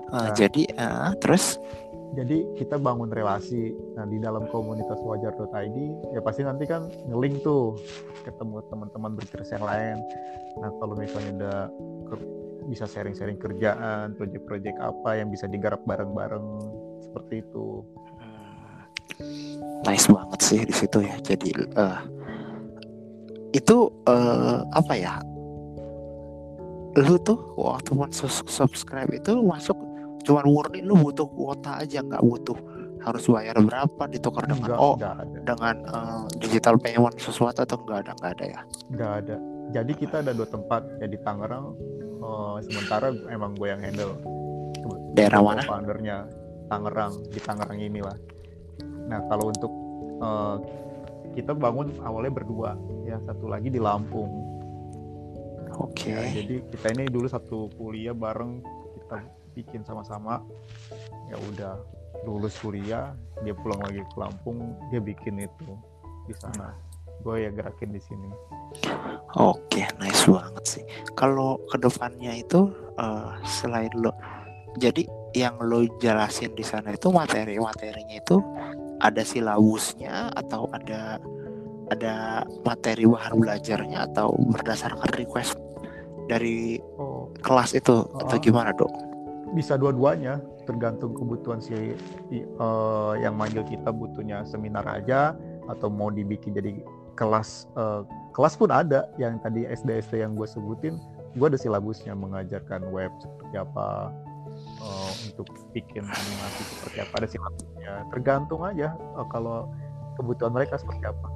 Uh, 0.09 0.29
jadi 0.33 0.63
uh, 0.81 1.13
terus 1.21 1.61
jadi 2.15 2.47
kita 2.55 2.79
bangun 2.79 3.11
relasi. 3.11 3.75
Nah 3.99 4.07
di 4.07 4.21
dalam 4.21 4.47
komunitas 4.47 5.01
wajar.id 5.03 5.77
ya 6.15 6.21
pasti 6.23 6.47
nanti 6.47 6.63
kan 6.63 6.87
ngelink 7.11 7.43
tuh 7.43 7.75
ketemu 8.23 8.63
teman-teman 8.71 9.17
berkeras 9.19 9.51
yang 9.51 9.65
lain. 9.65 9.97
Nah 10.63 10.69
kalau 10.79 10.95
misalnya 10.95 11.31
udah 11.35 11.59
bisa 12.67 12.83
sharing-sharing 12.87 13.39
kerjaan 13.39 14.15
proyek-proyek 14.15 14.75
apa 14.79 15.19
yang 15.19 15.31
bisa 15.31 15.47
digarap 15.47 15.83
bareng-bareng 15.87 16.47
seperti 17.03 17.43
itu. 17.43 17.83
Hmm, 18.19 19.83
nice 19.87 20.07
banget 20.07 20.39
sih 20.43 20.61
di 20.63 20.75
situ 20.75 20.99
ya. 21.03 21.15
Jadi 21.23 21.49
uh, 21.75 22.03
itu 23.55 23.91
uh, 24.07 24.63
apa 24.75 24.93
ya? 24.95 25.15
Lu 26.97 27.15
tuh 27.21 27.37
waktu 27.55 27.93
subscribe 28.49 29.11
itu 29.13 29.37
masuk 29.45 29.77
cuman 30.27 30.43
murni 30.43 30.83
lu 30.83 30.99
butuh 30.99 31.23
kuota 31.31 31.79
aja 31.79 32.03
nggak 32.03 32.19
butuh 32.19 32.59
harus 32.99 33.23
bayar 33.31 33.55
berapa 33.63 34.03
ditukar 34.11 34.43
dengan 34.51 34.75
enggak, 34.75 34.79
oh 34.83 34.95
enggak 34.99 35.15
ada. 35.15 35.39
dengan 35.47 35.75
uh, 35.87 36.23
digital 36.43 36.75
payment 36.75 37.15
sesuatu 37.15 37.63
atau 37.63 37.79
enggak 37.87 38.03
ada 38.03 38.11
enggak 38.19 38.31
ada 38.35 38.45
ya 38.45 38.61
enggak 38.91 39.13
ada 39.23 39.35
jadi 39.71 39.91
kita 39.95 40.15
ada 40.27 40.31
dua 40.35 40.47
tempat 40.51 40.81
ya 40.99 41.07
di 41.07 41.19
Tangerang 41.23 41.65
uh, 42.19 42.59
sementara 42.59 43.15
emang 43.31 43.55
gue 43.55 43.67
yang 43.71 43.79
handle 43.79 44.19
daerah 45.15 45.39
mana 45.39 45.63
foundernya 45.63 46.27
Tangerang 46.67 47.13
di 47.31 47.39
Tangerang 47.39 47.79
inilah 47.79 48.17
nah 49.07 49.23
kalau 49.31 49.55
untuk 49.55 49.71
uh, 50.19 50.59
kita 51.31 51.55
bangun 51.55 51.95
awalnya 52.03 52.33
berdua 52.35 52.75
ya 53.07 53.15
satu 53.23 53.47
lagi 53.47 53.71
di 53.71 53.79
Lampung 53.79 54.47
Oke. 55.77 56.09
Okay. 56.09 56.33
Ya, 56.33 56.41
jadi 56.41 56.55
kita 56.73 56.87
ini 56.97 57.05
dulu 57.05 57.27
satu 57.29 57.69
kuliah 57.77 58.17
bareng 58.17 58.65
kita 58.97 59.17
bikin 59.57 59.81
sama-sama. 59.81 60.45
Ya 61.27 61.37
udah 61.49 61.73
lulus 62.25 62.53
kuliah, 62.61 63.17
dia 63.41 63.57
pulang 63.57 63.81
lagi 63.81 64.01
ke 64.05 64.15
Lampung, 64.17 64.77
dia 64.93 65.01
bikin 65.01 65.41
itu 65.41 65.69
di 66.29 66.33
sana. 66.37 66.77
Gue 67.25 67.45
ya 67.45 67.49
gerakin 67.49 67.89
di 67.89 68.01
sini. 68.01 68.29
Oke, 69.41 69.81
okay, 69.81 69.85
nice 69.97 70.29
banget 70.29 70.65
sih. 70.65 70.85
Kalau 71.17 71.57
ke 71.65 71.81
depannya 71.81 72.37
itu 72.37 72.69
uh, 73.01 73.33
selain 73.41 73.89
lo, 73.97 74.13
jadi 74.77 75.09
yang 75.33 75.57
lo 75.57 75.81
jelasin 75.97 76.53
di 76.53 76.61
sana 76.61 76.93
itu 76.93 77.09
materi-materinya 77.09 78.15
itu 78.21 78.37
ada 79.01 79.21
silabusnya 79.21 80.33
atau 80.33 80.69
ada 80.73 81.21
ada 81.87 82.43
materi 82.67 83.07
bahan 83.07 83.33
belajarnya 83.39 84.11
atau 84.11 84.35
berdasarkan 84.35 85.07
request 85.15 85.55
dari 86.27 86.75
oh. 86.99 87.31
kelas 87.39 87.71
itu 87.73 88.03
uh, 88.03 88.21
atau 88.27 88.37
gimana 88.37 88.75
dok? 88.75 89.06
Bisa 89.55 89.79
dua-duanya, 89.79 90.43
tergantung 90.67 91.15
kebutuhan 91.15 91.63
si 91.63 91.95
uh, 92.59 93.13
yang 93.19 93.39
manggil 93.39 93.63
kita 93.63 93.89
butuhnya 93.93 94.43
seminar 94.43 94.83
aja 94.87 95.37
atau 95.67 95.91
mau 95.91 96.07
dibikin 96.11 96.55
jadi 96.55 96.79
kelas 97.17 97.65
eh, 97.73 98.01
kelas 98.31 98.53
pun 98.55 98.69
ada 98.69 99.09
yang 99.17 99.41
tadi 99.41 99.65
SD 99.65 100.05
SD 100.07 100.21
yang 100.21 100.37
gue 100.37 100.45
sebutin. 100.45 101.01
Gue 101.35 101.49
ada 101.49 101.59
silabusnya 101.59 102.13
mengajarkan 102.13 102.93
web 102.93 103.09
seperti 103.17 103.55
apa 103.57 104.13
eh, 104.85 105.11
untuk 105.33 105.49
bikin 105.73 106.05
animasi 106.05 106.61
seperti 106.77 106.97
apa. 107.03 107.13
Ada 107.25 107.27
silabusnya. 107.33 107.91
Tergantung 108.13 108.61
aja 108.63 108.93
eh, 108.93 109.27
kalau 109.33 109.67
kebutuhan 110.21 110.53
mereka 110.53 110.77
seperti 110.77 111.09
apa. 111.09 111.27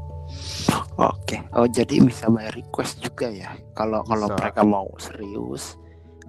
Oke. 1.02 1.42
Oh 1.58 1.66
jadi 1.66 1.98
bisa 1.98 2.30
by 2.30 2.54
request 2.54 3.02
juga 3.02 3.34
ya. 3.34 3.58
Kalau 3.74 4.06
kalau 4.06 4.30
mereka 4.38 4.62
mau 4.62 4.88
serius 5.02 5.76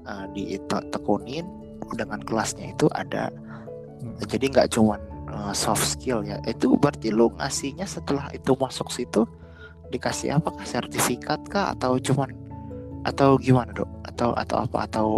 uh, 0.08 0.26
ditekunin 0.34 1.44
dengan 1.94 2.20
kelasnya 2.22 2.72
itu 2.72 2.86
ada. 2.94 3.28
Hmm. 4.02 4.18
Jadi 4.26 4.50
nggak 4.50 4.74
cuman 4.74 5.00
uh, 5.30 5.54
soft 5.54 5.84
skill 5.84 6.22
ya. 6.22 6.38
Itu 6.46 6.74
berarti 6.78 7.10
lu 7.10 7.30
ngasihnya 7.38 7.86
setelah 7.86 8.30
itu 8.34 8.54
masuk 8.58 8.90
situ 8.90 9.26
dikasih 9.92 10.40
apakah 10.40 10.64
sertifikat 10.64 11.44
kah 11.52 11.76
atau 11.76 12.00
cuman 12.00 12.32
atau 13.04 13.36
gimana 13.36 13.70
dok? 13.76 13.90
Atau 14.08 14.32
atau 14.38 14.56
apa 14.64 14.78
atau 14.88 15.08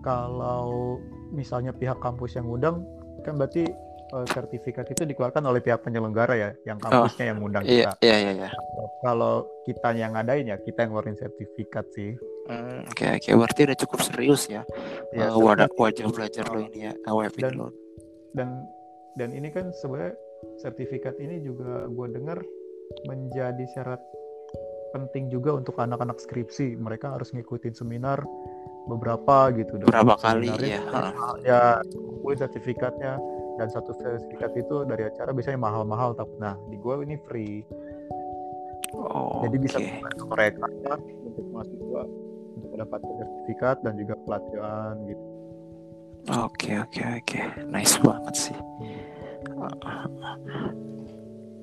kalau 0.00 0.96
misalnya 1.30 1.70
pihak 1.76 2.00
kampus 2.00 2.40
yang 2.40 2.48
ngundang 2.48 2.80
kan 3.22 3.36
berarti 3.36 3.68
eh, 4.10 4.26
sertifikat 4.28 4.86
itu 4.90 5.02
dikeluarkan 5.04 5.42
oleh 5.44 5.60
pihak 5.60 5.80
penyelenggara 5.80 6.34
ya 6.34 6.50
yang 6.64 6.78
kampusnya 6.78 7.24
yang 7.30 7.38
ngundang 7.38 7.64
iya 7.64 7.94
kita 7.94 8.02
iya 8.02 8.16
iya. 8.18 8.32
iya. 8.36 8.48
kalau 9.00 9.46
kita 9.64 9.88
yang 9.94 10.12
ngadain 10.12 10.46
ya 10.46 10.56
kita 10.58 10.84
yang 10.84 10.90
ngeluarin 10.92 11.16
sertifikat 11.16 11.86
sih 11.94 12.14
Hmm, 12.50 12.82
Oke 12.90 13.06
oke 13.06 13.30
berarti 13.38 13.60
udah 13.62 13.78
cukup 13.78 13.98
serius 14.02 14.50
ya. 14.50 14.66
ya 15.14 15.30
Uh, 15.30 15.38
wadah 15.38 15.70
wajah 15.70 16.10
belajar 16.10 16.50
lo 16.50 16.58
ini 16.58 16.90
ya 16.90 16.92
web 17.06 17.30
Dan- 17.38 17.54
lo. 17.54 17.70
dan 18.34 18.66
dan 19.14 19.30
ini 19.30 19.54
kan 19.54 19.70
sebenarnya 19.70 20.18
sertifikat 20.58 21.14
ini 21.22 21.46
juga 21.46 21.86
gue 21.86 22.06
dengar 22.10 22.42
menjadi 23.06 23.62
syarat 23.70 24.02
penting 24.90 25.30
juga 25.30 25.54
untuk 25.54 25.78
anak-anak 25.78 26.18
skripsi 26.18 26.74
mereka 26.74 27.14
harus 27.14 27.30
ngikutin 27.30 27.70
seminar 27.70 28.18
beberapa 28.90 29.54
gitu 29.54 29.78
Berapa 29.86 30.18
kali 30.18 30.50
ya? 30.58 30.82
ya 31.46 31.62
kumpulin 31.86 32.34
sertifikatnya 32.34 33.14
dan 33.60 33.68
satu 33.68 33.92
sertifikat 33.92 34.56
itu 34.56 34.88
dari 34.88 35.04
acara 35.04 35.36
biasanya 35.36 35.60
mahal-mahal 35.60 36.16
tapi 36.16 36.32
nah 36.40 36.56
di 36.72 36.80
gue 36.80 36.94
ini 37.04 37.16
free 37.28 37.60
Oh, 38.90 39.46
jadi 39.46 39.56
bisa 39.62 39.78
oke. 39.78 39.86
membantu 39.86 40.24
mereka 40.34 40.66
untuk 40.98 41.46
mahasiswa 41.54 42.02
untuk 42.58 42.68
mendapatkan 42.74 43.14
sertifikat 43.22 43.76
dan 43.86 43.94
juga 43.94 44.14
pelatihan 44.26 44.98
gitu 45.06 45.24
Oke 46.28 46.76
oke 46.76 47.00
oke, 47.00 47.40
nice 47.72 47.96
banget 48.04 48.34
sih. 48.36 48.58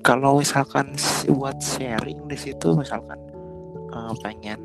Kalau 0.02 0.42
misalkan 0.42 0.98
buat 1.30 1.62
sharing 1.62 2.26
di 2.26 2.34
situ, 2.34 2.74
misalkan 2.74 3.22
eh, 3.94 4.12
pengen 4.18 4.58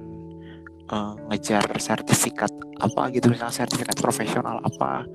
eh, 0.90 1.14
ngejar 1.30 1.70
sertifikat 1.78 2.50
apa 2.82 3.14
gitu, 3.14 3.30
misalnya 3.30 3.54
sertifikat 3.54 4.02
profesional 4.02 4.58
apa, 4.66 5.06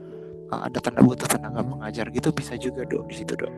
ada 0.51 0.79
tanda 0.79 1.01
butuh 1.01 1.27
tenaga 1.27 1.61
pengajar 1.61 2.09
gitu 2.09 2.29
bisa 2.31 2.57
juga 2.57 2.83
dok 2.83 3.05
di 3.05 3.15
situ 3.15 3.35
dok. 3.35 3.53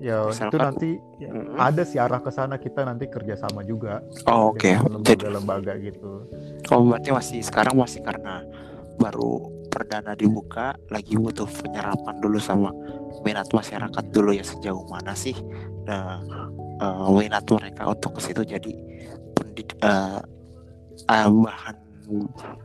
ya 0.00 0.16
itu 0.24 0.32
Misalkan- 0.32 0.64
nanti 0.64 0.90
ya, 1.18 1.28
Mm. 1.28 1.60
ada 1.60 1.82
sih 1.84 2.00
arah 2.00 2.18
ke 2.18 2.30
sana 2.30 2.56
kita 2.56 2.82
nanti 2.82 3.04
kerjasama 3.04 3.60
juga 3.62 4.00
Oh, 4.24 4.48
Oke, 4.48 4.72
jadi 4.72 5.28
lembaga-lembaga 5.28 5.76
gitu 5.76 6.24
oh 6.66 6.80
berarti 6.82 7.10
masih 7.10 7.38
sekarang 7.40 7.76
masih 7.76 8.00
karena 8.00 8.40
baru 8.96 9.44
perdana 9.68 10.12
dibuka, 10.14 10.72
lagi 10.88 11.14
butuh 11.14 11.44
penyerapan 11.46 12.16
dulu 12.16 12.40
sama 12.40 12.72
minat 13.20 13.46
masyarakat 13.50 14.04
dulu 14.08 14.32
ya 14.32 14.42
sejauh 14.42 14.88
mana 14.88 15.12
sih 15.12 15.36
nah, 15.84 16.16
eh, 16.80 17.08
minat 17.14 17.44
mereka 17.46 17.84
untuk 17.86 18.16
ke 18.16 18.20
situ 18.22 18.40
jadi 18.42 18.72
pendid- 19.32 19.76
eh, 19.78 20.20
eh, 21.06 21.28
bahan 21.28 21.76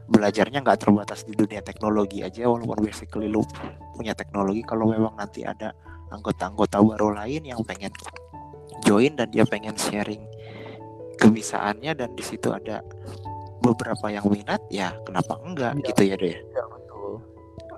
belajarnya 0.08 0.60
nggak 0.62 0.80
terbatas 0.80 1.24
di 1.24 1.34
dunia 1.34 1.62
teknologi 1.62 2.22
aja 2.22 2.46
walaupun 2.46 2.82
basically 2.82 3.28
lu 3.28 3.42
punya 3.94 4.14
teknologi 4.14 4.62
kalau 4.62 4.90
memang 4.90 5.14
nanti 5.16 5.42
ada 5.42 5.72
anggota-anggota 6.10 6.80
baru 6.80 7.16
lain 7.16 7.46
yang 7.46 7.62
pengen 7.62 7.92
join 8.84 9.14
dan 9.14 9.30
dia 9.30 9.44
pengen 9.44 9.74
sharing 9.76 10.22
kebisaannya 11.16 11.96
dan 11.96 12.10
di 12.14 12.22
situ 12.22 12.52
ada 12.52 12.84
beberapa 13.60 14.12
yang 14.12 14.28
minat 14.28 14.62
ya 14.70 14.94
kenapa 15.02 15.40
enggak 15.42 15.74
Iya. 15.76 15.86
gitu 15.90 16.02
ya 16.06 16.16
deh 16.16 16.36
ya 16.36 16.64
betul. 16.68 17.12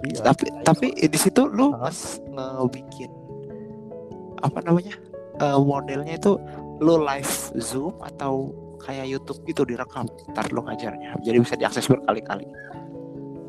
Iya 0.04 0.20
tapi 0.26 0.46
tapi 0.62 0.88
di 0.94 1.20
situ 1.20 1.42
lu 1.48 1.72
nges- 1.78 2.20
ngebikin 2.28 3.12
apa 4.42 4.60
namanya 4.62 4.94
eh, 5.38 5.58
modelnya 5.58 6.18
itu 6.18 6.36
lu 6.78 7.02
live 7.02 7.34
zoom 7.58 7.94
atau 8.04 8.52
kayak 8.82 9.06
YouTube 9.10 9.42
gitu 9.48 9.66
direkam. 9.66 10.06
Ntar 10.32 10.50
lu 10.54 10.64
ngajarnya. 10.66 11.20
Jadi 11.22 11.38
bisa 11.42 11.56
diakses 11.58 11.86
berkali-kali. 11.90 12.46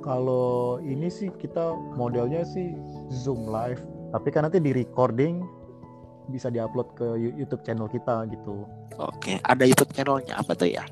Kalau 0.04 0.80
ini 0.80 1.12
sih 1.12 1.28
kita 1.36 1.76
modelnya 1.96 2.46
sih 2.46 2.72
zoom 3.12 3.50
live. 3.52 3.82
Tapi 4.08 4.28
kan 4.32 4.48
nanti 4.48 4.56
di 4.56 4.72
recording 4.72 5.44
bisa 6.32 6.48
diupload 6.48 6.88
ke 6.96 7.08
YouTube 7.16 7.60
channel 7.64 7.88
kita 7.88 8.24
gitu. 8.28 8.64
Oke 8.96 9.40
ada 9.44 9.64
YouTube 9.68 9.92
channelnya 9.92 10.40
apa 10.40 10.52
tuh 10.56 10.68
ya? 10.68 10.84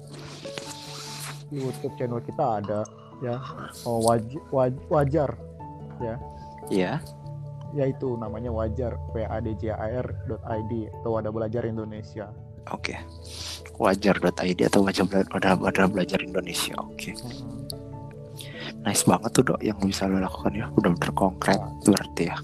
YouTube 1.48 1.96
channel 1.96 2.20
kita 2.20 2.60
ada 2.60 2.80
ya. 3.24 3.40
Oh, 3.88 4.04
waj- 4.04 4.40
waj- 4.52 4.84
wajar 4.92 5.32
ya. 6.68 7.00
Yaitu 7.72 8.16
namanya 8.20 8.52
wajar. 8.52 8.96
W 9.16 9.24
a 9.24 9.38
d 9.40 9.56
j 9.56 9.72
a 9.72 10.00
r 10.00 10.08
.id 10.28 10.72
atau 11.00 11.16
wadah 11.16 11.32
belajar 11.32 11.64
Indonesia. 11.64 12.28
Oke 12.68 12.98
wajar.id 13.76 14.60
atau 14.66 14.80
wajar 14.84 15.04
Bela- 15.06 15.28
wadah 15.32 15.54
wadah 15.60 15.86
belajar 15.90 16.18
Indonesia. 16.22 16.74
Oke. 16.80 17.12
Nice 18.86 19.02
banget 19.02 19.30
tuh 19.34 19.44
dok 19.54 19.60
yang 19.62 19.78
bisa 19.82 20.06
lo 20.06 20.22
lakukan 20.22 20.52
ya. 20.54 20.66
Udah 20.78 20.94
konkret 21.12 21.58
berarti 21.82 22.30
ya. 22.30 22.36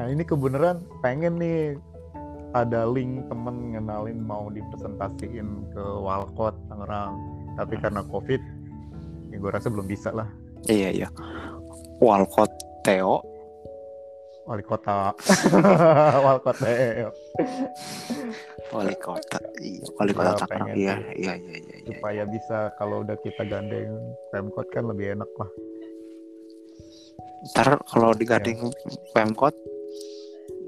Nah 0.00 0.06
ini 0.08 0.22
kebenaran 0.24 0.80
pengen 1.02 1.36
nih 1.36 1.76
ada 2.56 2.88
link 2.88 3.28
temen 3.28 3.76
ngenalin 3.76 4.24
mau 4.24 4.48
dipresentasiin 4.48 5.74
ke 5.76 5.84
Walcott 6.00 6.56
Tangerang. 6.72 7.18
Tapi 7.58 7.74
karena 7.82 8.00
COVID, 8.06 8.40
ya 9.34 9.36
gue 9.36 9.50
rasa 9.50 9.68
belum 9.68 9.84
bisa 9.84 10.14
lah. 10.14 10.28
iya 10.70 10.88
iya. 10.94 11.08
Walcott 11.98 12.50
Theo 12.86 13.20
Wali 14.48 14.64
kota, 14.64 15.12
wali 16.24 16.40
kota 16.40 16.64
iya 19.60 19.84
wali 19.92 20.12
kota 20.16 20.32
Ya, 20.32 20.40
Tangerang 20.40 20.48
pengen 20.48 20.72
iya 20.72 20.94
sih. 20.96 21.04
iya 21.20 21.32
iya 21.36 21.56
iya 21.60 21.76
iya. 21.84 21.84
Supaya 21.84 22.22
bisa 22.24 22.72
kalau 22.74 23.04
udah 23.04 23.16
kita 23.20 23.44
gandeng 23.44 23.92
Pemkot 24.32 24.66
kan 24.72 24.88
lebih 24.88 25.14
enak 25.14 25.30
lah. 25.36 25.50
ntar 27.52 27.76
kalau 27.84 28.10
digandeng 28.12 28.72
Pemkot 29.12 29.52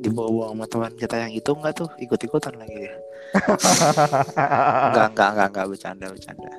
dibawa 0.01 0.49
sama 0.53 0.65
teman 0.65 0.93
kita 0.97 1.17
yang 1.19 1.33
itu 1.33 1.51
enggak 1.51 1.73
tuh? 1.77 1.89
Ikut-ikutan 1.97 2.57
lagi 2.57 2.77
dia. 2.85 2.95
Enggak 4.93 5.07
enggak 5.13 5.29
enggak 5.33 5.49
enggak 5.53 5.67
bercanda 5.69 6.07
bercanda. 6.09 6.51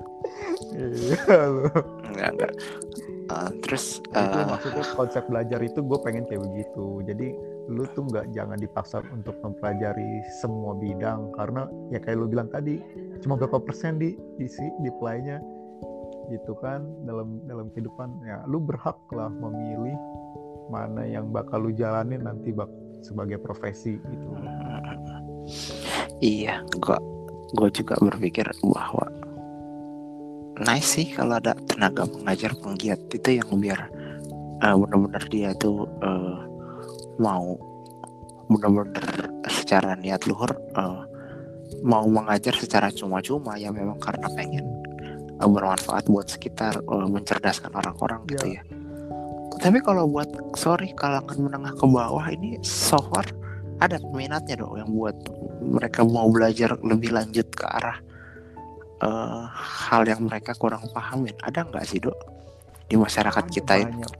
Iya 0.73 1.21
enggak 2.05 2.29
enggak 2.33 2.51
Eh, 3.31 3.49
terus 3.63 4.03
Itu 4.03 4.37
eh, 4.37 4.45
maksudnya 4.47 4.83
konsep 4.93 5.23
belajar 5.31 5.59
itu 5.63 5.79
gue 5.79 5.99
pengen 6.03 6.27
kayak 6.27 6.43
begitu. 6.43 6.85
Jadi 7.07 7.27
lu 7.71 7.87
tuh 7.95 8.03
nggak 8.09 8.35
jangan 8.35 8.59
dipaksa 8.59 8.99
untuk 9.15 9.37
mempelajari 9.39 10.25
semua 10.43 10.75
bidang 10.75 11.31
karena 11.39 11.69
ya 11.93 11.99
kayak 12.03 12.17
lu 12.19 12.27
bilang 12.27 12.51
tadi 12.51 12.83
cuma 13.23 13.39
berapa 13.39 13.61
persen 13.63 14.01
di 14.01 14.17
isi 14.41 14.65
di 14.83 14.91
play-nya 14.99 15.39
gitu 16.27 16.57
kan 16.59 16.83
dalam 17.07 17.39
dalam 17.47 17.71
kehidupan 17.71 18.11
ya 18.27 18.43
lu 18.49 18.59
berhak 18.59 18.97
lah 19.15 19.31
memilih 19.31 19.95
mana 20.67 21.03
yang 21.07 21.31
bakal 21.31 21.63
lu 21.63 21.71
jalanin 21.71 22.23
nanti 22.23 22.51
bak 22.51 22.67
sebagai 23.03 23.39
profesi 23.39 23.99
gitu. 23.99 24.27
iya 26.23 26.59
gua 26.79 26.99
gua 27.55 27.69
juga 27.71 27.95
berpikir 27.99 28.47
bahwa 28.63 29.05
nice 30.59 30.99
sih 30.99 31.07
kalau 31.15 31.39
ada 31.39 31.55
tenaga 31.69 32.03
pengajar 32.03 32.51
penggiat 32.59 32.99
itu 33.13 33.39
yang 33.39 33.49
biar 33.55 33.87
eh, 34.61 34.75
benar-benar 34.75 35.23
dia 35.31 35.55
tuh 35.55 35.87
eh, 36.03 36.37
mau 37.21 37.55
benar-benar 38.51 39.31
secara 39.47 39.95
niat 39.95 40.27
luhur 40.27 40.51
eh, 40.51 41.01
mau 41.81 42.05
mengajar 42.05 42.53
secara 42.59 42.91
cuma-cuma 42.91 43.55
ya 43.55 43.71
memang 43.71 43.97
karena 44.03 44.27
pengen 44.35 44.65
eh, 45.39 45.49
bermanfaat 45.49 46.11
buat 46.11 46.27
sekitar 46.27 46.83
eh, 46.83 47.07
mencerdaskan 47.07 47.71
orang-orang 47.71 48.21
gitu 48.27 48.59
ya. 48.59 48.63
Tapi 49.61 49.77
kalau 49.85 50.09
buat 50.09 50.57
sorry 50.57 50.89
kalangan 50.97 51.37
menengah 51.37 51.77
ke 51.77 51.85
bawah 51.85 52.25
ini 52.33 52.57
so 52.65 52.97
far 53.13 53.29
ada 53.77 54.01
minatnya 54.13 54.61
dong 54.61 54.77
yang 54.77 54.89
buat 54.89 55.13
mereka 55.61 56.01
mau 56.01 56.29
belajar 56.33 56.77
lebih 56.81 57.13
lanjut 57.13 57.45
ke 57.53 57.65
arah 57.65 57.97
eh, 59.01 59.43
hal 59.89 60.03
yang 60.05 60.21
mereka 60.25 60.53
kurang 60.55 60.85
pahamin 60.93 61.33
ada 61.41 61.65
nggak 61.65 61.85
sih 61.85 61.99
dok? 61.99 62.15
Di 62.85 62.95
masyarakat 62.99 63.45
Ada 63.47 63.53
kita 63.53 63.73
ini 63.79 63.91
banyak. 63.97 64.13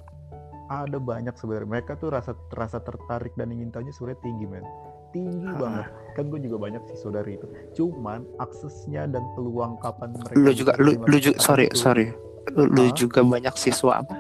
Ada 0.72 0.98
banyak 0.98 1.36
sebenarnya. 1.36 1.68
Mereka 1.68 1.92
tuh 2.00 2.10
rasa 2.16 2.32
rasa 2.56 2.80
tertarik 2.80 3.36
dan 3.36 3.52
ingin 3.52 3.70
tahunya 3.70 3.92
sebenarnya 3.92 4.22
tinggi 4.24 4.46
men. 4.48 4.64
Tinggi 5.12 5.44
Ah. 5.52 5.60
banget. 5.60 5.86
Kan 6.16 6.24
gue 6.32 6.40
juga 6.40 6.58
banyak 6.58 6.82
sih 6.88 6.98
saudari 7.04 7.36
itu. 7.36 7.48
Cuman 7.76 8.24
aksesnya 8.40 9.04
dan 9.12 9.20
peluang 9.36 9.76
kapan 9.84 10.16
mereka 10.16 10.40
lu 10.40 10.52
juga 10.56 10.74
lu 10.80 10.96
lu 11.04 11.18
juga 11.20 11.38
sorry 11.44 11.68
itu. 11.68 11.76
sorry. 11.76 12.08
Lu, 12.56 12.72
lu 12.72 12.88
juga 12.96 13.20
banyak 13.22 13.52
siswa 13.60 14.00
apa? 14.00 14.16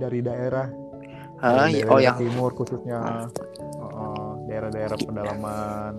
Dari 0.00 0.24
daerah. 0.24 0.66
Ah 1.38 1.68
dari 1.68 1.84
oh 1.86 2.00
daerah 2.00 2.02
yang 2.02 2.16
timur 2.18 2.50
khususnya 2.56 2.98
uh, 3.78 4.32
daerah-daerah 4.48 4.98
pedalaman 4.98 5.92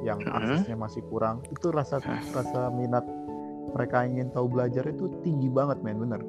yang 0.00 0.20
aksesnya 0.24 0.76
masih 0.76 1.04
kurang 1.08 1.44
itu 1.52 1.68
rasa 1.68 2.00
rasa 2.32 2.72
minat 2.72 3.04
mereka 3.74 4.02
ingin 4.02 4.28
tahu 4.34 4.50
belajar 4.50 4.84
itu 4.90 5.06
tinggi 5.22 5.46
banget 5.46 5.78
men 5.84 5.98
bener. 6.02 6.20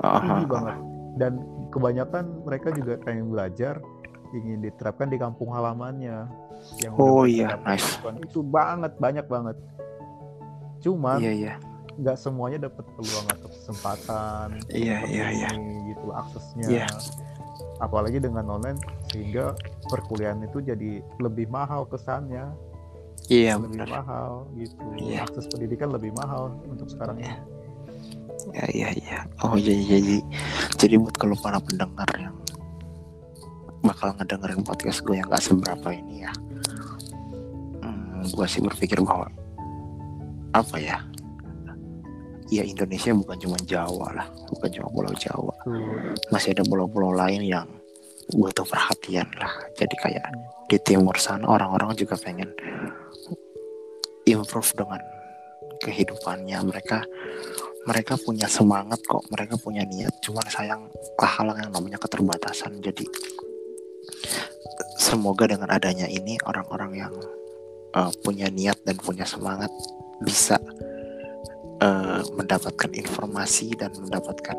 Tinggi 0.00 0.44
ah, 0.44 0.48
banget. 0.48 0.76
Dan 1.16 1.32
kebanyakan 1.72 2.44
mereka 2.46 2.68
juga 2.72 3.00
pengen 3.02 3.32
belajar 3.32 3.80
ingin 4.34 4.62
diterapkan 4.62 5.08
di 5.10 5.18
kampung 5.18 5.50
halamannya. 5.54 6.28
Yang 6.82 6.92
Oh, 6.98 7.24
iya, 7.28 7.58
nice. 7.62 8.00
itu 8.22 8.40
banget 8.42 8.96
banyak 8.98 9.26
banget. 9.28 9.56
Cuman 10.82 11.20
iya 11.22 11.32
iya. 11.32 11.54
nggak 11.96 12.16
semuanya 12.20 12.68
dapat 12.68 12.84
peluang 12.96 13.26
atau 13.32 13.48
kesempatan 13.48 14.48
Iya, 14.68 14.98
iya, 15.08 15.26
iya. 15.32 15.50
gitu 15.88 16.12
aksesnya. 16.12 16.66
Iya. 16.68 16.88
apalagi 17.76 18.16
dengan 18.16 18.48
online 18.48 18.80
sehingga 19.12 19.52
perkuliahan 19.92 20.40
itu 20.48 20.64
jadi 20.64 21.04
lebih 21.20 21.52
mahal 21.52 21.84
kesannya 21.84 22.48
iya 23.28 23.58
lebih 23.58 23.82
benar. 23.82 23.88
mahal 24.02 24.30
gitu. 24.54 24.78
Iya. 24.96 25.26
akses 25.26 25.46
pendidikan 25.46 25.90
lebih 25.90 26.14
mahal 26.14 26.54
untuk 26.64 26.86
sekarang 26.86 27.18
Iya. 27.18 27.34
ini. 27.34 27.54
Ya 28.54 28.66
iya 28.70 28.88
iya. 28.94 29.18
Oh 29.42 29.58
jadi 29.58 29.82
jadi 29.98 30.16
jadi 30.78 30.94
buat 31.02 31.16
kalau 31.18 31.34
para 31.36 31.58
pendengar 31.58 32.06
yang 32.14 32.34
bakal 33.82 34.14
ngedengerin 34.14 34.62
podcast 34.62 35.02
gue 35.02 35.14
yang 35.14 35.26
gak 35.26 35.42
seberapa 35.42 35.88
ini 35.90 36.26
ya 36.26 36.32
hmm, 37.82 38.34
gue 38.34 38.46
sih 38.46 38.58
berpikir 38.58 38.98
bahwa 38.98 39.30
apa 40.50 40.76
ya? 40.78 40.98
Ya 42.46 42.62
Indonesia 42.62 43.10
bukan 43.10 43.36
cuma 43.38 43.58
Jawa 43.62 44.06
lah 44.14 44.26
bukan 44.48 44.70
cuma 44.70 44.86
Pulau 44.90 45.14
Jawa. 45.14 45.54
Masih 46.30 46.54
ada 46.54 46.62
pulau-pulau 46.62 47.10
lain 47.10 47.42
yang 47.42 47.66
butuh 48.34 48.66
perhatian 48.66 49.28
lah. 49.38 49.52
Jadi 49.78 49.94
kayak 49.94 50.26
di 50.66 50.78
timur 50.82 51.14
sana 51.20 51.46
orang-orang 51.46 51.94
juga 51.94 52.18
pengen 52.18 52.50
improve 54.26 54.70
dengan 54.74 55.02
kehidupannya. 55.78 56.58
Mereka 56.66 56.98
mereka 57.86 58.18
punya 58.18 58.50
semangat 58.50 58.98
kok. 59.06 59.22
Mereka 59.30 59.62
punya 59.62 59.86
niat. 59.86 60.18
Cuman 60.18 60.46
sayang 60.50 60.90
hal 61.22 61.54
yang 61.54 61.70
namanya 61.70 62.02
keterbatasan. 62.02 62.82
Jadi 62.82 63.06
semoga 64.98 65.46
dengan 65.46 65.70
adanya 65.70 66.10
ini 66.10 66.34
orang-orang 66.42 66.92
yang 67.06 67.14
uh, 67.94 68.10
punya 68.26 68.50
niat 68.50 68.82
dan 68.82 68.98
punya 68.98 69.22
semangat 69.22 69.70
bisa 70.18 70.58
uh, 71.78 72.22
mendapatkan 72.34 72.90
informasi 72.90 73.76
dan 73.78 73.94
mendapatkan 73.96 74.58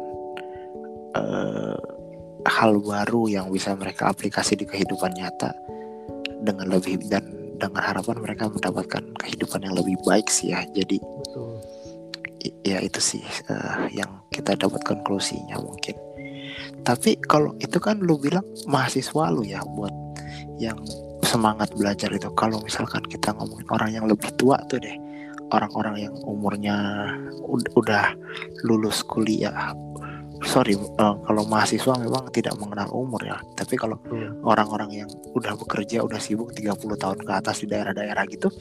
uh, 1.18 1.97
hal 2.46 2.78
baru 2.84 3.26
yang 3.32 3.50
bisa 3.50 3.74
mereka 3.74 4.14
aplikasi 4.14 4.54
di 4.60 4.66
kehidupan 4.68 5.16
nyata 5.18 5.56
dengan 6.46 6.70
lebih 6.70 7.02
dan 7.10 7.26
dengan 7.58 7.82
harapan 7.82 8.22
mereka 8.22 8.46
mendapatkan 8.46 9.04
kehidupan 9.18 9.66
yang 9.66 9.74
lebih 9.74 9.98
baik 10.06 10.30
sih 10.30 10.54
ya. 10.54 10.62
Jadi 10.78 11.02
betul. 11.02 11.58
ya 12.62 12.78
itu 12.86 13.02
sih 13.02 13.24
eh, 13.26 13.98
yang 13.98 14.22
kita 14.30 14.54
dapat 14.54 14.86
konklusinya 14.86 15.58
mungkin. 15.58 15.98
Tapi 16.86 17.18
kalau 17.26 17.58
itu 17.58 17.82
kan 17.82 17.98
lu 18.00 18.22
bilang 18.22 18.46
mahasiswa 18.70 19.34
lu 19.34 19.42
ya 19.42 19.60
buat 19.74 19.92
yang 20.62 20.78
semangat 21.26 21.74
belajar 21.74 22.14
itu. 22.14 22.30
Kalau 22.38 22.62
misalkan 22.62 23.02
kita 23.10 23.34
ngomongin 23.34 23.68
orang 23.74 23.90
yang 23.92 24.06
lebih 24.06 24.30
tua 24.38 24.62
tuh 24.70 24.78
deh 24.78 24.96
orang-orang 25.52 26.10
yang 26.10 26.16
umurnya 26.28 26.78
ud- 27.48 27.72
udah 27.76 28.16
lulus 28.68 29.04
kuliah 29.04 29.72
sorry 30.46 30.78
eh, 30.78 31.16
kalau 31.26 31.44
mahasiswa 31.50 31.98
memang 31.98 32.30
tidak 32.30 32.54
mengenal 32.62 32.90
umur 32.94 33.22
ya. 33.26 33.38
Tapi 33.58 33.74
kalau 33.80 33.98
betul 33.98 34.38
orang-orang 34.46 35.06
yang 35.06 35.10
udah 35.34 35.58
bekerja 35.58 36.04
udah 36.04 36.20
sibuk 36.22 36.54
30 36.54 36.78
tahun 36.78 37.20
ke 37.26 37.32
atas 37.32 37.64
di 37.64 37.68
daerah-daerah 37.72 38.26
gitu 38.30 38.52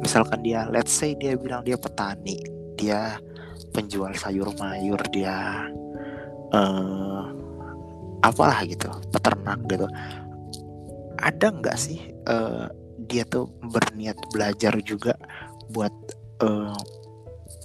misalkan 0.00 0.40
dia 0.40 0.66
let's 0.70 0.92
say 0.92 1.12
dia 1.18 1.36
bilang 1.36 1.62
dia 1.64 1.76
petani 1.76 2.40
dia 2.78 3.18
penjual 3.74 4.10
sayur 4.16 4.48
mayur 4.56 4.98
dia 5.12 5.68
eh 6.54 7.24
apalah 8.18 8.66
gitu 8.66 8.90
peternak 9.14 9.62
gitu. 9.70 9.86
Ada 11.18 11.54
nggak 11.54 11.78
sih 11.78 12.14
eh, 12.14 12.66
dia 13.06 13.22
tuh 13.26 13.50
berniat 13.62 14.18
belajar 14.34 14.74
juga 14.82 15.14
buat 15.70 15.92
eh, 16.42 16.78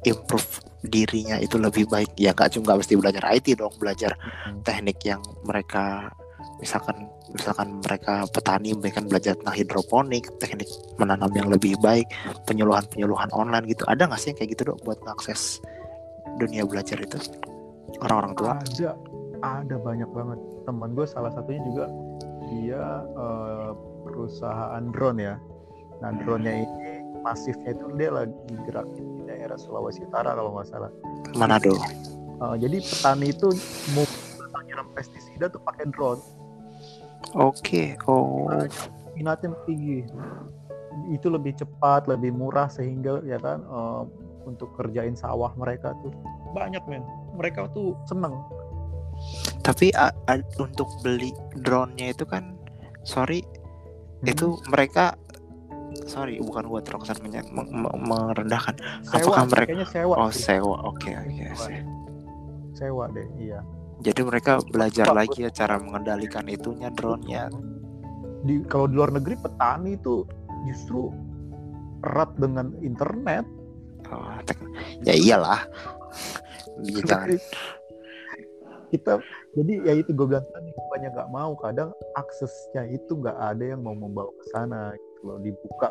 improve 0.10 0.62
dirinya 0.84 1.40
itu 1.40 1.56
lebih 1.56 1.88
baik. 1.88 2.12
Ya 2.20 2.36
nggak 2.36 2.56
cuma 2.56 2.74
nggak 2.74 2.80
mesti 2.84 2.94
belajar 3.00 3.24
IT 3.32 3.48
dong 3.56 3.74
belajar 3.80 4.12
Hmm. 4.20 4.60
teknik 4.68 5.00
yang 5.08 5.24
mereka 5.48 6.12
misalkan 6.60 7.08
misalkan 7.32 7.80
mereka 7.80 8.28
petani 8.30 8.76
mereka 8.76 9.00
belajar 9.04 9.34
tentang 9.40 9.56
hidroponik 9.56 10.28
teknik 10.40 10.68
menanam 11.00 11.32
yang 11.34 11.48
lebih 11.48 11.76
baik 11.80 12.08
penyuluhan 12.46 12.84
penyuluhan 12.92 13.32
online 13.32 13.64
gitu. 13.72 13.88
Ada 13.88 14.08
nggak 14.08 14.20
sih 14.20 14.30
yang 14.36 14.38
kayak 14.44 14.52
gitu 14.60 14.62
dok 14.72 14.80
buat 14.84 15.00
mengakses 15.08 15.64
dunia 16.38 16.68
belajar 16.68 17.00
itu? 17.00 17.20
Orang-orang 18.04 18.34
tua? 18.36 18.52
Ada 18.60 18.92
ada 19.44 19.76
banyak 19.80 20.10
banget. 20.12 20.40
Teman 20.68 20.96
gue 20.96 21.08
salah 21.08 21.32
satunya 21.32 21.62
juga 21.68 21.86
dia 22.52 22.84
eh, 23.04 23.70
perusahaan 24.04 24.84
drone 24.92 25.20
ya. 25.20 25.36
Nah 26.04 26.12
drone 26.20 26.44
nya 26.44 26.54
ini 26.60 26.68
masifnya 27.24 27.72
itu 27.72 27.88
dia 27.96 28.12
lagi 28.12 28.36
gerak 28.68 28.88
daerah 29.44 29.60
Sulawesi 29.60 30.08
Utara 30.08 30.32
kalau 30.40 30.56
nggak 30.56 30.72
salah. 30.72 30.92
Manado. 31.36 31.76
Eh, 32.40 32.56
jadi 32.64 32.80
petani 32.80 33.36
itu 33.36 33.52
mau 33.92 34.08
nyiram 34.64 34.88
pestisida 34.96 35.52
tuh 35.52 35.60
pakai 35.68 35.92
drone. 35.92 36.24
Oke 37.36 38.00
oh. 38.08 38.48
Minatnya 39.20 39.52
tinggi. 39.68 40.08
Itu 41.12 41.28
lebih 41.28 41.60
cepat 41.60 42.08
lebih 42.08 42.32
murah 42.32 42.72
sehingga 42.72 43.20
ya 43.28 43.36
kan 43.36 43.60
eh, 43.68 44.02
untuk 44.48 44.72
kerjain 44.80 45.20
sawah 45.20 45.52
mereka 45.60 45.92
tuh 46.00 46.16
banyak 46.56 46.80
men. 46.88 47.04
Mereka 47.36 47.68
tuh 47.76 48.00
seneng. 48.08 48.40
Tapi 49.60 49.92
a- 50.00 50.16
a- 50.32 50.48
untuk 50.60 50.88
beli 51.04 51.36
drone-nya 51.60 52.16
itu 52.16 52.24
kan 52.24 52.56
sorry 53.04 53.44
Hmm. 54.24 54.32
itu 54.32 54.48
mereka 54.72 55.20
sorry 56.04 56.38
bukan 56.38 56.66
gua 56.66 56.80
terkesan 56.80 57.20
menye- 57.20 57.46
me- 57.48 57.68
me- 57.68 57.98
merendahkan 58.00 58.76
sewa 59.04 59.34
apakah 59.40 59.46
mereka- 59.48 59.86
sewa 59.88 60.16
oh 60.18 60.32
sewa. 60.32 60.78
Oke 60.86 61.12
oke 61.12 61.44
Sewa. 61.54 61.80
sewa 62.74 63.04
deh 63.12 63.28
iya. 63.38 63.60
Jadi 64.00 64.22
mereka 64.22 64.60
belajar 64.66 65.08
Bagus. 65.08 65.16
lagi 65.16 65.38
ya 65.42 65.52
cara 65.54 65.76
mengendalikan 65.78 66.44
itunya 66.46 66.90
drone-nya. 66.90 67.48
Di 68.44 68.60
kalau 68.66 68.86
di 68.86 68.96
luar 68.96 69.12
negeri 69.12 69.38
petani 69.38 69.96
itu 69.96 70.28
justru 70.66 71.08
erat 72.04 72.36
dengan 72.36 72.76
internet. 72.80 73.48
Oh, 74.12 74.36
tek- 74.44 74.60
ya 75.02 75.14
iyalah. 75.14 75.62
Ya, 76.82 77.06
jangan 77.06 77.38
kita 78.90 79.22
jadi 79.54 79.74
ya 79.86 79.94
itu 79.94 80.10
gue 80.10 80.26
bilang 80.26 80.42
tadi 80.50 80.70
banyak 80.90 81.12
nggak 81.14 81.30
mau. 81.30 81.54
Kadang 81.56 81.94
aksesnya 82.14 82.90
itu 82.90 83.14
nggak 83.14 83.38
ada 83.38 83.64
yang 83.64 83.82
mau 83.82 83.94
membawa 83.94 84.34
ke 84.34 84.46
sana. 84.50 84.94
gitu 84.94 85.13
loh 85.24 85.40
dibuka 85.40 85.90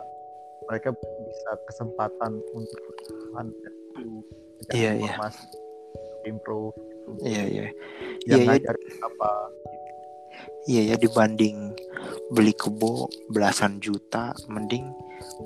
mereka 0.70 0.94
bisa 0.94 1.50
kesempatan 1.66 2.38
untuk 2.54 2.78
bertahan 2.86 3.46
dan 3.50 3.74
itu 3.74 4.08
mencari 4.62 4.78
Iya, 4.78 4.90
iya. 4.94 5.10
informasi 5.10 5.44
improve 6.22 6.74
gitu. 6.78 7.10
iya 7.26 7.42
iya 7.50 7.66
yang 8.30 8.40
Iya, 8.46 8.54
iya. 8.62 8.72
apa 9.02 9.30
iya 10.70 10.82
ya 10.94 10.96
dibanding 10.96 11.74
beli 12.30 12.54
kebo 12.54 13.10
belasan 13.34 13.82
juta 13.82 14.30
mending 14.46 14.86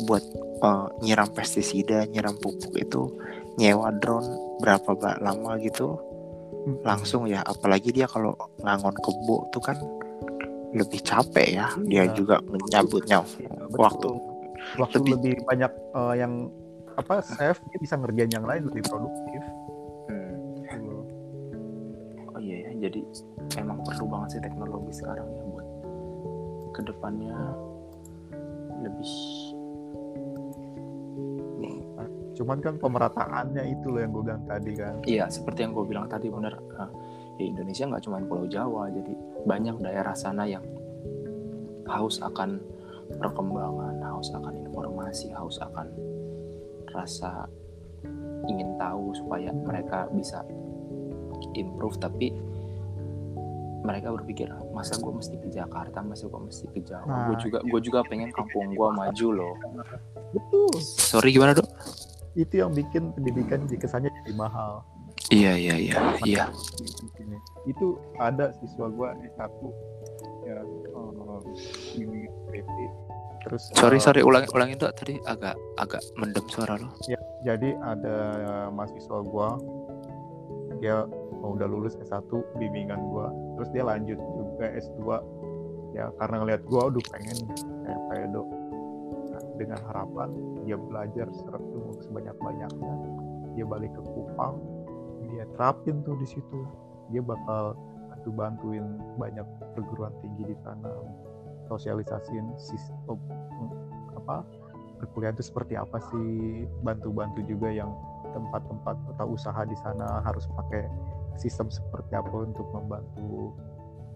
buat 0.05 0.23
eh, 0.61 0.87
nyiram 1.01 1.33
pestisida 1.33 2.05
nyiram 2.07 2.37
pupuk 2.37 2.77
itu 2.77 3.09
nyewa 3.57 3.89
drone 3.97 4.29
berapa 4.61 4.93
lama 5.21 5.57
gitu 5.65 5.97
langsung 6.85 7.25
ya 7.31 7.41
apalagi 7.47 7.95
dia 7.95 8.05
kalau 8.11 8.35
ngangon 8.61 8.95
kebo 8.99 9.49
tuh 9.55 9.63
kan 9.63 9.79
lebih 10.77 11.01
capek 11.01 11.49
ya 11.55 11.67
dia 11.83 12.03
Iya. 12.05 12.13
juga 12.13 12.37
nyambutnya 12.69 13.19
Iya, 13.37 13.51
waktu 13.75 14.09
waktu 14.77 14.97
lebih- 14.99 15.13
lebih, 15.15 15.35
banyak 15.45 15.73
eh, 15.73 16.15
yang 16.17 16.33
apa 16.97 17.21
save 17.21 17.61
dia 17.69 17.79
bisa 17.79 17.95
ngerjain 17.97 18.33
yang 18.33 18.45
lain 18.45 18.63
lebih 18.67 18.83
produktif 18.85 19.43
gitu. 20.67 20.97
Oh 22.31 22.41
iya 22.41 22.69
ya, 22.69 22.89
jadi 22.89 23.01
emang 23.57 23.81
perlu 23.81 24.05
banget 24.07 24.29
sih 24.37 24.43
teknologi 24.43 24.93
sekarang 24.93 25.25
ya 25.27 25.43
buat 25.47 25.67
ke 26.73 26.81
depannya 26.85 27.37
lebih 28.81 29.13
cuman 32.37 32.61
kan 32.61 32.77
pemerataannya 32.77 33.65
itu 33.73 33.89
loh 33.89 34.01
yang 34.05 34.13
gue 34.13 34.25
bilang 34.29 34.45
tadi 34.45 34.77
kan 34.77 35.01
Iya, 35.09 35.25
seperti 35.33 35.65
yang 35.65 35.73
gue 35.73 35.89
bilang 35.89 36.05
tadi 36.05 36.29
bener. 36.29 36.53
Nah, 36.69 36.91
ya 37.37 37.45
Indonesia 37.45 37.85
nggak 37.89 38.03
cuma 38.05 38.21
Pulau 38.25 38.49
Jawa, 38.49 38.89
jadi 38.93 39.13
banyak 39.45 39.77
daerah 39.85 40.17
sana 40.17 40.49
yang 40.49 40.65
haus 41.87 42.19
akan 42.19 42.59
perkembangan 43.23 44.03
haus 44.03 44.35
akan 44.35 44.55
informasi 44.67 45.31
haus 45.31 45.63
akan 45.63 45.87
rasa 46.91 47.47
ingin 48.51 48.75
tahu 48.81 49.15
supaya 49.15 49.51
mereka 49.53 50.11
bisa 50.11 50.43
improve. 51.55 51.99
Tapi 52.01 52.33
mereka 53.87 54.11
berpikir 54.11 54.51
masa 54.75 54.99
gue 54.99 55.13
mesti 55.15 55.39
ke 55.39 55.49
Jakarta? 55.53 56.03
Masa 56.03 56.27
gue 56.27 56.41
mesti 56.41 56.67
ke 56.75 56.81
Jawa? 56.83 57.07
Nah, 57.07 57.23
gue 57.31 57.37
juga 57.39 57.59
gue 57.63 57.81
juga 57.85 58.01
pengen 58.09 58.35
kampung 58.35 58.75
gue 58.75 58.89
maju 58.91 59.27
loh. 59.31 59.55
Betul. 60.35 60.75
Sorry 60.83 61.31
gimana 61.31 61.55
dok? 61.55 61.69
Itu 62.35 62.65
yang 62.65 62.75
bikin 62.75 63.15
pendidikan 63.15 63.65
jadi 63.69 63.79
kesannya 63.81 64.11
jadi 64.25 64.33
mahal 64.35 64.85
iya 65.31 65.53
iya 65.59 65.77
iya 65.77 65.99
iya. 66.23 66.45
Ini. 67.19 67.37
itu 67.67 67.99
ada 68.23 68.55
siswa 68.63 68.87
gua 68.91 69.15
S1 69.19 69.53
ya 70.47 70.63
skripsi. 71.59 72.87
Terus 73.47 73.63
sorry 73.75 73.99
eh, 73.99 74.03
sorry 74.03 74.21
ulangi 74.23 74.51
ulangin 74.55 74.79
dok 74.79 74.95
tadi 74.99 75.19
agak 75.27 75.55
agak 75.79 76.03
mendem 76.19 76.47
suara 76.51 76.79
lo 76.79 76.91
jadi 77.47 77.79
ada 77.83 78.17
mahasiswa 78.75 79.19
gua 79.23 79.59
dia 80.83 81.07
mau 81.43 81.55
udah 81.55 81.69
lulus 81.71 81.99
S1 81.99 82.31
bimbingan 82.59 82.99
gua. 83.11 83.31
Terus 83.59 83.69
dia 83.75 83.85
lanjut 83.87 84.19
juga 84.19 84.67
S2 84.79 85.01
ya 85.95 86.11
karena 86.23 86.37
ngeliat 86.43 86.63
gua 86.67 86.91
aduh 86.91 87.05
pengen 87.11 87.39
kayak 87.87 88.01
kayak 88.13 88.29
Nah, 89.37 89.43
dengan 89.61 89.81
harapan 89.93 90.29
dia 90.65 90.77
belajar 90.81 91.27
serta 91.29 91.81
sebanyak-banyaknya. 92.09 92.95
Dia 93.53 93.65
balik 93.69 93.93
ke 93.93 94.03
Kupang 94.05 94.76
dia 95.31 95.45
terapin 95.57 96.03
tuh 96.07 96.17
di 96.19 96.27
situ. 96.27 96.61
Dia 97.11 97.23
bakal 97.23 97.79
bantu 98.11 98.31
bantuin 98.35 98.87
banyak 99.21 99.47
perguruan 99.79 100.11
tinggi 100.19 100.51
di 100.51 100.57
sana 100.67 100.91
sosialisasiin 101.71 102.59
sistem 102.59 103.19
apa 104.19 104.43
perkuliahan 104.99 105.37
itu 105.37 105.47
seperti 105.47 105.79
apa 105.79 106.01
sih? 106.11 106.65
Bantu-bantu 106.83 107.45
juga 107.47 107.71
yang 107.71 107.93
tempat-tempat 108.33 108.97
atau 109.17 109.27
usaha 109.33 109.63
di 109.65 109.77
sana 109.79 110.25
harus 110.25 110.45
pakai 110.57 110.89
sistem 111.39 111.69
seperti 111.69 112.17
apa 112.17 112.33
untuk 112.33 112.67
membantu 112.73 113.55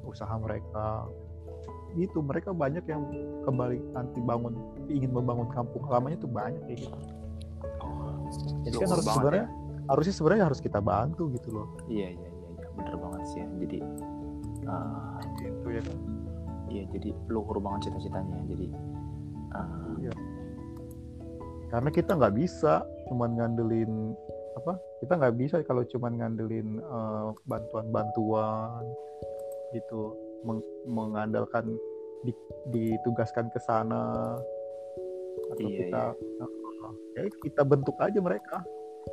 usaha 0.04 0.32
mereka. 0.40 1.06
Gitu 1.94 2.22
mereka 2.22 2.54
banyak 2.54 2.82
yang 2.86 3.02
kembali 3.44 3.78
nanti 3.92 4.18
bangun 4.22 4.54
ingin 4.88 5.11
membangun 5.12 5.48
kampung. 5.52 5.84
Lamanya 5.86 6.18
tuh 6.18 6.30
banyak 6.30 6.62
kayak 6.66 6.80
gitu. 6.86 6.98
Jadi 8.66 8.76
kan 8.78 8.88
harus 8.94 9.06
sebenarnya 9.06 9.46
harusnya 9.91 10.14
sebenarnya 10.14 10.45
harus 10.47 10.62
kita 10.62 10.78
bantu 10.78 11.28
gitu 11.34 11.51
loh. 11.51 11.66
Iya 11.91 12.14
iya 12.14 12.28
iya 12.30 12.49
iya. 12.55 12.66
Bener 12.78 12.95
banget 12.97 13.22
sih 13.34 13.38
ya. 13.43 13.49
Jadi 13.66 13.78
uh, 14.70 15.18
gitu 15.43 15.68
ya 15.74 15.82
kan? 15.82 15.99
iya 16.70 16.86
jadi 16.95 17.11
luhur 17.28 17.59
banget 17.59 17.91
cita-citanya 17.91 18.38
jadi 18.47 18.66
uh, 19.53 20.14
karena 21.70 21.91
kita 21.91 22.14
nggak 22.14 22.34
bisa 22.38 22.82
cuman 23.11 23.34
ngandelin 23.38 24.14
apa 24.59 24.78
kita 25.03 25.12
nggak 25.18 25.36
bisa 25.38 25.57
kalau 25.66 25.82
cuman 25.86 26.18
ngandelin 26.18 26.78
eh, 26.82 27.28
bantuan-bantuan 27.47 28.82
gitu 29.74 30.14
meng- 30.43 30.66
mengandalkan 30.91 31.78
di- 32.26 32.51
ditugaskan 32.74 33.47
ke 33.55 33.59
sana 33.62 34.34
atau 35.55 35.66
Iya, 35.66 35.78
kita 35.86 36.03
ya 37.16 37.22
kita 37.43 37.62
bentuk 37.62 37.97
aja 38.03 38.18
mereka. 38.18 38.62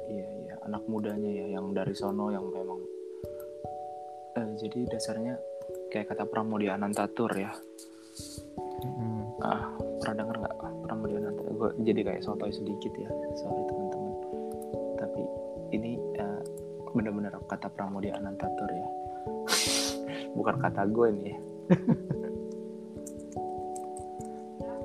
Iya 0.09 0.25
iya 0.25 0.36
anak 0.67 0.83
mudanya 0.91 1.31
ya 1.31 1.45
yang 1.57 1.71
dari 1.71 1.95
sono 1.95 2.27
yang 2.27 2.43
memang 2.51 2.79
eh, 4.35 4.51
jadi 4.59 4.79
dasarnya 4.91 5.39
kayak 5.89 6.11
kata 6.11 6.27
Pramudia 6.27 6.75
Anantatur 6.75 7.31
ya 7.33 7.51
Mm-mm. 8.83 9.41
ah 9.41 9.71
pernah 10.03 10.15
denger 10.23 10.35
nggak 10.43 10.55
Pramudia 10.83 11.17
Anantatur 11.23 11.53
gue 11.55 11.69
jadi 11.87 11.99
kayak 12.03 12.21
sotoy 12.21 12.51
sedikit 12.51 12.91
ya 12.99 13.09
sorry 13.39 13.63
teman-teman 13.71 14.13
tapi 14.99 15.21
ini 15.73 15.91
eh, 16.19 16.41
benar-benar 16.91 17.39
kata 17.47 17.71
Pramudia 17.71 18.19
Anantatur 18.19 18.67
ya 18.67 18.87
bukan 20.37 20.55
kata 20.61 20.83
gue 20.91 21.07
nih 21.15 21.25
ya. 21.31 21.37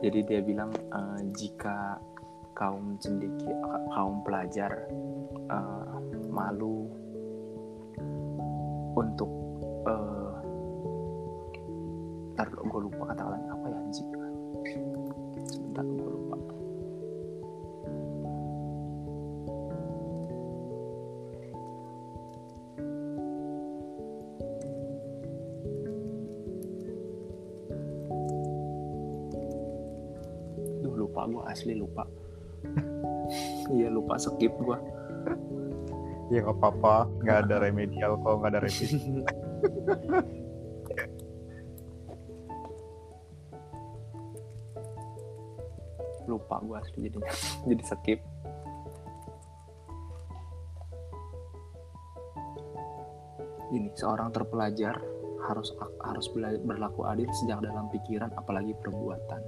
jadi 0.07 0.18
dia 0.26 0.41
bilang 0.47 0.70
eh, 0.70 1.20
jika 1.35 1.99
kaum 2.53 3.01
cendekia 3.01 3.57
kaum 3.91 4.20
pelajar 4.22 4.87
eh, 5.53 6.28
malu 6.32 6.88
untuk 8.96 9.30
eh 9.88 10.32
ntar 12.32 12.48
gue 12.48 12.80
lupa 12.80 13.12
kata-katanya 13.12 13.48
apa 13.53 13.66
ya 13.68 13.80
jika 13.92 14.22
sebentar 15.46 15.84
gue 15.84 16.11
lupa. 16.11 16.36
Duh 30.82 30.94
lupa 30.96 31.20
gue 31.28 31.42
asli 31.53 31.74
lupa. 31.76 32.05
Iya 33.72 33.88
lupa 33.88 34.20
skip 34.20 34.53
gue 34.61 34.76
ya 36.33 36.41
nggak 36.41 36.57
apa-apa. 36.57 36.97
Nggak 37.20 37.39
ada 37.47 37.55
remedial 37.61 38.16
kalau 38.24 38.41
nggak 38.41 38.53
ada 38.57 38.61
revisi 38.64 38.97
lupa 46.30 46.62
gue 46.62 46.76
asli 46.78 46.99
jadi 47.11 47.18
jadi 47.68 47.85
skip. 47.85 48.20
Ini 53.72 53.89
seorang 53.97 54.28
terpelajar 54.37 55.01
harus 55.49 55.72
harus 56.05 56.26
berlaku 56.62 57.09
adil 57.09 57.28
sejak 57.33 57.64
dalam 57.64 57.89
pikiran 57.89 58.30
apalagi 58.37 58.76
perbuatan. 58.80 59.43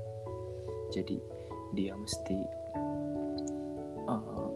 Jadi 0.93 1.21
dia 1.77 1.93
mesti 1.97 2.39
eh, 4.09 4.49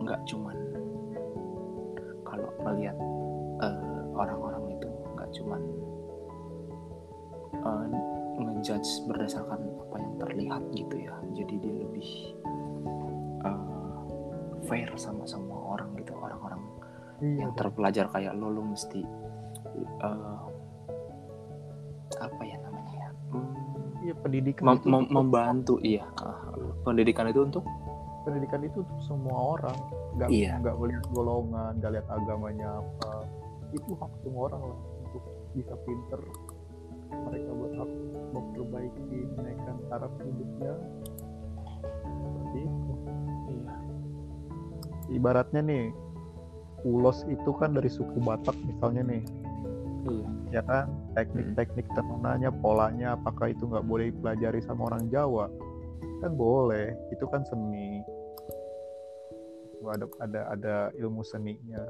nggak 0.00 0.20
cuman 0.28 0.56
melihat 2.66 2.98
eh, 3.62 4.02
orang-orang 4.18 4.64
itu 4.74 4.88
nggak 5.14 5.30
cuman 5.38 5.62
eh, 7.54 7.86
ngejudge 8.42 8.90
berdasarkan 9.06 9.60
apa 9.86 9.96
yang 10.02 10.14
terlihat 10.20 10.62
gitu 10.74 10.96
ya. 10.98 11.14
Jadi 11.32 11.54
dia 11.62 11.74
lebih 11.86 12.08
eh, 13.46 13.98
fair 14.66 14.90
sama 14.98 15.24
semua 15.24 15.78
orang 15.78 15.94
gitu 16.00 16.12
orang-orang 16.18 16.60
iya. 17.22 17.46
yang 17.46 17.52
terpelajar 17.54 18.10
kayak 18.10 18.34
lo 18.34 18.50
lo 18.50 18.62
mesti 18.66 19.00
eh, 20.02 20.42
apa 22.16 22.42
ya 22.42 22.56
namanya 22.64 22.94
ya? 22.96 23.08
Hmm, 23.30 23.54
iya 24.02 24.14
pendidikan 24.18 24.64
mem- 24.64 24.78
itu 24.80 24.88
mem- 24.88 25.10
membantu 25.10 25.74
iya. 25.82 26.04
Ah, 26.22 26.54
pendidikan 26.82 27.28
itu 27.30 27.42
untuk 27.44 27.64
pendidikan 28.26 28.60
itu 28.66 28.82
untuk 28.82 29.00
semua 29.06 29.38
orang. 29.54 29.78
Nggak 30.18 30.28
Iya. 30.34 30.58
nggak 30.58 30.76
melihat 30.82 31.04
golongan 31.14 31.72
nggak 31.78 31.92
lihat 31.94 32.06
agamanya 32.10 32.68
apa. 32.82 33.12
Itu 33.70 33.94
hak 33.94 34.12
semua 34.26 34.50
orang 34.50 34.62
lah 34.74 34.78
untuk 35.06 35.22
bisa 35.54 35.74
pinter. 35.86 36.20
Mereka 37.06 37.50
berhak 37.54 37.90
memperbaiki 38.34 39.18
menaikkan 39.38 39.76
taraf 39.86 40.10
hidupnya. 40.18 40.74
Seperti 42.02 42.58
itu. 42.66 42.92
Iya. 43.46 43.74
Ibaratnya 45.14 45.62
nih 45.62 45.84
ulos 46.82 47.22
itu 47.30 47.50
kan 47.54 47.74
dari 47.78 47.86
suku 47.86 48.18
Batak 48.18 48.58
misalnya 48.66 49.06
nih. 49.06 49.22
Iya. 50.06 50.26
Ya 50.50 50.62
kan? 50.66 50.86
Teknik-teknik 51.14 51.86
tenunannya 51.94 52.50
polanya 52.60 53.14
apakah 53.14 53.50
itu 53.50 53.66
nggak 53.66 53.86
boleh 53.86 54.10
dipelajari 54.10 54.60
sama 54.66 54.90
orang 54.90 55.06
Jawa? 55.10 55.46
Kan 56.22 56.32
boleh 56.34 56.92
itu 57.12 57.24
kan 57.28 57.44
seni 57.48 58.00
ada 59.92 60.06
ada 60.22 60.40
ada 60.52 60.74
ilmu 60.98 61.22
seninya. 61.22 61.82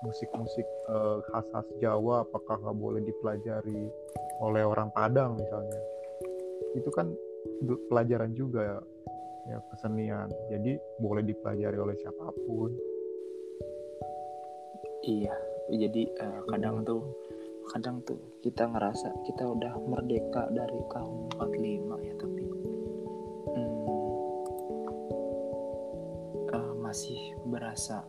Musik-musik 0.00 0.64
eh, 0.64 1.18
khas-khas 1.28 1.68
Jawa 1.78 2.24
apakah 2.24 2.56
nggak 2.56 2.78
boleh 2.80 3.04
dipelajari 3.04 3.84
oleh 4.40 4.62
orang 4.64 4.88
Padang 4.96 5.36
misalnya? 5.36 5.80
Itu 6.72 6.88
kan 6.94 7.12
pelajaran 7.92 8.32
juga 8.32 8.64
ya, 8.64 8.78
ya 9.52 9.58
kesenian. 9.74 10.28
Jadi 10.48 10.80
boleh 11.04 11.22
dipelajari 11.22 11.76
oleh 11.76 11.96
siapa 12.00 12.32
pun. 12.48 12.72
Iya 15.04 15.50
jadi 15.76 16.02
eh, 16.10 16.40
kadang 16.50 16.82
tuh 16.82 17.02
kadang 17.70 18.02
tuh 18.02 18.18
kita 18.42 18.66
ngerasa 18.66 19.14
kita 19.22 19.46
udah 19.46 19.78
merdeka 19.86 20.50
dari 20.50 20.80
kaum 20.90 21.30
45 21.38 22.06
ya 22.08 22.14
tapi 22.18 22.39
masih 26.90 27.38
berasa 27.46 28.02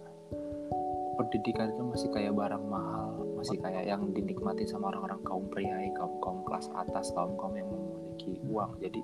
pendidikan 1.13 1.69
itu 1.69 1.85
masih 1.85 2.09
kayak 2.09 2.33
barang 2.33 2.65
mahal 2.65 3.13
masih 3.37 3.61
kayak 3.61 3.85
yang 3.85 4.09
dinikmati 4.09 4.65
sama 4.65 4.89
orang-orang 4.89 5.21
kaum 5.21 5.45
pria 5.53 5.85
kaum 5.93 6.17
kaum 6.17 6.41
kelas 6.49 6.65
atas 6.73 7.13
kaum 7.13 7.37
kaum 7.37 7.53
yang 7.53 7.69
memiliki 7.69 8.41
uang. 8.49 8.81
Jadi 8.81 9.01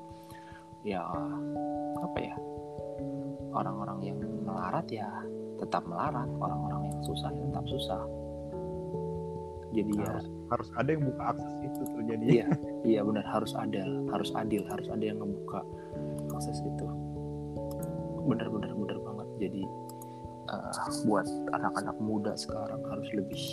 ya 0.82 1.06
apa 2.02 2.18
ya 2.18 2.34
orang-orang 3.54 4.00
yang 4.02 4.18
melarat 4.42 4.90
ya 4.90 5.10
tetap 5.62 5.86
melarat 5.86 6.26
orang-orang 6.42 6.90
yang 6.90 6.98
susah 7.06 7.30
ya 7.30 7.42
tetap 7.50 7.66
susah. 7.70 8.02
Jadi 9.78 9.94
ya 9.94 10.10
harus, 10.10 10.26
harus 10.54 10.70
ada 10.74 10.90
yang 10.90 11.04
buka 11.06 11.24
akses 11.38 11.54
itu 11.62 11.82
tuh 11.86 12.02
jadi. 12.02 12.26
Iya 12.26 12.48
iya 12.82 13.02
benar 13.06 13.26
harus 13.30 13.54
ada 13.54 13.86
harus 14.10 14.30
adil 14.34 14.66
harus 14.70 14.90
ada 14.90 15.02
yang 15.06 15.22
ngebuka 15.22 15.62
akses 16.34 16.66
itu. 16.66 16.86
Benar 18.26 18.50
benar 18.54 18.74
benar 18.78 18.98
banget 19.02 19.17
jadi 19.38 19.64
uh, 20.50 20.90
buat 21.06 21.28
anak-anak 21.54 21.98
muda 22.02 22.34
sekarang 22.38 22.82
harus 22.90 23.10
lebih 23.14 23.44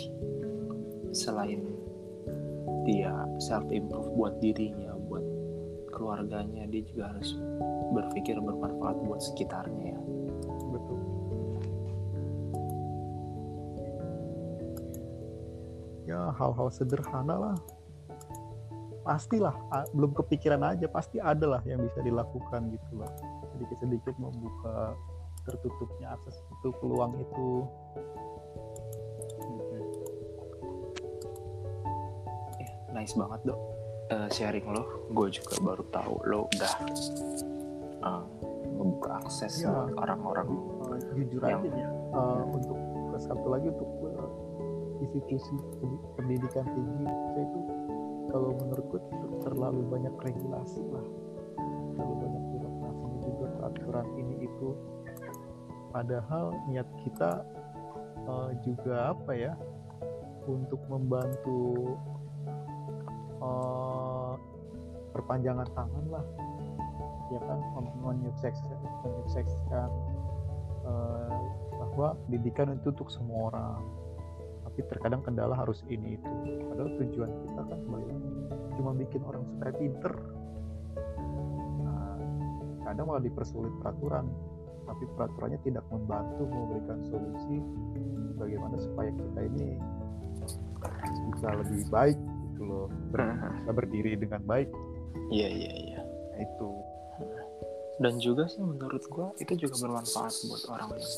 selain 1.15 1.63
dia 2.85 3.13
self 3.41 3.65
improve 3.73 4.09
buat 4.13 4.33
dirinya 4.43 4.93
buat 5.09 5.23
keluarganya 5.95 6.67
dia 6.67 6.83
juga 6.83 7.15
harus 7.15 7.39
berpikir 7.95 8.35
bermanfaat 8.35 8.99
buat 9.07 9.23
sekitarnya 9.23 9.95
ya. 9.95 9.99
Betul. 10.75 10.99
Ya 16.05 16.19
hal-hal 16.35 16.67
sederhana 16.69 17.35
lah. 17.39 17.57
Pastilah 19.05 19.53
belum 19.93 20.17
kepikiran 20.17 20.65
aja 20.65 20.89
pasti 20.89 21.21
ada 21.21 21.57
lah 21.57 21.61
yang 21.63 21.79
bisa 21.85 22.01
dilakukan 22.01 22.73
gitu 22.73 22.91
loh 22.97 23.11
sedikit-sedikit 23.55 24.17
membuka 24.17 24.97
tertutupnya 25.45 26.11
akses 26.11 26.35
itu 26.51 26.67
peluang 26.81 27.13
itu. 27.15 27.47
Eh, 32.59 32.69
nice 32.91 33.13
banget 33.13 33.39
dok. 33.45 33.59
Eh, 34.05 34.27
sharing 34.29 34.65
lo 34.69 34.83
gue 35.09 35.27
juga 35.33 35.55
baru 35.59 35.83
tahu 35.89 36.13
lo 36.29 36.39
udah 36.45 36.73
eh, 38.05 38.23
membuka 38.69 39.17
akses 39.19 39.61
Iya. 39.61 39.73
buat 39.73 39.89
orang-orang 39.97 40.47
Eh, 40.85 41.01
jujur 41.17 41.41
Yang- 41.41 41.65
aja 41.65 41.81
ya 41.81 41.89
eh, 41.89 42.41
untuk 42.45 42.77
satu 43.17 43.47
lagi 43.49 43.67
untuk 43.73 43.89
eh, 44.05 44.29
institusi 45.01 45.53
pendi- 45.75 46.03
pendidikan 46.15 46.65
tinggi 46.69 46.93
Indonesia 46.95 47.41
itu 47.41 47.59
kalau 48.29 48.49
menurutku 48.53 48.97
ter- 49.01 49.33
terlalu 49.43 49.81
banyak 49.89 50.13
regulasi 50.21 50.81
lah. 50.93 51.05
Terlalu 51.95 52.13
banyak 52.21 52.43
birokrasinya 52.51 53.19
juga 53.23 53.45
peraturan 53.57 54.07
ini 54.15 54.35
itu 54.45 54.67
padahal 55.95 56.51
niat 56.67 56.83
kita 57.07 57.39
eh, 58.27 58.51
juga 58.67 59.15
apa 59.15 59.31
ya 59.31 59.55
untuk 60.43 60.83
membantu 60.91 61.95
eh, 63.39 64.33
perpanjangan 65.15 65.63
tangan 65.71 66.05
lah. 66.11 66.25
Ya 67.31 67.39
kan 67.41 67.57
menyukseskan 68.03 68.75
menyukseskan 69.07 69.89
eh, 70.83 71.39
bahwa 71.79 72.19
pendidikan 72.27 72.75
itu 72.75 72.91
untuk 72.91 73.07
semua 73.07 73.55
orang. 73.55 73.79
Tapi 74.67 74.79
terkadang 74.91 75.23
kendala 75.23 75.55
harus 75.55 75.79
ini 75.87 76.19
itu. 76.19 76.31
Padahal 76.67 76.91
tujuan 76.99 77.31
kita 77.47 77.61
kan 77.71 77.79
kembali 77.87 78.11
cuma 78.75 78.91
bikin 78.91 79.23
orang 79.23 79.47
supaya 79.47 79.71
pinter. 79.79 80.13
Nah, 81.79 82.19
kadang 82.83 83.07
malah 83.07 83.23
dipersulit 83.23 83.71
peraturan 83.79 84.27
tapi 84.85 85.03
peraturannya 85.17 85.59
tidak 85.65 85.85
membantu 85.89 86.45
memberikan 86.45 86.99
solusi 87.09 87.57
bagaimana 88.37 88.77
supaya 88.79 89.09
kita 89.11 89.39
ini 89.51 89.77
bisa 91.33 91.47
lebih 91.57 91.81
baik 91.89 92.17
gitu 92.53 92.61
loh. 92.63 92.87
Ber- 93.09 93.35
bisa 93.61 93.71
berdiri 93.73 94.13
dengan 94.15 94.41
baik. 94.45 94.69
Iya 95.33 95.47
iya 95.49 95.71
iya. 95.73 95.99
Nah, 96.05 96.39
itu. 96.41 96.69
Dan 97.95 98.19
juga 98.19 98.43
sih 98.51 98.59
menurut 98.59 99.03
gua 99.07 99.31
itu 99.39 99.55
juga 99.55 99.75
bermanfaat 99.87 100.33
buat 100.51 100.63
orang 100.67 100.99
yang 100.99 101.15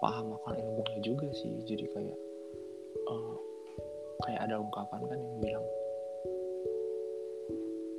paham 0.00 0.26
akan 0.38 0.54
ilmunya 0.56 0.98
juga 1.02 1.28
sih. 1.34 1.52
Jadi 1.66 1.84
kayak 1.92 2.18
eh, 3.10 3.36
kayak 4.24 4.40
ada 4.48 4.56
ungkapan 4.62 5.00
kan 5.04 5.18
yang 5.18 5.36
bilang 5.42 5.66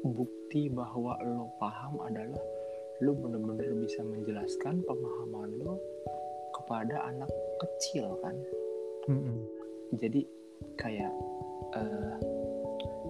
bukti 0.01 0.67
bahwa 0.71 1.15
lo 1.23 1.51
paham 1.61 2.01
adalah 2.03 2.41
lo 3.01 3.17
bener-bener 3.17 3.73
bisa 3.81 4.05
menjelaskan 4.05 4.85
pemahaman 4.85 5.49
lo 5.61 5.81
kepada 6.53 7.09
anak 7.09 7.31
kecil 7.57 8.17
kan? 8.21 8.37
Mm-mm. 9.09 9.41
jadi 9.97 10.21
kayak 10.77 11.09
eh, 11.73 12.15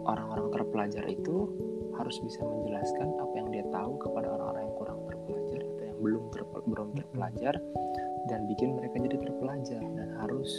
orang-orang 0.08 0.48
terpelajar 0.56 1.04
itu 1.12 1.52
harus 2.00 2.16
bisa 2.24 2.42
menjelaskan 2.42 3.12
apa 3.20 3.34
yang 3.36 3.50
dia 3.52 3.66
tahu 3.70 4.00
kepada 4.00 4.32
orang-orang 4.32 4.64
yang 4.66 4.76
kurang 4.80 5.00
terpelajar 5.06 5.62
atau 5.62 5.84
yang 5.84 6.00
belum 6.00 6.24
terpe- 6.32 6.66
belum 6.66 6.90
terpelajar 6.96 7.56
dan 8.32 8.40
bikin 8.48 8.80
mereka 8.80 8.96
jadi 9.04 9.18
terpelajar 9.20 9.82
dan 9.84 10.10
harus 10.24 10.50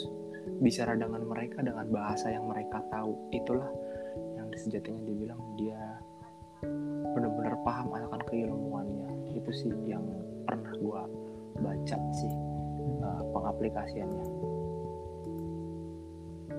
bicara 0.60 0.94
dengan 0.94 1.22
mereka 1.26 1.64
dengan 1.64 1.86
bahasa 1.90 2.30
yang 2.30 2.46
mereka 2.46 2.82
tahu. 2.92 3.16
Itulah 3.32 3.70
yang 4.36 4.52
sejatinya 4.52 5.02
dibilang 5.06 5.40
dia 5.56 5.80
benar-benar 7.12 7.58
paham 7.66 7.90
akan 7.90 8.20
keilmuannya 8.30 9.01
itu 9.34 9.50
sih 9.52 9.72
yang 9.88 10.04
pernah 10.44 10.72
gua 10.80 11.02
baca 11.60 11.96
sih 12.16 12.32
eh, 13.00 13.22
pengaplikasiannya 13.32 14.26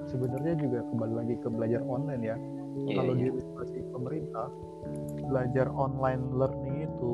sebenarnya 0.09 0.53
juga 0.59 0.79
kembali 0.93 1.13
lagi 1.13 1.35
ke 1.41 1.47
belajar 1.49 1.81
online 1.85 2.23
ya 2.23 2.37
Iya, 2.73 2.95
kalau 2.97 3.13
iya. 3.13 3.29
di 3.69 3.81
pemerintah 3.93 4.47
belajar 5.29 5.67
online 5.77 6.23
learning 6.33 6.89
itu 6.89 7.13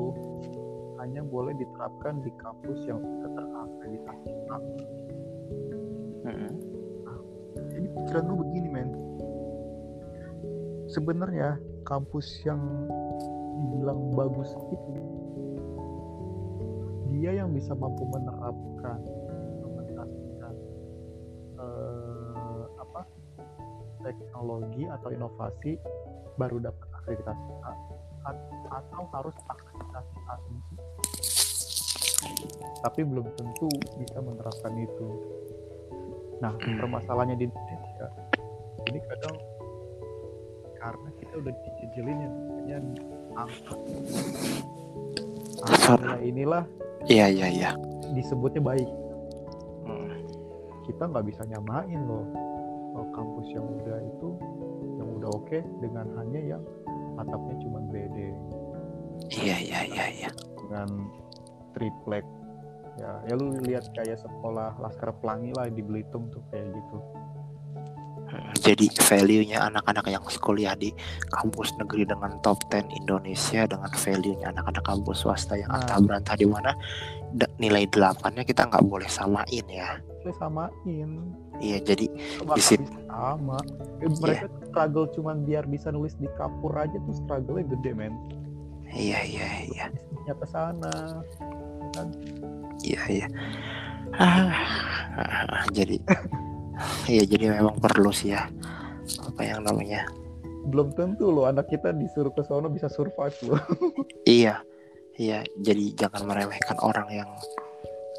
hanya 1.00 1.20
boleh 1.24 1.52
diterapkan 1.56 2.24
di 2.24 2.32
kampus 2.40 2.80
yang 2.88 3.00
sudah 3.00 3.30
terakreditasi 3.36 4.30
A. 4.52 4.58
Mm-mm. 6.20 6.52
jadi 7.72 7.86
pikiran 7.92 8.22
gue 8.28 8.38
begini 8.44 8.68
men 8.68 8.88
sebenarnya 10.88 11.56
kampus 11.84 12.44
yang 12.44 12.60
dibilang 13.60 14.12
bagus 14.16 14.52
itu 14.52 14.76
dia 17.20 17.36
yang 17.36 17.52
bisa 17.52 17.76
mampu 17.76 18.08
menerapkan 18.08 18.96
implementasikan 19.60 20.54
eh, 21.60 22.64
apa 22.80 23.00
teknologi 24.00 24.88
atau 24.88 25.08
inovasi 25.12 25.76
baru 26.40 26.64
dapat 26.64 26.88
akreditasi 27.04 27.52
A 27.60 27.72
atau 28.72 29.04
harus 29.12 29.36
akreditasi 29.52 30.16
A 30.32 30.34
tapi 32.80 33.00
belum 33.04 33.26
tentu 33.36 33.68
bisa 33.96 34.18
menerapkan 34.20 34.72
itu. 34.76 35.08
Nah 36.40 36.52
permasalahannya 36.56 37.36
di 37.36 37.44
Indonesia 37.48 38.08
ini 38.88 38.98
kadang 39.04 39.36
karena 40.80 41.08
kita 41.20 41.34
udah 41.36 41.52
dijejelin 41.52 42.18
yang 42.24 42.32
namanya 42.32 42.78
angka 43.36 43.76
Angkanya 45.66 46.18
inilah 46.24 46.64
iya 47.08 47.26
iya 47.28 47.46
iya. 47.48 47.70
disebutnya 48.16 48.62
baik. 48.64 48.88
Mm. 49.86 50.24
kita 50.88 51.02
nggak 51.06 51.26
bisa 51.28 51.42
nyamain 51.46 52.00
loh. 52.04 52.26
Oh, 52.98 53.06
kampus 53.14 53.46
yang 53.54 53.64
udah 53.64 53.98
itu 54.02 54.28
yang 54.98 55.08
udah 55.20 55.30
oke 55.30 55.58
dengan 55.78 56.06
hanya 56.18 56.40
yang 56.56 56.62
atapnya 57.16 57.54
cuma 57.62 57.78
BD 57.92 58.34
iya 59.30 59.56
iya 59.60 59.80
iya 59.86 60.04
iya. 60.10 60.30
Dengan 60.58 60.88
triplek 61.76 62.26
ya 62.98 63.22
ya 63.30 63.34
lu 63.38 63.54
lihat 63.62 63.86
kayak 63.94 64.18
sekolah 64.18 64.74
Laskar 64.82 65.14
Pelangi 65.22 65.54
lah 65.54 65.70
di 65.70 65.80
Belitung 65.80 66.28
tuh 66.34 66.42
kayak 66.50 66.74
gitu 66.74 66.98
Jadi 68.60 68.86
value-nya 68.92 69.66
anak-anak 69.72 70.06
yang 70.10 70.22
kuliah 70.38 70.74
di 70.78 70.94
kampus 71.32 71.74
negeri 71.80 72.06
dengan 72.06 72.38
top 72.44 72.60
10 72.70 72.86
Indonesia 73.02 73.66
dengan 73.66 73.90
value-nya 73.90 74.46
anak-anak 74.54 74.84
kampus 74.86 75.26
swasta 75.26 75.58
yang 75.58 75.70
Nah. 75.70 75.82
antah 75.82 75.98
berantah 76.02 76.36
di 76.38 76.46
mana 76.46 76.70
nilai 77.62 77.86
delapannya 77.90 78.42
kita 78.42 78.66
nggak 78.66 78.84
boleh 78.86 79.06
samain 79.06 79.66
ya. 79.70 79.98
saya 80.20 80.36
samain 80.36 81.10
Iya 81.60 81.80
jadi 81.80 82.06
Di 82.56 82.62
sama 83.08 83.56
Eh, 84.04 84.08
mereka 84.20 84.48
tuh 84.48 84.64
struggle 84.68 85.06
cuman 85.16 85.36
biar 85.48 85.64
bisa 85.68 85.88
nulis 85.92 86.12
di 86.20 86.28
kapur 86.36 86.72
aja 86.76 86.96
tuh 86.96 87.14
struggle-nya 87.24 87.64
gede 87.72 87.92
men 87.96 88.12
iya 88.92 89.20
iya 89.24 89.48
iya 89.72 89.86
ke 90.32 90.46
sana 90.48 90.92
iya 92.84 93.02
iya. 93.08 93.26
Ah, 94.18 95.64
jadi 95.72 95.96
iya 97.10 97.24
jadi 97.24 97.60
memang 97.60 97.78
perlu 97.78 98.10
sih 98.12 98.32
ya. 98.32 98.48
Apa 99.26 99.42
yang 99.42 99.66
namanya? 99.66 100.06
Belum 100.68 100.92
tentu 100.92 101.32
loh 101.32 101.48
anak 101.48 101.68
kita 101.72 101.90
disuruh 101.96 102.32
ke 102.32 102.44
sana 102.44 102.68
bisa 102.68 102.86
survive 102.90 103.36
loh. 103.46 103.62
Iya 104.28 104.62
iya. 105.16 105.44
Jadi 105.58 105.96
jangan 105.96 106.28
meremehkan 106.28 106.76
orang 106.80 107.08
yang 107.10 107.30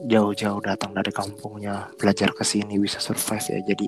jauh-jauh 0.09 0.61
datang 0.65 0.97
dari 0.97 1.13
kampungnya 1.13 1.93
belajar 1.97 2.33
ke 2.33 2.41
sini 2.41 2.81
bisa 2.81 2.97
survive 2.97 3.45
ya. 3.45 3.59
Jadi 3.73 3.85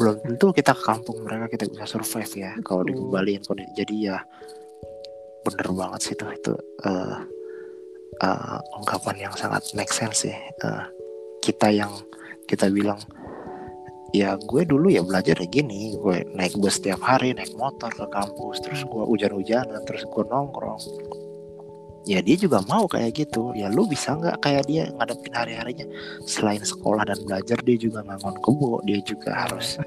belum 0.00 0.16
tentu 0.24 0.54
kita 0.54 0.72
ke 0.72 0.82
kampung 0.82 1.20
mereka 1.26 1.50
kita 1.50 1.68
bisa 1.68 1.84
survive 1.84 2.32
ya. 2.34 2.50
Kalau 2.62 2.86
dikembaliin 2.86 3.42
jadi 3.76 3.94
ya 3.94 4.16
bener 5.44 5.68
banget 5.76 6.00
sih 6.00 6.14
itu 6.16 6.24
itu 6.32 6.54
uh, 6.88 7.20
uh, 8.24 8.58
ungkapan 8.80 9.28
yang 9.28 9.34
sangat 9.36 9.60
make 9.76 9.92
sense 9.92 10.24
sih. 10.24 10.36
Uh, 10.64 10.88
kita 11.44 11.68
yang 11.68 11.92
kita 12.48 12.72
bilang 12.72 12.96
ya 14.14 14.38
gue 14.38 14.62
dulu 14.62 14.94
ya 14.94 15.02
belajar 15.02 15.42
kayak 15.42 15.50
gini 15.50 15.98
gue 15.98 16.22
naik 16.38 16.54
bus 16.62 16.78
setiap 16.78 17.02
hari 17.02 17.34
naik 17.34 17.50
motor 17.58 17.90
ke 17.90 18.06
kampus 18.14 18.62
terus 18.62 18.86
gue 18.86 19.02
hujan-hujanan 19.02 19.82
terus 19.82 20.06
gue 20.06 20.24
nongkrong. 20.30 20.78
Ya 22.06 22.22
dia 22.22 22.36
juga 22.38 22.62
mau 22.70 22.86
kayak 22.86 23.16
gitu. 23.16 23.50
Ya 23.58 23.72
lu 23.72 23.90
bisa 23.90 24.14
nggak 24.14 24.44
kayak 24.44 24.70
dia 24.70 24.86
ngadepin 24.94 25.34
hari-harinya? 25.34 25.88
Selain 26.28 26.62
sekolah 26.62 27.02
dan 27.08 27.18
belajar 27.26 27.58
dia 27.64 27.74
juga 27.80 28.04
ngangon 28.06 28.38
kebo. 28.44 28.84
Dia 28.86 29.00
juga 29.02 29.34
harus 29.34 29.80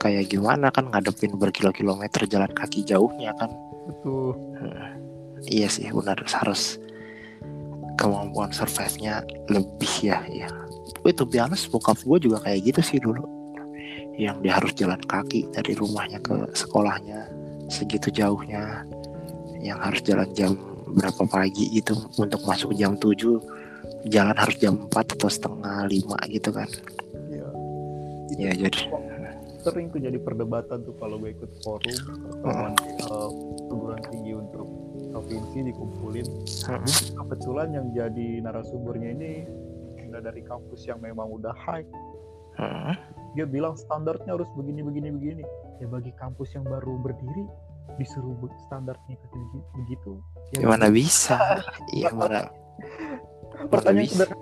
kayak 0.00 0.32
gimana 0.32 0.70
kan 0.70 0.88
ngadepin 0.88 1.34
berkilo-kilometer 1.34 2.24
jalan 2.30 2.48
kaki 2.56 2.86
jauhnya 2.86 3.34
kan. 3.36 3.50
Betul. 3.90 4.38
Hmm, 4.54 4.96
iya 5.50 5.66
sih 5.66 5.90
benar. 5.90 6.22
Harus 6.24 6.78
kemampuan 7.98 8.54
survive-nya 8.54 9.26
lebih 9.50 9.92
ya 10.02 10.22
ya 10.30 10.48
itu 11.04 11.22
biasa 11.28 11.68
bokap 11.68 12.00
gue 12.00 12.18
juga 12.26 12.40
kayak 12.48 12.72
gitu 12.72 12.80
sih 12.80 12.98
dulu 12.98 13.43
yang 14.14 14.38
dia 14.42 14.58
harus 14.58 14.72
jalan 14.78 15.00
kaki 15.04 15.50
dari 15.50 15.74
rumahnya 15.74 16.22
ke 16.22 16.34
sekolahnya 16.54 17.26
segitu 17.66 18.12
jauhnya 18.12 18.84
yang 19.64 19.80
harus 19.80 20.04
jalan 20.04 20.28
jam 20.36 20.54
berapa 20.94 21.24
pagi 21.26 21.72
gitu 21.74 21.96
untuk 22.20 22.44
masuk 22.46 22.76
jam 22.76 22.94
7 22.94 23.18
jalan 24.12 24.36
harus 24.36 24.56
jam 24.60 24.76
4 24.86 24.92
atau 24.92 25.28
setengah 25.32 25.88
lima 25.88 26.18
gitu 26.28 26.52
kan. 26.52 26.68
Ya, 27.32 27.48
ya 28.36 28.50
jadi 28.68 28.80
sering 29.64 29.88
tuh 29.88 30.04
jadi 30.04 30.20
perdebatan 30.20 30.84
tuh 30.84 30.92
kalau 31.00 31.16
gue 31.16 31.32
ikut 31.32 31.48
forum 31.64 31.96
pertemuan 32.44 32.76
uh, 33.08 33.30
perguruan 33.64 34.02
tinggi 34.12 34.32
untuk 34.36 34.68
provinsi 35.08 35.72
dikumpulin. 35.72 36.26
Uh-huh. 36.68 36.84
kebetulan 37.24 37.68
yang 37.72 37.86
jadi 37.96 38.28
narasumbernya 38.44 39.10
ini 39.16 39.32
dari 40.14 40.46
kampus 40.46 40.84
yang 40.86 41.00
memang 41.00 41.26
udah 41.26 41.56
high 41.56 41.88
uh-huh. 42.60 42.94
Dia 43.34 43.44
bilang 43.44 43.74
standarnya 43.74 44.38
harus 44.38 44.48
begini 44.54 44.80
begini 44.86 45.08
begini. 45.10 45.44
Ya 45.82 45.86
bagi 45.90 46.14
kampus 46.14 46.54
yang 46.54 46.64
baru 46.64 46.98
berdiri 47.02 47.44
disuruh 47.98 48.34
standarnya 48.70 49.18
begitu. 49.74 50.22
Ya 50.56 50.66
mana 50.70 50.88
bisa? 50.88 51.36
Iya 51.98 52.14
mana? 52.18 52.48
Pertanyaan 53.70 54.08
sederhana. 54.08 54.38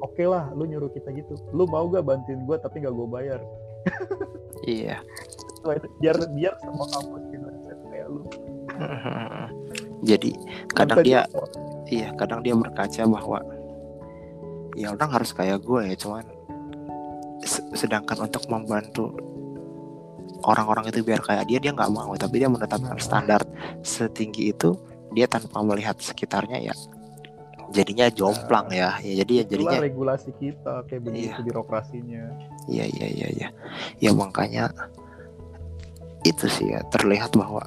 Oke 0.00 0.24
okay 0.24 0.26
lah 0.30 0.48
lu 0.56 0.64
nyuruh 0.64 0.90
kita 0.94 1.12
gitu. 1.12 1.36
Lu 1.52 1.68
mau 1.68 1.84
gak 1.90 2.06
bantuin 2.06 2.40
gue 2.46 2.56
tapi 2.56 2.82
gak 2.82 2.94
gue 2.94 3.08
bayar? 3.10 3.40
Iya. 4.60 5.00
Biar 6.04 6.20
biar 6.36 6.52
sama 6.60 6.84
kampus 6.92 7.22
gitu 7.32 7.48
kayak 7.88 8.06
lu. 8.12 8.22
Jadi 10.04 10.36
kadang 10.76 11.00
dia 11.00 11.24
iya 11.88 12.12
kadang 12.12 12.44
dia 12.44 12.52
berkaca 12.52 13.02
bahwa 13.08 13.40
ya 14.76 14.92
orang 14.92 15.10
harus 15.16 15.32
kayak 15.32 15.64
gue 15.64 15.80
ya 15.92 15.96
cuman 15.96 16.24
sedangkan 17.72 18.26
untuk 18.26 18.44
membantu 18.50 19.14
orang-orang 20.46 20.88
itu 20.88 21.04
biar 21.04 21.20
kayak 21.20 21.44
dia 21.46 21.58
dia 21.60 21.72
nggak 21.74 21.92
mau 21.92 22.10
tapi 22.16 22.40
dia 22.40 22.48
menetapkan 22.48 22.96
standar 22.98 23.44
setinggi 23.84 24.56
itu 24.56 24.74
dia 25.14 25.26
tanpa 25.26 25.60
melihat 25.60 25.98
sekitarnya 25.98 26.70
ya 26.70 26.74
jadinya 27.70 28.10
jomplang 28.10 28.68
ya. 28.70 28.98
Ya 29.00 29.22
jadi 29.22 29.32
ya 29.42 29.44
jadinya 29.46 29.78
Itulah 29.78 29.86
regulasi 29.86 30.30
kita 30.36 30.74
kayak 30.90 31.02
begitu 31.06 31.38
iya. 31.38 31.46
birokrasinya. 31.46 32.24
Iya 32.66 32.84
iya 32.90 33.06
iya 33.06 33.28
iya. 33.30 33.48
Ya 34.02 34.10
makanya 34.10 34.74
itu 36.26 36.50
sih 36.50 36.74
ya 36.74 36.82
terlihat 36.90 37.32
bahwa 37.38 37.62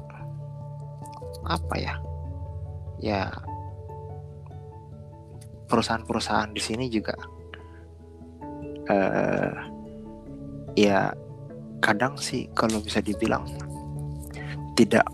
apa 1.48 1.74
ya? 1.80 1.94
Ya 3.00 3.32
perusahaan-perusahaan 5.68 6.52
di 6.52 6.62
sini 6.62 6.86
juga 6.92 7.16
uh, 8.92 9.52
ya 10.74 11.14
kadang 11.82 12.16
sih 12.18 12.48
kalau 12.56 12.80
bisa 12.80 12.98
dibilang 13.04 13.44
tidak 14.74 15.06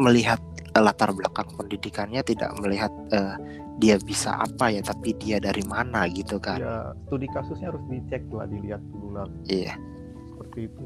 melihat 0.00 0.40
latar 0.72 1.12
belakang 1.12 1.46
pendidikannya 1.54 2.24
tidak 2.24 2.48
melihat 2.58 2.88
uh, 3.12 3.36
dia 3.76 4.00
bisa 4.00 4.40
apa 4.40 4.72
ya 4.72 4.80
tapi 4.80 5.12
dia 5.20 5.36
dari 5.36 5.60
mana 5.68 6.08
gitu 6.08 6.40
kan. 6.40 6.60
Ya 6.60 6.96
studi 7.08 7.28
kasusnya 7.28 7.68
harus 7.72 7.84
dicek 7.92 8.24
lah 8.32 8.48
dilihat 8.48 8.80
dulu 8.88 9.08
lah 9.20 9.28
iya. 9.48 9.76
Seperti 10.32 10.60
itu. 10.72 10.82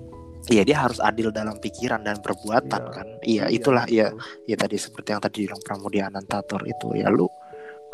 Iya 0.46 0.62
dia 0.62 0.76
harus 0.78 0.98
adil 1.02 1.30
dalam 1.30 1.58
pikiran 1.58 2.02
dan 2.02 2.18
perbuatan 2.18 2.82
iya. 2.82 2.94
kan. 2.94 3.06
Iya, 3.06 3.18
iya 3.22 3.44
itulah 3.50 3.84
iya. 3.86 4.10
ya 4.50 4.56
tadi 4.58 4.74
seperti 4.74 5.14
yang 5.14 5.22
tadi 5.22 5.46
bilang 5.46 5.62
Pramudia 5.62 6.10
Anantator 6.10 6.62
itu 6.66 6.98
ya 6.98 7.06
lu 7.10 7.30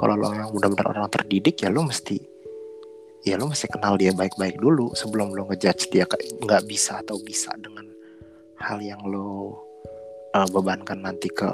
kalau 0.00 0.16
lo 0.16 0.32
yang 0.32 0.48
benar-benar 0.56 0.96
orang 0.96 1.12
terdidik 1.12 1.60
ya 1.60 1.68
lu 1.68 1.84
mesti 1.84 2.31
ya 3.22 3.38
lo 3.38 3.46
mesti 3.46 3.70
kenal 3.70 3.94
dia 3.94 4.10
baik-baik 4.10 4.58
dulu 4.58 4.90
sebelum 4.98 5.30
lo 5.30 5.46
ngejudge 5.46 5.94
dia 5.94 6.04
nggak 6.42 6.66
bisa 6.66 6.98
atau 7.02 7.22
bisa 7.22 7.54
dengan 7.58 7.86
hal 8.58 8.82
yang 8.82 8.98
lo 9.06 9.58
uh, 10.34 10.48
bebankan 10.50 11.02
nanti 11.02 11.30
ke 11.30 11.48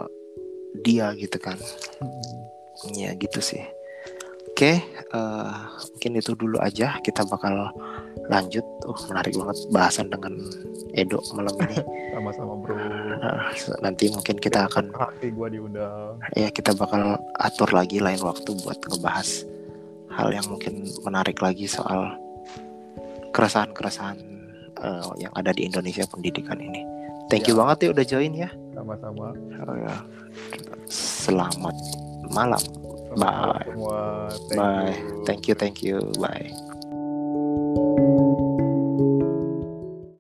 dia 0.81 1.12
gitu 1.16 1.37
kan. 1.41 1.57
Hmm. 2.01 2.95
ya 2.95 3.11
gitu 3.19 3.43
sih. 3.43 3.64
Oke 4.49 4.75
okay, 4.75 4.77
uh, 5.14 5.47
eh, 5.47 5.55
mungkin 5.95 6.12
itu 6.19 6.33
dulu 6.35 6.59
aja. 6.59 6.99
Kita 7.03 7.23
bakal 7.27 7.71
lanjut. 8.27 8.64
Uh 8.89 8.99
menarik 9.12 9.37
banget 9.37 9.57
bahasan 9.71 10.09
dengan 10.09 10.35
Edo 10.97 11.21
malam 11.37 11.55
ini. 11.69 11.79
Sama-sama 12.16 12.55
bro. 12.59 12.75
Uh, 12.75 13.51
nanti 13.85 14.11
mungkin 14.11 14.41
kita 14.41 14.66
akan 14.66 14.91
hati 14.95 15.31
gua 15.31 15.47
diundang. 15.51 16.19
Ya 16.35 16.51
kita 16.51 16.75
bakal 16.75 17.19
atur 17.39 17.71
lagi 17.71 18.03
lain 18.03 18.19
waktu 18.23 18.51
buat 18.62 18.79
ngebahas 18.83 19.58
hal 20.19 20.35
yang 20.35 20.47
mungkin 20.51 20.83
menarik 21.07 21.39
lagi 21.39 21.71
soal 21.71 22.19
keresahan-keresahan 23.31 24.19
uh, 24.83 25.14
yang 25.23 25.31
ada 25.39 25.55
di 25.55 25.71
Indonesia 25.71 26.03
pendidikan 26.11 26.59
ini. 26.59 26.83
Thank 27.31 27.47
ya. 27.47 27.55
you 27.55 27.55
banget 27.62 27.77
ya 27.87 27.89
udah 27.95 28.07
join 28.09 28.33
ya. 28.35 28.51
Sama-sama. 28.75 29.31
Oh, 29.37 29.77
ya. 29.79 29.95
Selamat 30.91 31.77
malam. 32.35 32.62
Selamat 33.14 33.62
Bye. 33.62 33.64
Semua. 33.69 34.01
Thank 34.51 34.59
Bye. 34.59 34.91
You. 34.91 35.25
Thank 35.25 35.43
you, 35.47 35.55
thank 35.55 35.77
you. 35.85 35.97
Bye. 36.19 36.68